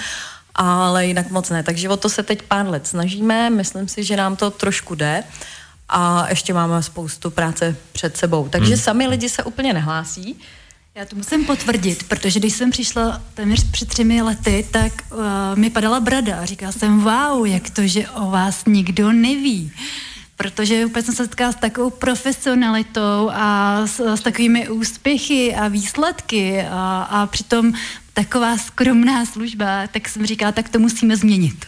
ale 0.54 1.06
jinak 1.06 1.30
moc 1.30 1.50
ne. 1.50 1.62
Takže 1.62 1.88
o 1.88 1.96
to 1.96 2.08
se 2.08 2.22
teď 2.22 2.42
pár 2.42 2.68
let 2.68 2.86
snažíme, 2.86 3.50
myslím 3.50 3.88
si, 3.88 4.04
že 4.04 4.16
nám 4.16 4.36
to 4.36 4.50
trošku 4.50 4.94
jde 4.94 5.24
a 5.88 6.26
ještě 6.28 6.54
máme 6.54 6.82
spoustu 6.82 7.30
práce 7.30 7.76
před 7.92 8.16
sebou. 8.16 8.48
Takže 8.48 8.74
hmm. 8.74 8.82
sami 8.82 9.06
lidi 9.06 9.28
se 9.28 9.42
úplně 9.42 9.72
nehlásí, 9.72 10.36
já 10.94 11.04
to 11.04 11.16
musím 11.16 11.44
potvrdit, 11.44 12.02
protože 12.08 12.40
když 12.40 12.52
jsem 12.52 12.70
přišla 12.70 13.22
téměř 13.34 13.70
před 13.70 13.88
třemi 13.88 14.22
lety, 14.22 14.66
tak 14.70 14.92
uh, 15.10 15.18
mi 15.54 15.70
padala 15.70 16.00
brada 16.00 16.40
a 16.40 16.44
říkala 16.44 16.72
jsem, 16.72 17.00
wow, 17.00 17.46
jak 17.46 17.70
to, 17.70 17.86
že 17.86 18.08
o 18.08 18.30
vás 18.30 18.64
nikdo 18.64 19.12
neví. 19.12 19.72
Protože 20.36 20.86
úplně 20.86 21.02
jsem 21.02 21.14
se 21.14 21.24
setkala 21.24 21.52
s 21.52 21.56
takovou 21.56 21.90
profesionalitou 21.90 23.30
a 23.32 23.80
s, 23.86 24.00
s 24.00 24.20
takovými 24.20 24.68
úspěchy 24.68 25.54
a 25.54 25.68
výsledky 25.68 26.62
a, 26.62 27.02
a 27.10 27.26
přitom 27.26 27.72
taková 28.14 28.58
skromná 28.58 29.26
služba, 29.26 29.86
tak 29.86 30.08
jsem 30.08 30.26
říkala, 30.26 30.52
tak 30.52 30.68
to 30.68 30.78
musíme 30.78 31.16
změnit. 31.16 31.66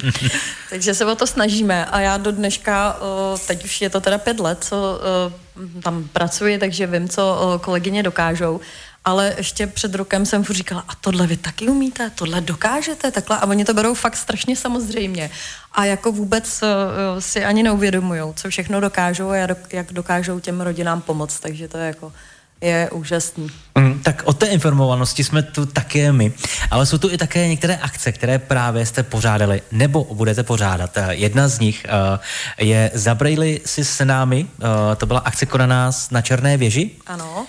Takže 0.70 0.94
se 0.94 1.04
o 1.04 1.14
to 1.14 1.26
snažíme. 1.26 1.86
A 1.86 2.00
já 2.00 2.16
do 2.16 2.32
dneška, 2.32 2.96
teď 3.46 3.64
už 3.64 3.80
je 3.80 3.90
to 3.90 4.00
teda 4.00 4.18
pět 4.18 4.40
let, 4.40 4.64
co 4.64 5.00
tam 5.82 6.08
pracuji, 6.12 6.58
takže 6.58 6.86
vím, 6.86 7.08
co 7.08 7.60
kolegyně 7.62 8.02
dokážou. 8.02 8.60
Ale 9.04 9.34
ještě 9.36 9.66
před 9.66 9.94
rokem 9.94 10.26
jsem 10.26 10.44
furt 10.44 10.56
říkala, 10.56 10.84
a 10.88 10.94
tohle 10.94 11.26
vy 11.26 11.36
taky 11.36 11.68
umíte, 11.68 12.10
tohle 12.14 12.40
dokážete, 12.40 13.10
takhle, 13.10 13.38
a 13.38 13.46
oni 13.46 13.64
to 13.64 13.74
berou 13.74 13.94
fakt 13.94 14.16
strašně 14.16 14.56
samozřejmě. 14.56 15.30
A 15.72 15.84
jako 15.84 16.12
vůbec 16.12 16.64
si 17.18 17.44
ani 17.44 17.62
neuvědomují, 17.62 18.22
co 18.34 18.50
všechno 18.50 18.80
dokážou 18.80 19.30
a 19.30 19.36
jak 19.72 19.92
dokážou 19.92 20.40
těm 20.40 20.60
rodinám 20.60 21.00
pomoct, 21.00 21.40
takže 21.40 21.68
to 21.68 21.78
je 21.78 21.86
jako 21.86 22.12
je 22.60 22.90
úžasný. 22.90 23.50
Mm, 23.78 24.02
tak 24.02 24.22
o 24.24 24.32
té 24.32 24.46
informovanosti 24.46 25.24
jsme 25.24 25.42
tu 25.42 25.66
také 25.66 26.12
my, 26.12 26.32
ale 26.70 26.86
jsou 26.86 26.98
tu 26.98 27.10
i 27.10 27.18
také 27.18 27.48
některé 27.48 27.76
akce, 27.76 28.12
které 28.12 28.38
právě 28.38 28.86
jste 28.86 29.02
pořádali 29.02 29.62
nebo 29.72 30.04
budete 30.14 30.42
pořádat. 30.42 30.96
Eh, 30.96 31.14
jedna 31.14 31.48
z 31.48 31.58
nich 31.58 31.86
uh, 31.88 32.18
je 32.58 32.90
Zabrejli 32.94 33.60
si 33.64 33.84
s 33.84 34.04
námi, 34.04 34.44
uh, 34.44 34.68
to 34.96 35.06
byla 35.06 35.20
akce 35.20 35.46
konaná 35.46 35.90
na 36.10 36.22
Černé 36.22 36.56
věži. 36.56 36.90
Ano, 37.06 37.46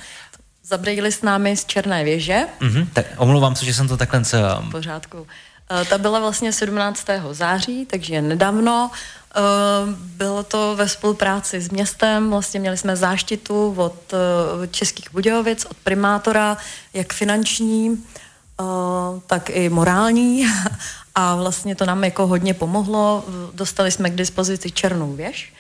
Zabrejili 0.64 1.12
s 1.12 1.22
námi 1.22 1.58
z 1.58 1.66
Černé 1.66 2.04
věže. 2.04 2.42
Mm-hmm, 2.62 2.88
tak 2.94 3.06
omlouvám 3.18 3.56
se, 3.56 3.66
že 3.66 3.74
jsem 3.74 3.88
to 3.88 3.98
takhle... 3.98 4.20
V 4.20 4.72
pořádku. 4.72 5.28
Eh, 5.70 5.86
ta 5.86 5.98
byla 5.98 6.20
vlastně 6.20 6.54
17. 6.54 7.34
září, 7.34 7.86
takže 7.86 8.22
nedávno. 8.22 8.92
Eh, 9.36 9.40
bylo 9.98 10.44
to 10.44 10.76
ve 10.76 10.90
spolupráci 10.90 11.62
s 11.62 11.70
městem, 11.70 12.30
vlastně 12.30 12.60
měli 12.60 12.78
jsme 12.78 12.96
záštitu 12.96 13.74
od 13.78 14.14
eh, 14.14 14.68
Českých 14.68 15.12
Budějovic, 15.12 15.66
od 15.66 15.78
primátora, 15.78 16.58
jak 16.94 17.14
finanční, 17.14 18.04
tak 19.28 19.50
i 19.50 19.70
morální 19.70 20.46
a 21.16 21.36
vlastně 21.36 21.76
to 21.76 21.86
nám 21.86 22.04
jako 22.04 22.28
hodně 22.28 22.54
pomohlo. 22.54 23.24
Dostali 23.54 23.92
jsme 23.92 24.10
k 24.10 24.16
dispozici 24.16 24.72
černou 24.72 25.14
věž, 25.14 25.54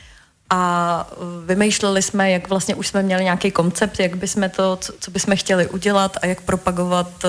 a 0.50 1.10
vymýšleli 1.46 2.02
jsme, 2.02 2.32
jak 2.32 2.50
vlastně 2.50 2.76
už 2.76 2.88
jsme 2.88 3.04
měli 3.04 3.24
nějaký 3.24 3.52
koncept, 3.52 4.00
jak 4.00 4.16
bychom 4.16 4.50
to, 4.50 4.80
co, 5.00 5.12
bychom 5.12 5.38
chtěli 5.38 5.68
udělat 5.68 6.18
a 6.22 6.26
jak 6.26 6.42
propagovat 6.42 7.26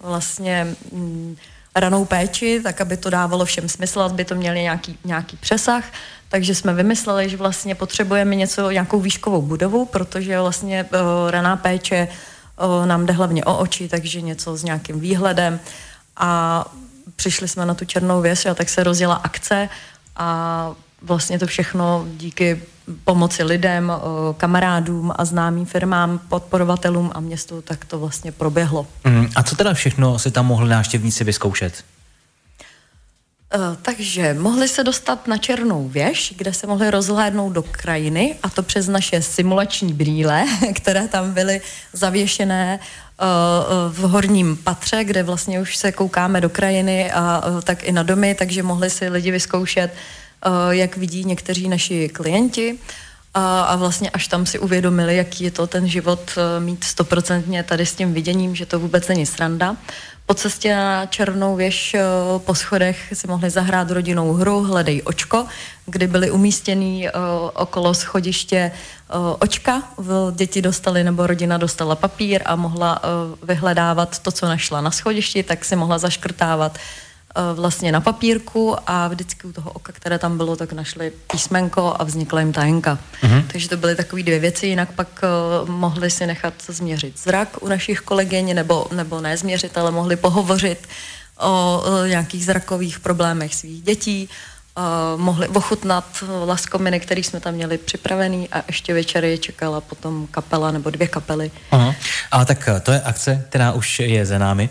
vlastně 0.00 0.76
um, 0.90 1.36
ranou 1.74 2.04
péči, 2.04 2.60
tak 2.62 2.80
aby 2.80 2.96
to 2.96 3.10
dávalo 3.10 3.44
všem 3.44 3.68
smysl, 3.68 4.00
aby 4.00 4.24
to 4.24 4.34
měli 4.34 4.62
nějaký, 4.62 4.98
nějaký 5.04 5.36
přesah. 5.36 5.84
Takže 6.28 6.54
jsme 6.54 6.74
vymysleli, 6.74 7.28
že 7.28 7.36
vlastně 7.36 7.74
potřebujeme 7.74 8.34
něco, 8.34 8.70
nějakou 8.70 9.00
výškovou 9.00 9.42
budovu, 9.42 9.84
protože 9.84 10.40
vlastně 10.40 10.84
uh, 10.84 11.30
raná 11.30 11.56
péče 11.56 12.08
uh, 12.08 12.86
nám 12.86 13.06
jde 13.06 13.12
hlavně 13.12 13.44
o 13.44 13.58
oči, 13.58 13.88
takže 13.88 14.20
něco 14.20 14.56
s 14.56 14.62
nějakým 14.64 15.00
výhledem. 15.00 15.60
A 16.16 16.64
přišli 17.16 17.48
jsme 17.48 17.66
na 17.66 17.74
tu 17.74 17.84
černou 17.84 18.20
věc 18.20 18.46
a 18.46 18.54
tak 18.54 18.68
se 18.68 18.84
rozjela 18.84 19.14
akce 19.14 19.68
a 20.16 20.70
vlastně 21.02 21.38
to 21.38 21.46
všechno 21.46 22.06
díky 22.16 22.62
pomoci 23.04 23.42
lidem, 23.42 23.92
kamarádům 24.36 25.12
a 25.16 25.24
známým 25.24 25.66
firmám, 25.66 26.20
podporovatelům 26.28 27.10
a 27.14 27.20
městu, 27.20 27.62
tak 27.62 27.84
to 27.84 27.98
vlastně 27.98 28.32
proběhlo. 28.32 28.86
Mm, 29.04 29.28
a 29.36 29.42
co 29.42 29.56
teda 29.56 29.74
všechno 29.74 30.18
si 30.18 30.30
tam 30.30 30.46
mohli 30.46 30.68
návštěvníci 30.68 31.24
vyzkoušet? 31.24 31.84
Uh, 33.54 33.76
takže 33.82 34.34
mohli 34.34 34.68
se 34.68 34.84
dostat 34.84 35.26
na 35.26 35.38
Černou 35.38 35.88
věž, 35.88 36.34
kde 36.36 36.52
se 36.52 36.66
mohli 36.66 36.90
rozhlédnout 36.90 37.52
do 37.52 37.62
krajiny 37.62 38.36
a 38.42 38.48
to 38.48 38.62
přes 38.62 38.88
naše 38.88 39.22
simulační 39.22 39.92
brýle, 39.92 40.44
které 40.74 41.08
tam 41.08 41.32
byly 41.32 41.60
zavěšené 41.92 42.78
uh, 42.78 43.92
v 43.92 43.98
horním 43.98 44.56
patře, 44.56 45.04
kde 45.04 45.22
vlastně 45.22 45.60
už 45.60 45.76
se 45.76 45.92
koukáme 45.92 46.40
do 46.40 46.48
krajiny 46.48 47.12
a 47.12 47.42
tak 47.64 47.82
i 47.84 47.92
na 47.92 48.02
domy, 48.02 48.34
takže 48.34 48.62
mohli 48.62 48.90
si 48.90 49.08
lidi 49.08 49.30
vyzkoušet 49.30 49.92
Eh, 49.92 50.21
jak 50.70 50.96
vidí 50.96 51.24
někteří 51.24 51.68
naši 51.68 52.08
klienti. 52.08 52.78
a, 53.34 53.62
a 53.62 53.76
vlastně 53.76 54.10
až 54.10 54.28
tam 54.28 54.46
si 54.46 54.58
uvědomili, 54.58 55.16
jaký 55.16 55.44
je 55.44 55.50
to 55.50 55.66
ten 55.66 55.88
život 55.88 56.20
eh, 56.36 56.60
mít 56.60 56.84
stoprocentně 56.84 57.62
tady 57.62 57.86
s 57.86 57.94
tím 57.94 58.14
viděním, 58.14 58.54
že 58.54 58.66
to 58.66 58.78
vůbec 58.78 59.08
není 59.08 59.26
sranda. 59.26 59.76
Po 60.26 60.34
cestě 60.34 60.76
na 60.76 61.06
Černou 61.06 61.56
věž 61.56 61.94
eh, 61.94 62.02
po 62.38 62.54
schodech 62.54 63.12
si 63.12 63.26
mohli 63.26 63.50
zahrát 63.50 63.90
rodinou 63.90 64.32
hru 64.32 64.62
Hledej 64.62 65.02
očko, 65.04 65.46
kdy 65.86 66.06
byly 66.06 66.30
umístěný 66.30 67.08
okolo 67.54 67.94
schodiště 67.94 68.72
očka. 69.38 69.82
Děti 70.32 70.62
dostali 70.62 71.04
nebo 71.04 71.26
rodina 71.26 71.58
dostala 71.58 71.96
papír 71.96 72.42
a 72.44 72.56
mohla 72.56 73.00
vyhledávat 73.42 74.18
to, 74.18 74.30
co 74.32 74.46
našla 74.46 74.80
na 74.80 74.90
schodišti, 74.90 75.42
tak 75.42 75.64
si 75.64 75.76
mohla 75.76 75.98
zaškrtávat 75.98 76.78
vlastně 77.54 77.92
na 77.92 78.00
papírku 78.00 78.76
a 78.86 79.08
vždycky 79.08 79.46
u 79.46 79.52
toho 79.52 79.70
oka, 79.70 79.92
které 79.92 80.18
tam 80.18 80.36
bylo, 80.36 80.56
tak 80.56 80.72
našli 80.72 81.12
písmenko 81.32 81.96
a 81.98 82.04
vznikla 82.04 82.40
jim 82.40 82.52
tajenka. 82.52 82.98
Uh-huh. 83.22 83.44
Takže 83.52 83.68
to 83.68 83.76
byly 83.76 83.96
takové 83.96 84.22
dvě 84.22 84.38
věci, 84.38 84.66
jinak 84.66 84.92
pak 84.92 85.08
uh, 85.62 85.68
mohli 85.68 86.10
si 86.10 86.26
nechat 86.26 86.54
změřit 86.68 87.18
zrak 87.18 87.62
u 87.62 87.68
našich 87.68 88.00
kolegyň, 88.00 88.54
nebo, 88.54 88.86
nebo 88.92 89.20
ne 89.20 89.36
změřit, 89.36 89.78
ale 89.78 89.90
mohli 89.90 90.16
pohovořit 90.16 90.88
o, 91.38 91.82
o 91.84 92.06
nějakých 92.06 92.44
zrakových 92.44 93.00
problémech 93.00 93.54
svých 93.54 93.82
dětí, 93.82 94.28
uh, 94.76 95.20
mohli 95.20 95.48
ochutnat 95.48 96.24
laskominy, 96.44 97.00
které 97.00 97.20
jsme 97.20 97.40
tam 97.40 97.54
měli 97.54 97.78
připravený 97.78 98.48
a 98.48 98.62
ještě 98.66 98.94
večer 98.94 99.24
je 99.24 99.38
čekala 99.38 99.80
potom 99.80 100.26
kapela 100.30 100.70
nebo 100.70 100.90
dvě 100.90 101.08
kapely. 101.08 101.50
Aha. 101.70 101.94
A 102.30 102.44
tak 102.44 102.68
to 102.82 102.92
je 102.92 103.00
akce, 103.00 103.44
která 103.48 103.72
už 103.72 104.00
je 104.00 104.26
za 104.26 104.38
námi. 104.38 104.70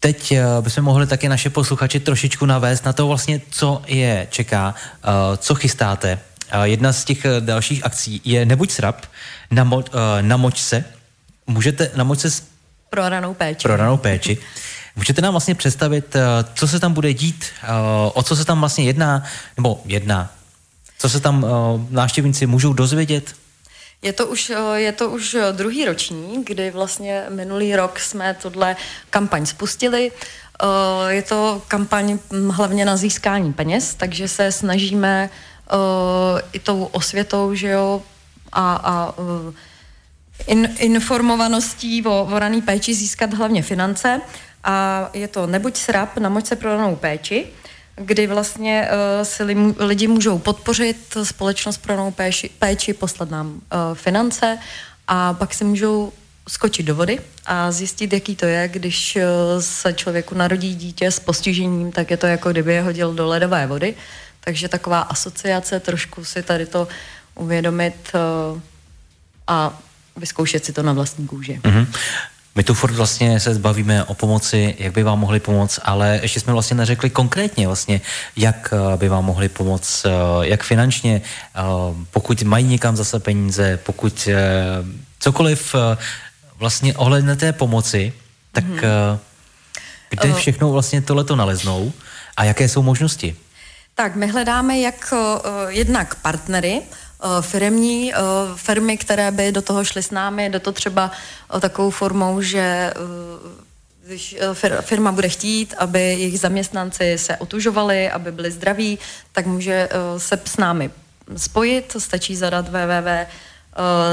Teď 0.00 0.32
uh, 0.32 0.64
bychom 0.64 0.84
mohli 0.84 1.06
taky 1.06 1.28
naše 1.28 1.50
posluchače 1.50 2.00
trošičku 2.00 2.46
navést 2.46 2.84
na 2.84 2.92
to 2.92 3.06
vlastně, 3.06 3.40
co 3.50 3.82
je 3.86 4.26
čeká, 4.30 4.74
uh, 5.04 5.36
co 5.36 5.54
chystáte. 5.54 6.18
Uh, 6.54 6.62
jedna 6.62 6.92
z 6.92 7.04
těch 7.04 7.26
dalších 7.40 7.84
akcí 7.84 8.20
je 8.24 8.46
Nebuď 8.46 8.70
srap, 8.70 9.06
namo, 9.50 9.84
namoč 10.20 10.58
se. 10.58 10.84
Můžete 11.46 11.90
namoč 11.96 12.18
se 12.18 12.30
s... 12.30 12.42
pro 12.90 13.08
ranou 13.08 13.34
péči. 13.34 13.62
Pro 13.62 13.76
ranou 13.76 13.96
péči. 13.96 14.38
Můžete 14.96 15.22
nám 15.22 15.32
vlastně 15.32 15.54
představit, 15.54 16.16
co 16.54 16.68
se 16.68 16.80
tam 16.80 16.92
bude 16.92 17.14
dít, 17.14 17.44
o 18.14 18.22
co 18.22 18.36
se 18.36 18.44
tam 18.44 18.60
vlastně 18.60 18.84
jedná, 18.84 19.22
nebo 19.56 19.80
jedná, 19.84 20.32
co 20.98 21.08
se 21.08 21.20
tam 21.20 21.46
návštěvníci 21.90 22.46
můžou 22.46 22.72
dozvědět? 22.72 23.34
Je 24.02 24.12
to, 24.12 24.26
už, 24.26 24.50
eh, 24.50 24.80
je 24.80 24.92
to 24.92 25.10
už 25.10 25.34
eh, 25.34 25.52
druhý 25.52 25.84
ročník, 25.84 26.48
kdy 26.48 26.70
vlastně 26.70 27.26
minulý 27.28 27.76
rok 27.76 28.00
jsme 28.00 28.34
tuhle 28.34 28.76
kampaň 29.10 29.46
spustili. 29.46 30.12
Eh, 30.12 31.12
je 31.12 31.22
to 31.22 31.62
kampaň 31.68 32.18
hm, 32.32 32.48
hlavně 32.48 32.84
na 32.84 32.96
získání 32.96 33.52
peněz, 33.52 33.94
takže 33.94 34.28
se 34.28 34.52
snažíme 34.52 35.30
i 36.52 36.58
tou 36.58 36.84
osvětou, 36.84 37.54
že 37.54 37.68
jo, 37.68 38.02
a, 38.52 38.74
a 38.84 39.14
in, 40.46 40.68
informovaností 40.78 42.06
o, 42.06 42.28
o 42.32 42.38
raný 42.38 42.62
péči 42.62 42.94
získat 42.94 43.34
hlavně 43.34 43.62
finance. 43.62 44.20
A 44.64 45.10
je 45.14 45.28
to 45.28 45.46
Nebuď 45.46 45.76
srap, 45.76 46.18
namoď 46.18 46.46
se 46.46 46.56
pro 46.56 46.76
ranou 46.76 46.96
péči 46.96 47.46
kdy 48.00 48.26
vlastně 48.26 48.88
uh, 48.88 49.24
si 49.24 49.44
li, 49.44 49.56
lidi 49.78 50.06
můžou 50.06 50.38
podpořit 50.38 51.16
společnost 51.22 51.78
pro 51.78 51.96
novou 51.96 52.10
péči, 52.10 52.50
péči, 52.58 52.94
poslat 52.94 53.30
nám 53.30 53.46
uh, 53.46 53.60
finance 53.94 54.58
a 55.08 55.34
pak 55.34 55.54
si 55.54 55.64
můžou 55.64 56.12
skočit 56.48 56.86
do 56.86 56.94
vody 56.94 57.18
a 57.46 57.72
zjistit, 57.72 58.12
jaký 58.12 58.36
to 58.36 58.46
je, 58.46 58.68
když 58.68 59.16
uh, 59.16 59.22
se 59.60 59.92
člověku 59.92 60.34
narodí 60.34 60.74
dítě 60.74 61.10
s 61.10 61.20
postižením, 61.20 61.92
tak 61.92 62.10
je 62.10 62.16
to 62.16 62.26
jako 62.26 62.50
kdyby 62.50 62.74
je 62.74 62.82
hodil 62.82 63.14
do 63.14 63.26
ledové 63.26 63.66
vody. 63.66 63.94
Takže 64.40 64.68
taková 64.68 65.00
asociace, 65.00 65.80
trošku 65.80 66.24
si 66.24 66.42
tady 66.42 66.66
to 66.66 66.88
uvědomit 67.34 67.94
uh, 68.14 68.60
a 69.46 69.78
vyzkoušet 70.16 70.64
si 70.64 70.72
to 70.72 70.82
na 70.82 70.92
vlastní 70.92 71.26
kůži. 71.26 71.60
Mm-hmm. 71.62 71.86
My 72.54 72.62
tu 72.62 72.74
furt 72.74 72.92
vlastně 72.92 73.40
se 73.40 73.54
zbavíme 73.54 74.04
o 74.04 74.14
pomoci, 74.14 74.74
jak 74.78 74.92
by 74.92 75.02
vám 75.02 75.18
mohli 75.18 75.40
pomoct, 75.40 75.80
ale 75.82 76.18
ještě 76.22 76.40
jsme 76.40 76.52
vlastně 76.52 76.76
neřekli 76.76 77.10
konkrétně 77.10 77.66
vlastně, 77.66 78.00
jak 78.36 78.74
eh, 78.74 78.96
by 78.96 79.08
vám 79.08 79.24
mohli 79.24 79.48
pomoct, 79.48 80.06
eh, 80.06 80.10
jak 80.42 80.62
finančně, 80.62 81.20
eh, 81.24 81.60
pokud 82.10 82.42
mají 82.42 82.66
někam 82.66 82.96
zase 82.96 83.20
peníze, 83.20 83.76
pokud 83.76 84.28
cokoliv 85.18 85.74
vlastně 86.56 86.94
ohledně 86.94 87.36
té 87.36 87.52
pomoci, 87.52 88.12
tak 88.52 88.64
hmm. 88.64 88.78
kde 90.10 90.34
všechno 90.34 90.72
vlastně 90.72 91.00
tohleto 91.00 91.36
naleznou 91.36 91.92
a 92.36 92.44
jaké 92.44 92.68
jsou 92.68 92.82
možnosti? 92.82 93.36
Tak 93.94 94.16
my 94.16 94.26
hledáme 94.26 94.78
jak 94.78 95.14
jednak 95.68 96.14
partnery, 96.14 96.82
firmní, 97.40 98.14
eh, 98.14 98.18
firmy, 98.56 98.96
které 98.96 99.30
by 99.30 99.52
do 99.52 99.62
toho 99.62 99.84
šly 99.84 100.02
s 100.02 100.10
námi, 100.10 100.50
jde 100.50 100.60
to 100.60 100.72
třeba 100.72 101.10
eh, 101.56 101.60
takovou 101.60 101.90
formou, 101.90 102.42
že 102.42 102.94
když 104.06 104.36
firma 104.80 105.12
bude 105.12 105.28
chtít, 105.28 105.74
aby 105.78 106.00
jejich 106.00 106.40
zaměstnanci 106.40 107.18
se 107.18 107.36
otužovali, 107.36 108.10
aby 108.10 108.32
byli 108.32 108.50
zdraví, 108.50 108.98
tak 109.32 109.46
může 109.46 109.88
se 110.18 110.40
s 110.44 110.56
námi 110.56 110.90
spojit, 111.36 111.96
stačí 111.98 112.36
zadat 112.36 112.68
www 112.68 113.08
Eh, 113.08 113.26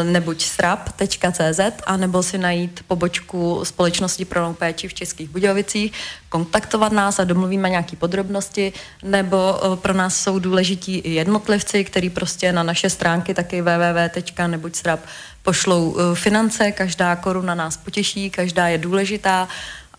nebuď 0.04 0.44
srap.cz 0.44 1.60
a 1.86 1.98
nebo 1.98 2.24
si 2.24 2.38
najít 2.38 2.84
pobočku 2.88 3.62
společnosti 3.64 4.26
pro 4.26 4.54
péči 4.54 4.88
v 4.88 4.94
Českých 4.94 5.30
Budějovicích, 5.30 5.94
kontaktovat 6.30 6.92
nás 6.92 7.20
a 7.20 7.24
domluvíme 7.24 7.70
nějaké 7.70 7.96
podrobnosti, 7.96 8.74
nebo 9.04 9.60
eh, 9.64 9.76
pro 9.76 9.94
nás 9.94 10.16
jsou 10.16 10.40
důležití 10.40 10.98
i 10.98 11.14
jednotlivci, 11.14 11.84
který 11.84 12.10
prostě 12.10 12.52
na 12.52 12.64
naše 12.64 12.90
stránky 12.90 13.34
taky 13.34 13.62
www.nebuďsrap 13.62 15.00
pošlou 15.44 15.98
eh, 15.98 16.16
finance, 16.16 16.72
každá 16.72 17.16
koruna 17.16 17.56
nás 17.56 17.78
potěší, 17.78 18.30
každá 18.30 18.68
je 18.68 18.78
důležitá 18.78 19.48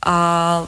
a 0.06 0.66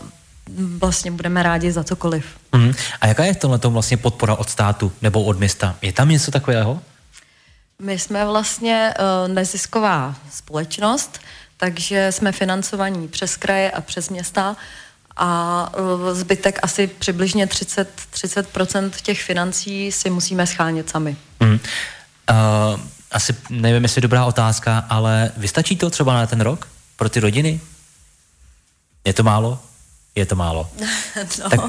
vlastně 0.79 1.11
budeme 1.11 1.43
rádi 1.43 1.73
za 1.73 1.85
cokoliv. 1.85 2.25
Mm. 2.53 2.73
A 3.01 3.07
jaká 3.07 3.25
je 3.25 3.35
v 3.35 3.37
tomhle 3.37 3.61
vlastně 3.65 3.97
podpora 3.97 4.35
od 4.35 4.51
státu 4.51 4.93
nebo 5.03 5.23
od 5.23 5.39
města? 5.39 5.77
Je 5.83 5.93
tam 5.93 6.09
něco 6.09 6.31
takového? 6.31 6.81
My 7.81 7.99
jsme 7.99 8.25
vlastně 8.25 8.95
uh, 8.99 9.35
nezisková 9.35 10.15
společnost, 10.33 11.21
takže 11.57 12.13
jsme 12.13 12.33
financovaní 12.33 13.09
přes 13.09 13.37
kraje 13.37 13.71
a 13.71 13.81
přes 13.81 14.09
města 14.09 14.57
a 15.17 15.73
uh, 15.79 16.11
zbytek 16.15 16.59
asi 16.63 16.87
přibližně 16.87 17.47
30, 17.47 17.89
30% 18.15 18.91
těch 19.03 19.23
financí 19.23 19.93
si 19.93 20.11
musíme 20.11 20.47
schánět 20.47 20.91
sami. 20.91 21.17
Mm. 21.41 21.51
Uh, 21.51 21.59
asi 23.11 23.37
nevím, 23.51 23.83
jestli 23.83 24.01
dobrá 24.01 24.25
otázka, 24.25 24.87
ale 24.89 25.33
vystačí 25.37 25.77
to 25.77 25.91
třeba 25.91 26.15
na 26.15 26.27
ten 26.27 26.41
rok 26.41 26.69
pro 26.97 27.09
ty 27.09 27.21
rodiny? 27.21 27.61
Je 29.05 29.13
to 29.13 29.23
málo? 29.23 29.59
Je 30.15 30.27
to 30.27 30.37
málo. 30.37 30.69
no, 31.39 31.51
tak 31.51 31.61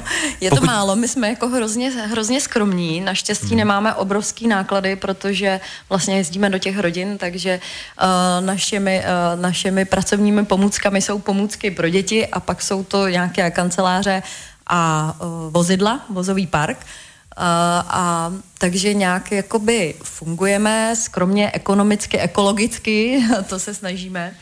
je 0.42 0.50
pokud... 0.50 0.60
to 0.60 0.66
málo. 0.66 0.96
My 0.96 1.08
jsme 1.08 1.30
jako 1.30 1.48
hrozně, 1.48 1.90
hrozně 1.90 2.42
skromní. 2.42 3.02
Naštěstí 3.02 3.48
hmm. 3.48 3.58
nemáme 3.58 3.94
obrovský 3.94 4.48
náklady, 4.48 4.96
protože 4.96 5.60
vlastně 5.90 6.18
jezdíme 6.18 6.50
do 6.50 6.58
těch 6.58 6.80
rodin, 6.80 7.18
takže 7.18 7.60
uh, 7.60 8.46
našimi, 8.46 9.04
uh, 9.04 9.42
našimi 9.42 9.86
pracovními 9.86 10.46
pomůckami 10.46 11.02
jsou 11.02 11.20
pomůcky 11.20 11.72
pro 11.72 11.90
děti 11.90 12.28
a 12.28 12.40
pak 12.40 12.62
jsou 12.62 12.84
to 12.84 13.08
nějaké 13.08 13.52
kanceláře 13.52 14.24
a 14.68 15.14
uh, 15.20 15.54
vozidla, 15.54 16.06
vozový 16.10 16.48
park. 16.48 16.78
Uh, 16.78 17.44
a 17.88 18.34
takže 18.58 18.94
nějak 18.94 19.32
jakoby 19.32 19.96
fungujeme 20.04 20.96
skromně, 20.96 21.52
ekonomicky, 21.54 22.20
ekologicky, 22.20 23.24
to 23.50 23.60
se 23.60 23.74
snažíme 23.74 24.36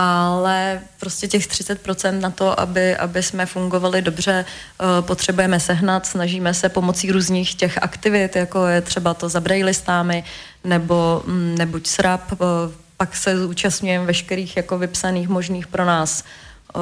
ale 0.00 0.80
prostě 1.00 1.28
těch 1.28 1.48
30% 1.48 2.20
na 2.20 2.30
to, 2.30 2.60
aby, 2.60 2.96
aby 2.96 3.22
jsme 3.22 3.46
fungovali 3.46 4.02
dobře, 4.02 4.44
eh, 4.44 5.02
potřebujeme 5.02 5.60
sehnat, 5.60 6.06
snažíme 6.06 6.54
se 6.54 6.68
pomocí 6.68 7.12
různých 7.12 7.54
těch 7.54 7.78
aktivit, 7.82 8.36
jako 8.36 8.66
je 8.66 8.80
třeba 8.80 9.14
to 9.14 9.28
za 9.28 9.40
brailistami, 9.40 10.24
nebo 10.64 11.22
mm, 11.26 11.54
nebuď 11.58 11.86
srap, 11.86 12.32
eh, 12.32 12.36
pak 12.96 13.16
se 13.16 13.38
zúčastňujeme 13.38 14.06
veškerých 14.06 14.56
jako 14.56 14.78
vypsaných 14.78 15.28
možných 15.28 15.66
pro 15.66 15.84
nás 15.84 16.24
eh, 16.24 16.78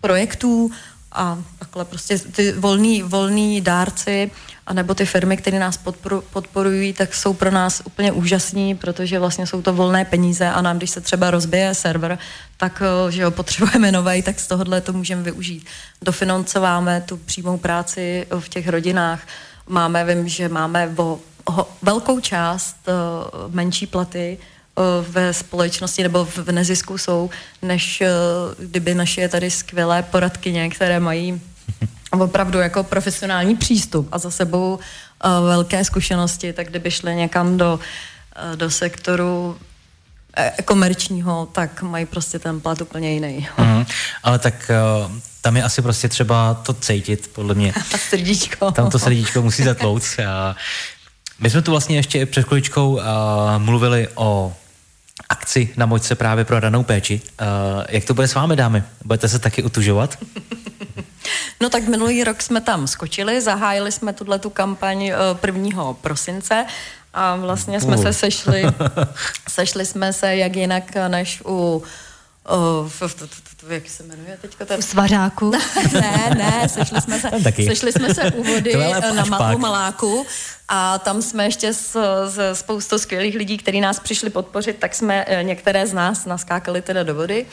projektů 0.00 0.70
a 1.12 1.38
takhle 1.58 1.84
prostě 1.84 2.18
ty 2.18 2.52
volný, 2.52 3.02
volný 3.02 3.60
dárci 3.60 4.30
a 4.66 4.72
nebo 4.72 4.94
ty 4.94 5.06
firmy, 5.06 5.36
které 5.36 5.58
nás 5.58 5.76
podporu, 5.76 6.24
podporují, 6.32 6.92
tak 6.92 7.14
jsou 7.14 7.32
pro 7.32 7.50
nás 7.50 7.82
úplně 7.84 8.12
úžasní, 8.12 8.74
protože 8.74 9.18
vlastně 9.18 9.46
jsou 9.46 9.62
to 9.62 9.72
volné 9.72 10.04
peníze 10.04 10.46
a 10.46 10.62
nám, 10.62 10.76
když 10.76 10.90
se 10.90 11.00
třeba 11.00 11.30
rozbije 11.30 11.74
server, 11.74 12.18
tak 12.56 12.82
eh, 12.82 13.12
že 13.12 13.24
ho 13.24 13.30
potřebujeme 13.30 13.92
novej, 13.92 14.22
tak 14.22 14.40
z 14.40 14.46
tohohle 14.46 14.80
to 14.80 14.92
můžeme 14.92 15.22
využít. 15.22 15.66
Dofinancováme 16.02 17.00
tu 17.00 17.16
přímou 17.16 17.58
práci 17.58 18.26
v 18.40 18.48
těch 18.48 18.68
rodinách. 18.68 19.26
Máme, 19.68 20.04
vím, 20.04 20.28
že 20.28 20.48
máme 20.48 20.94
o, 20.96 21.18
o 21.44 21.68
velkou 21.82 22.20
část 22.20 22.76
uh, 22.86 23.54
menší 23.54 23.86
platy 23.86 24.38
ve 25.08 25.34
společnosti 25.34 26.02
nebo 26.02 26.24
v, 26.24 26.52
nezisku 26.52 26.98
jsou, 26.98 27.30
než 27.62 28.02
kdyby 28.58 28.94
naše 28.94 29.28
tady 29.28 29.50
skvělé 29.50 30.02
poradkyně, 30.02 30.70
které 30.70 31.00
mají 31.00 31.40
opravdu 32.20 32.58
jako 32.58 32.82
profesionální 32.82 33.56
přístup 33.56 34.08
a 34.12 34.18
za 34.18 34.30
sebou 34.30 34.78
velké 35.24 35.84
zkušenosti, 35.84 36.52
tak 36.52 36.68
kdyby 36.68 36.90
šli 36.90 37.14
někam 37.14 37.56
do, 37.56 37.80
uh, 38.50 38.56
do 38.56 38.70
sektoru 38.70 39.56
eh, 40.36 40.52
komerčního, 40.64 41.48
tak 41.52 41.82
mají 41.82 42.06
prostě 42.06 42.38
ten 42.38 42.60
plat 42.60 42.80
úplně 42.80 43.12
jiný. 43.12 43.48
Mm, 43.58 43.84
ale 44.22 44.38
tak 44.38 44.70
uh, 45.06 45.12
tam 45.40 45.56
je 45.56 45.62
asi 45.62 45.82
prostě 45.82 46.08
třeba 46.08 46.54
to 46.54 46.74
cítit, 46.74 47.30
podle 47.32 47.54
mě. 47.54 47.72
A 47.94 47.98
srdíčko. 48.08 48.70
Tam 48.70 48.90
to 48.90 48.98
srdíčko 48.98 49.42
musí 49.42 49.62
zatlouct. 49.62 50.18
Uh, 50.18 50.24
my 51.40 51.50
jsme 51.50 51.62
tu 51.62 51.70
vlastně 51.70 51.96
ještě 51.96 52.26
před 52.26 52.46
chviličkou 52.46 52.92
uh, 52.92 53.02
mluvili 53.58 54.08
o 54.14 54.54
akci 55.28 55.74
na 55.76 55.86
močce 55.86 56.14
právě 56.14 56.44
pro 56.44 56.60
ranou 56.60 56.82
péči. 56.82 57.20
Uh, 57.40 57.46
jak 57.88 58.04
to 58.04 58.14
bude 58.14 58.28
s 58.28 58.34
vámi, 58.34 58.56
dámy? 58.56 58.82
Budete 59.04 59.28
se 59.28 59.38
taky 59.38 59.62
utužovat? 59.62 60.18
No 61.60 61.70
tak 61.70 61.88
minulý 61.88 62.24
rok 62.24 62.42
jsme 62.42 62.60
tam 62.60 62.86
skočili, 62.86 63.40
zahájili 63.40 63.92
jsme 63.92 64.12
tuhle 64.12 64.38
tu 64.38 64.50
kampaň 64.50 65.12
1. 65.46 65.94
prosince 65.94 66.66
a 67.14 67.36
vlastně 67.36 67.80
jsme 67.80 67.98
se 67.98 68.12
sešli, 68.12 68.62
sešli 69.48 69.86
jsme 69.86 70.12
se 70.12 70.36
jak 70.36 70.56
jinak 70.56 70.84
než 71.08 71.42
u 71.46 71.82
O, 72.44 72.84
v, 72.88 73.02
v, 73.02 73.14
v, 73.14 73.62
v, 73.62 73.72
jak 73.72 73.88
se 73.88 74.02
jmenuje 74.02 74.38
teďka? 74.42 74.64
Ten... 74.64 74.78
U 74.78 74.82
Svařáku? 74.82 75.50
ne, 75.92 76.34
ne, 76.36 76.68
sešli 76.68 77.00
jsme 77.00 77.20
se, 77.20 77.30
sešli 77.66 77.92
jsme 77.92 78.14
se 78.14 78.30
u 78.30 78.42
vody 78.42 78.76
na 79.14 79.24
Malu 79.24 79.58
Maláku 79.58 80.26
a 80.68 80.98
tam 80.98 81.22
jsme 81.22 81.44
ještě 81.44 81.74
s, 81.74 81.96
s 82.28 82.58
spoustou 82.58 82.98
skvělých 82.98 83.34
lidí, 83.34 83.58
kteří 83.58 83.80
nás 83.80 84.00
přišli 84.00 84.30
podpořit, 84.30 84.76
tak 84.78 84.94
jsme 84.94 85.24
eh, 85.28 85.42
některé 85.42 85.86
z 85.86 85.92
nás 85.92 86.24
naskákali 86.24 86.82
teda 86.82 87.02
do 87.02 87.14
vody. 87.14 87.46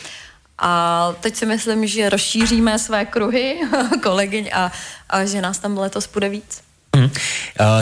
A 0.59 1.13
teď 1.19 1.35
si 1.35 1.45
myslím, 1.45 1.87
že 1.87 2.09
rozšíříme 2.09 2.79
své 2.79 3.05
kruhy 3.05 3.59
kolegyň 4.03 4.49
a, 4.53 4.71
a 5.09 5.25
že 5.25 5.41
nás 5.41 5.59
tam 5.59 5.77
letos 5.77 6.09
bude 6.13 6.29
víc. 6.29 6.61
Hmm. 6.95 7.05
Uh, 7.05 7.11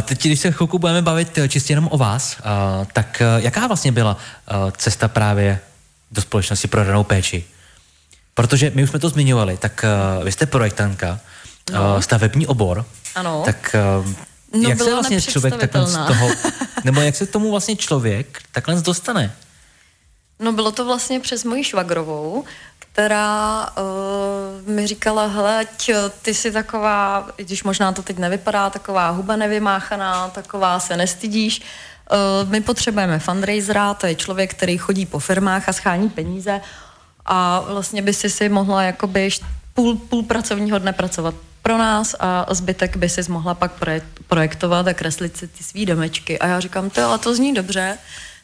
teď, 0.01 0.25
když 0.25 0.39
se 0.39 0.51
chvilku 0.51 0.79
budeme 0.79 1.01
bavit 1.01 1.37
eh, 1.37 1.49
čistě 1.49 1.71
jenom 1.71 1.89
o 1.91 1.97
vás, 1.97 2.37
uh, 2.39 2.85
tak 2.93 3.21
uh, 3.21 3.43
jaká 3.43 3.67
vlastně 3.67 3.91
byla 3.91 4.13
uh, 4.15 4.71
cesta 4.77 5.07
právě 5.07 5.59
do 6.11 6.21
společnosti 6.21 6.67
pro 6.67 6.83
ranou 6.83 7.03
péči? 7.03 7.43
Protože 8.33 8.71
my 8.75 8.83
už 8.83 8.89
jsme 8.89 8.99
to 8.99 9.09
zmiňovali, 9.09 9.57
tak 9.57 9.85
uh, 10.17 10.23
vy 10.23 10.31
jste 10.31 10.45
projektantka, 10.45 11.19
no. 11.73 11.95
uh, 11.95 12.01
stavební 12.01 12.47
obor. 12.47 12.85
Ano. 13.15 13.41
Tak 13.45 13.75
uh, 13.99 14.61
no, 14.61 14.69
jak 14.69 14.77
se 14.77 14.91
vlastně 14.93 15.21
člověk 15.21 15.55
takhle 15.55 15.87
z 15.87 15.97
toho, 15.97 16.29
nebo 16.83 17.01
jak 17.01 17.15
se 17.15 17.25
tomu 17.25 17.51
vlastně 17.51 17.75
člověk 17.75 18.41
takhle 18.51 18.81
dostane? 18.81 19.35
No 20.39 20.51
bylo 20.51 20.71
to 20.71 20.85
vlastně 20.85 21.19
přes 21.19 21.43
moji 21.43 21.63
švagrovou, 21.63 22.43
která 22.79 23.67
uh, 23.77 24.69
mi 24.69 24.87
říkala, 24.87 25.27
hele, 25.27 25.65
ty 26.21 26.33
jsi 26.33 26.51
taková, 26.51 27.27
když 27.35 27.63
možná 27.63 27.91
to 27.91 28.01
teď 28.01 28.17
nevypadá, 28.17 28.69
taková 28.69 29.09
huba 29.09 29.35
nevymáchaná, 29.35 30.29
taková 30.29 30.79
se 30.79 30.97
nestydíš, 30.97 31.61
uh, 31.61 32.49
my 32.49 32.61
potřebujeme 32.61 33.19
fundraisera, 33.19 33.93
to 33.93 34.07
je 34.07 34.15
člověk, 34.15 34.53
který 34.53 34.77
chodí 34.77 35.05
po 35.05 35.19
firmách 35.19 35.69
a 35.69 35.73
schání 35.73 36.09
peníze 36.09 36.61
a 37.25 37.59
vlastně 37.59 38.01
by 38.01 38.13
si 38.13 38.29
si 38.29 38.49
mohla 38.49 38.83
jakoby 38.83 39.29
půl, 39.73 39.95
půl 39.95 40.23
pracovního 40.23 40.79
dne 40.79 40.93
pracovat 40.93 41.35
pro 41.61 41.77
nás 41.77 42.15
a 42.19 42.53
zbytek 42.53 42.97
by 42.97 43.09
si 43.09 43.31
mohla 43.31 43.53
pak 43.53 43.71
projektovat 44.27 44.87
a 44.87 44.93
kreslit 44.93 45.37
si 45.37 45.47
ty 45.47 45.63
svý 45.63 45.85
domečky. 45.85 46.39
A 46.39 46.47
já 46.47 46.59
říkám, 46.59 46.89
to 46.89 47.05
ale 47.05 47.17
to 47.17 47.35
zní 47.35 47.53
dobře, 47.53 47.97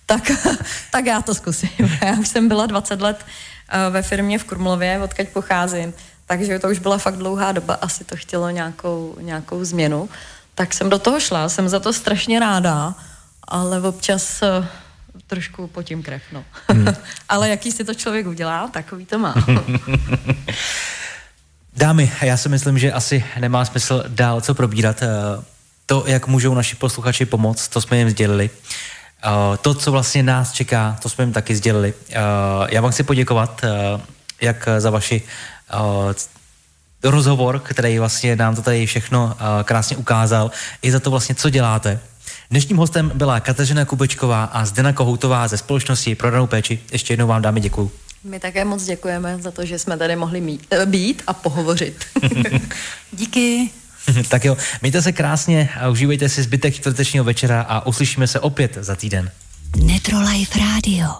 tak, 0.05 0.31
tak 0.91 1.05
já 1.05 1.21
to 1.21 1.35
zkusím. 1.35 1.69
Já 2.01 2.13
už 2.19 2.27
jsem 2.27 2.47
byla 2.47 2.65
20 2.65 3.01
let 3.01 3.25
eh, 3.69 3.89
ve 3.89 4.01
firmě 4.01 4.39
v 4.39 4.43
Krumlově, 4.43 4.99
odkaď 5.03 5.29
pocházím, 5.29 5.93
takže 6.25 6.59
to 6.59 6.69
už 6.69 6.79
byla 6.79 6.97
fakt 6.97 7.17
dlouhá 7.17 7.51
doba, 7.51 7.73
asi 7.73 8.03
to 8.03 8.15
chtělo 8.15 8.49
nějakou, 8.49 9.17
nějakou 9.21 9.63
změnu. 9.63 10.09
Tak 10.55 10.73
jsem 10.73 10.89
do 10.89 10.99
toho 10.99 11.19
šla, 11.19 11.49
jsem 11.49 11.69
za 11.69 11.79
to 11.79 11.93
strašně 11.93 12.39
ráda, 12.39 12.95
ale 13.47 13.81
občas 13.81 14.41
uh, 14.41 14.65
trošku 15.27 15.67
potím 15.67 16.03
krev, 16.03 16.21
no. 16.31 16.43
Hmm. 16.69 16.87
ale 17.29 17.49
jaký 17.49 17.71
si 17.71 17.83
to 17.83 17.93
člověk 17.93 18.27
udělá, 18.27 18.67
takový 18.67 19.05
to 19.05 19.19
má. 19.19 19.35
Dámy, 21.75 22.11
já 22.21 22.37
si 22.37 22.49
myslím, 22.49 22.79
že 22.79 22.91
asi 22.91 23.25
nemá 23.39 23.65
smysl 23.65 24.03
dál 24.07 24.41
co 24.41 24.53
probírat. 24.53 25.03
Eh, 25.03 25.07
to, 25.85 26.03
jak 26.07 26.27
můžou 26.27 26.53
naši 26.53 26.75
posluchači 26.75 27.25
pomoct, 27.25 27.67
to 27.67 27.81
jsme 27.81 27.97
jim 27.97 28.09
sdělili. 28.09 28.49
Eh, 29.23 29.57
to, 29.57 29.73
co 29.73 29.91
vlastně 29.91 30.23
nás 30.23 30.51
čeká, 30.51 30.97
to 31.01 31.09
jsme 31.09 31.23
jim 31.23 31.33
taky 31.33 31.55
sdělili. 31.55 31.93
Eh, 32.09 32.15
já 32.69 32.81
vám 32.81 32.91
chci 32.91 33.03
poděkovat 33.03 33.61
jak 34.41 34.69
za 34.77 34.89
vaši 34.89 35.21
rozhovor, 37.03 37.59
který 37.59 37.99
vlastně 37.99 38.35
nám 38.35 38.55
to 38.55 38.61
tady 38.61 38.85
všechno 38.85 39.37
krásně 39.63 39.97
ukázal, 39.97 40.51
i 40.81 40.91
za 40.91 40.99
to 40.99 41.11
vlastně, 41.11 41.35
co 41.35 41.49
děláte. 41.49 41.99
Dnešním 42.49 42.77
hostem 42.77 43.11
byla 43.15 43.39
Kateřina 43.39 43.85
Kubečková 43.85 44.43
a 44.43 44.65
Zdena 44.65 44.93
Kohoutová 44.93 45.47
ze 45.47 45.57
společnosti 45.57 46.15
pro 46.15 46.31
danou 46.31 46.47
péči. 46.47 46.79
Ještě 46.91 47.13
jednou 47.13 47.27
vám 47.27 47.41
dáme 47.41 47.59
děkuju. 47.59 47.91
My 48.23 48.39
také 48.39 48.65
moc 48.65 48.83
děkujeme 48.83 49.37
za 49.41 49.51
to, 49.51 49.65
že 49.65 49.79
jsme 49.79 49.97
tady 49.97 50.15
mohli 50.15 50.41
mít, 50.41 50.67
být 50.85 51.23
a 51.27 51.33
pohovořit. 51.33 52.05
Díky. 53.11 53.69
tak 54.29 54.45
jo, 54.45 54.57
mějte 54.81 55.01
se 55.01 55.11
krásně 55.11 55.69
a 55.79 55.89
užívejte 55.89 56.29
si 56.29 56.43
zbytek 56.43 56.75
čtvrtečního 56.75 57.25
večera 57.25 57.61
a 57.61 57.85
uslyšíme 57.85 58.27
se 58.27 58.39
opět 58.39 58.77
za 58.81 58.95
týden. 58.95 59.31
Netrolife 59.77 60.59
Radio. 60.59 61.13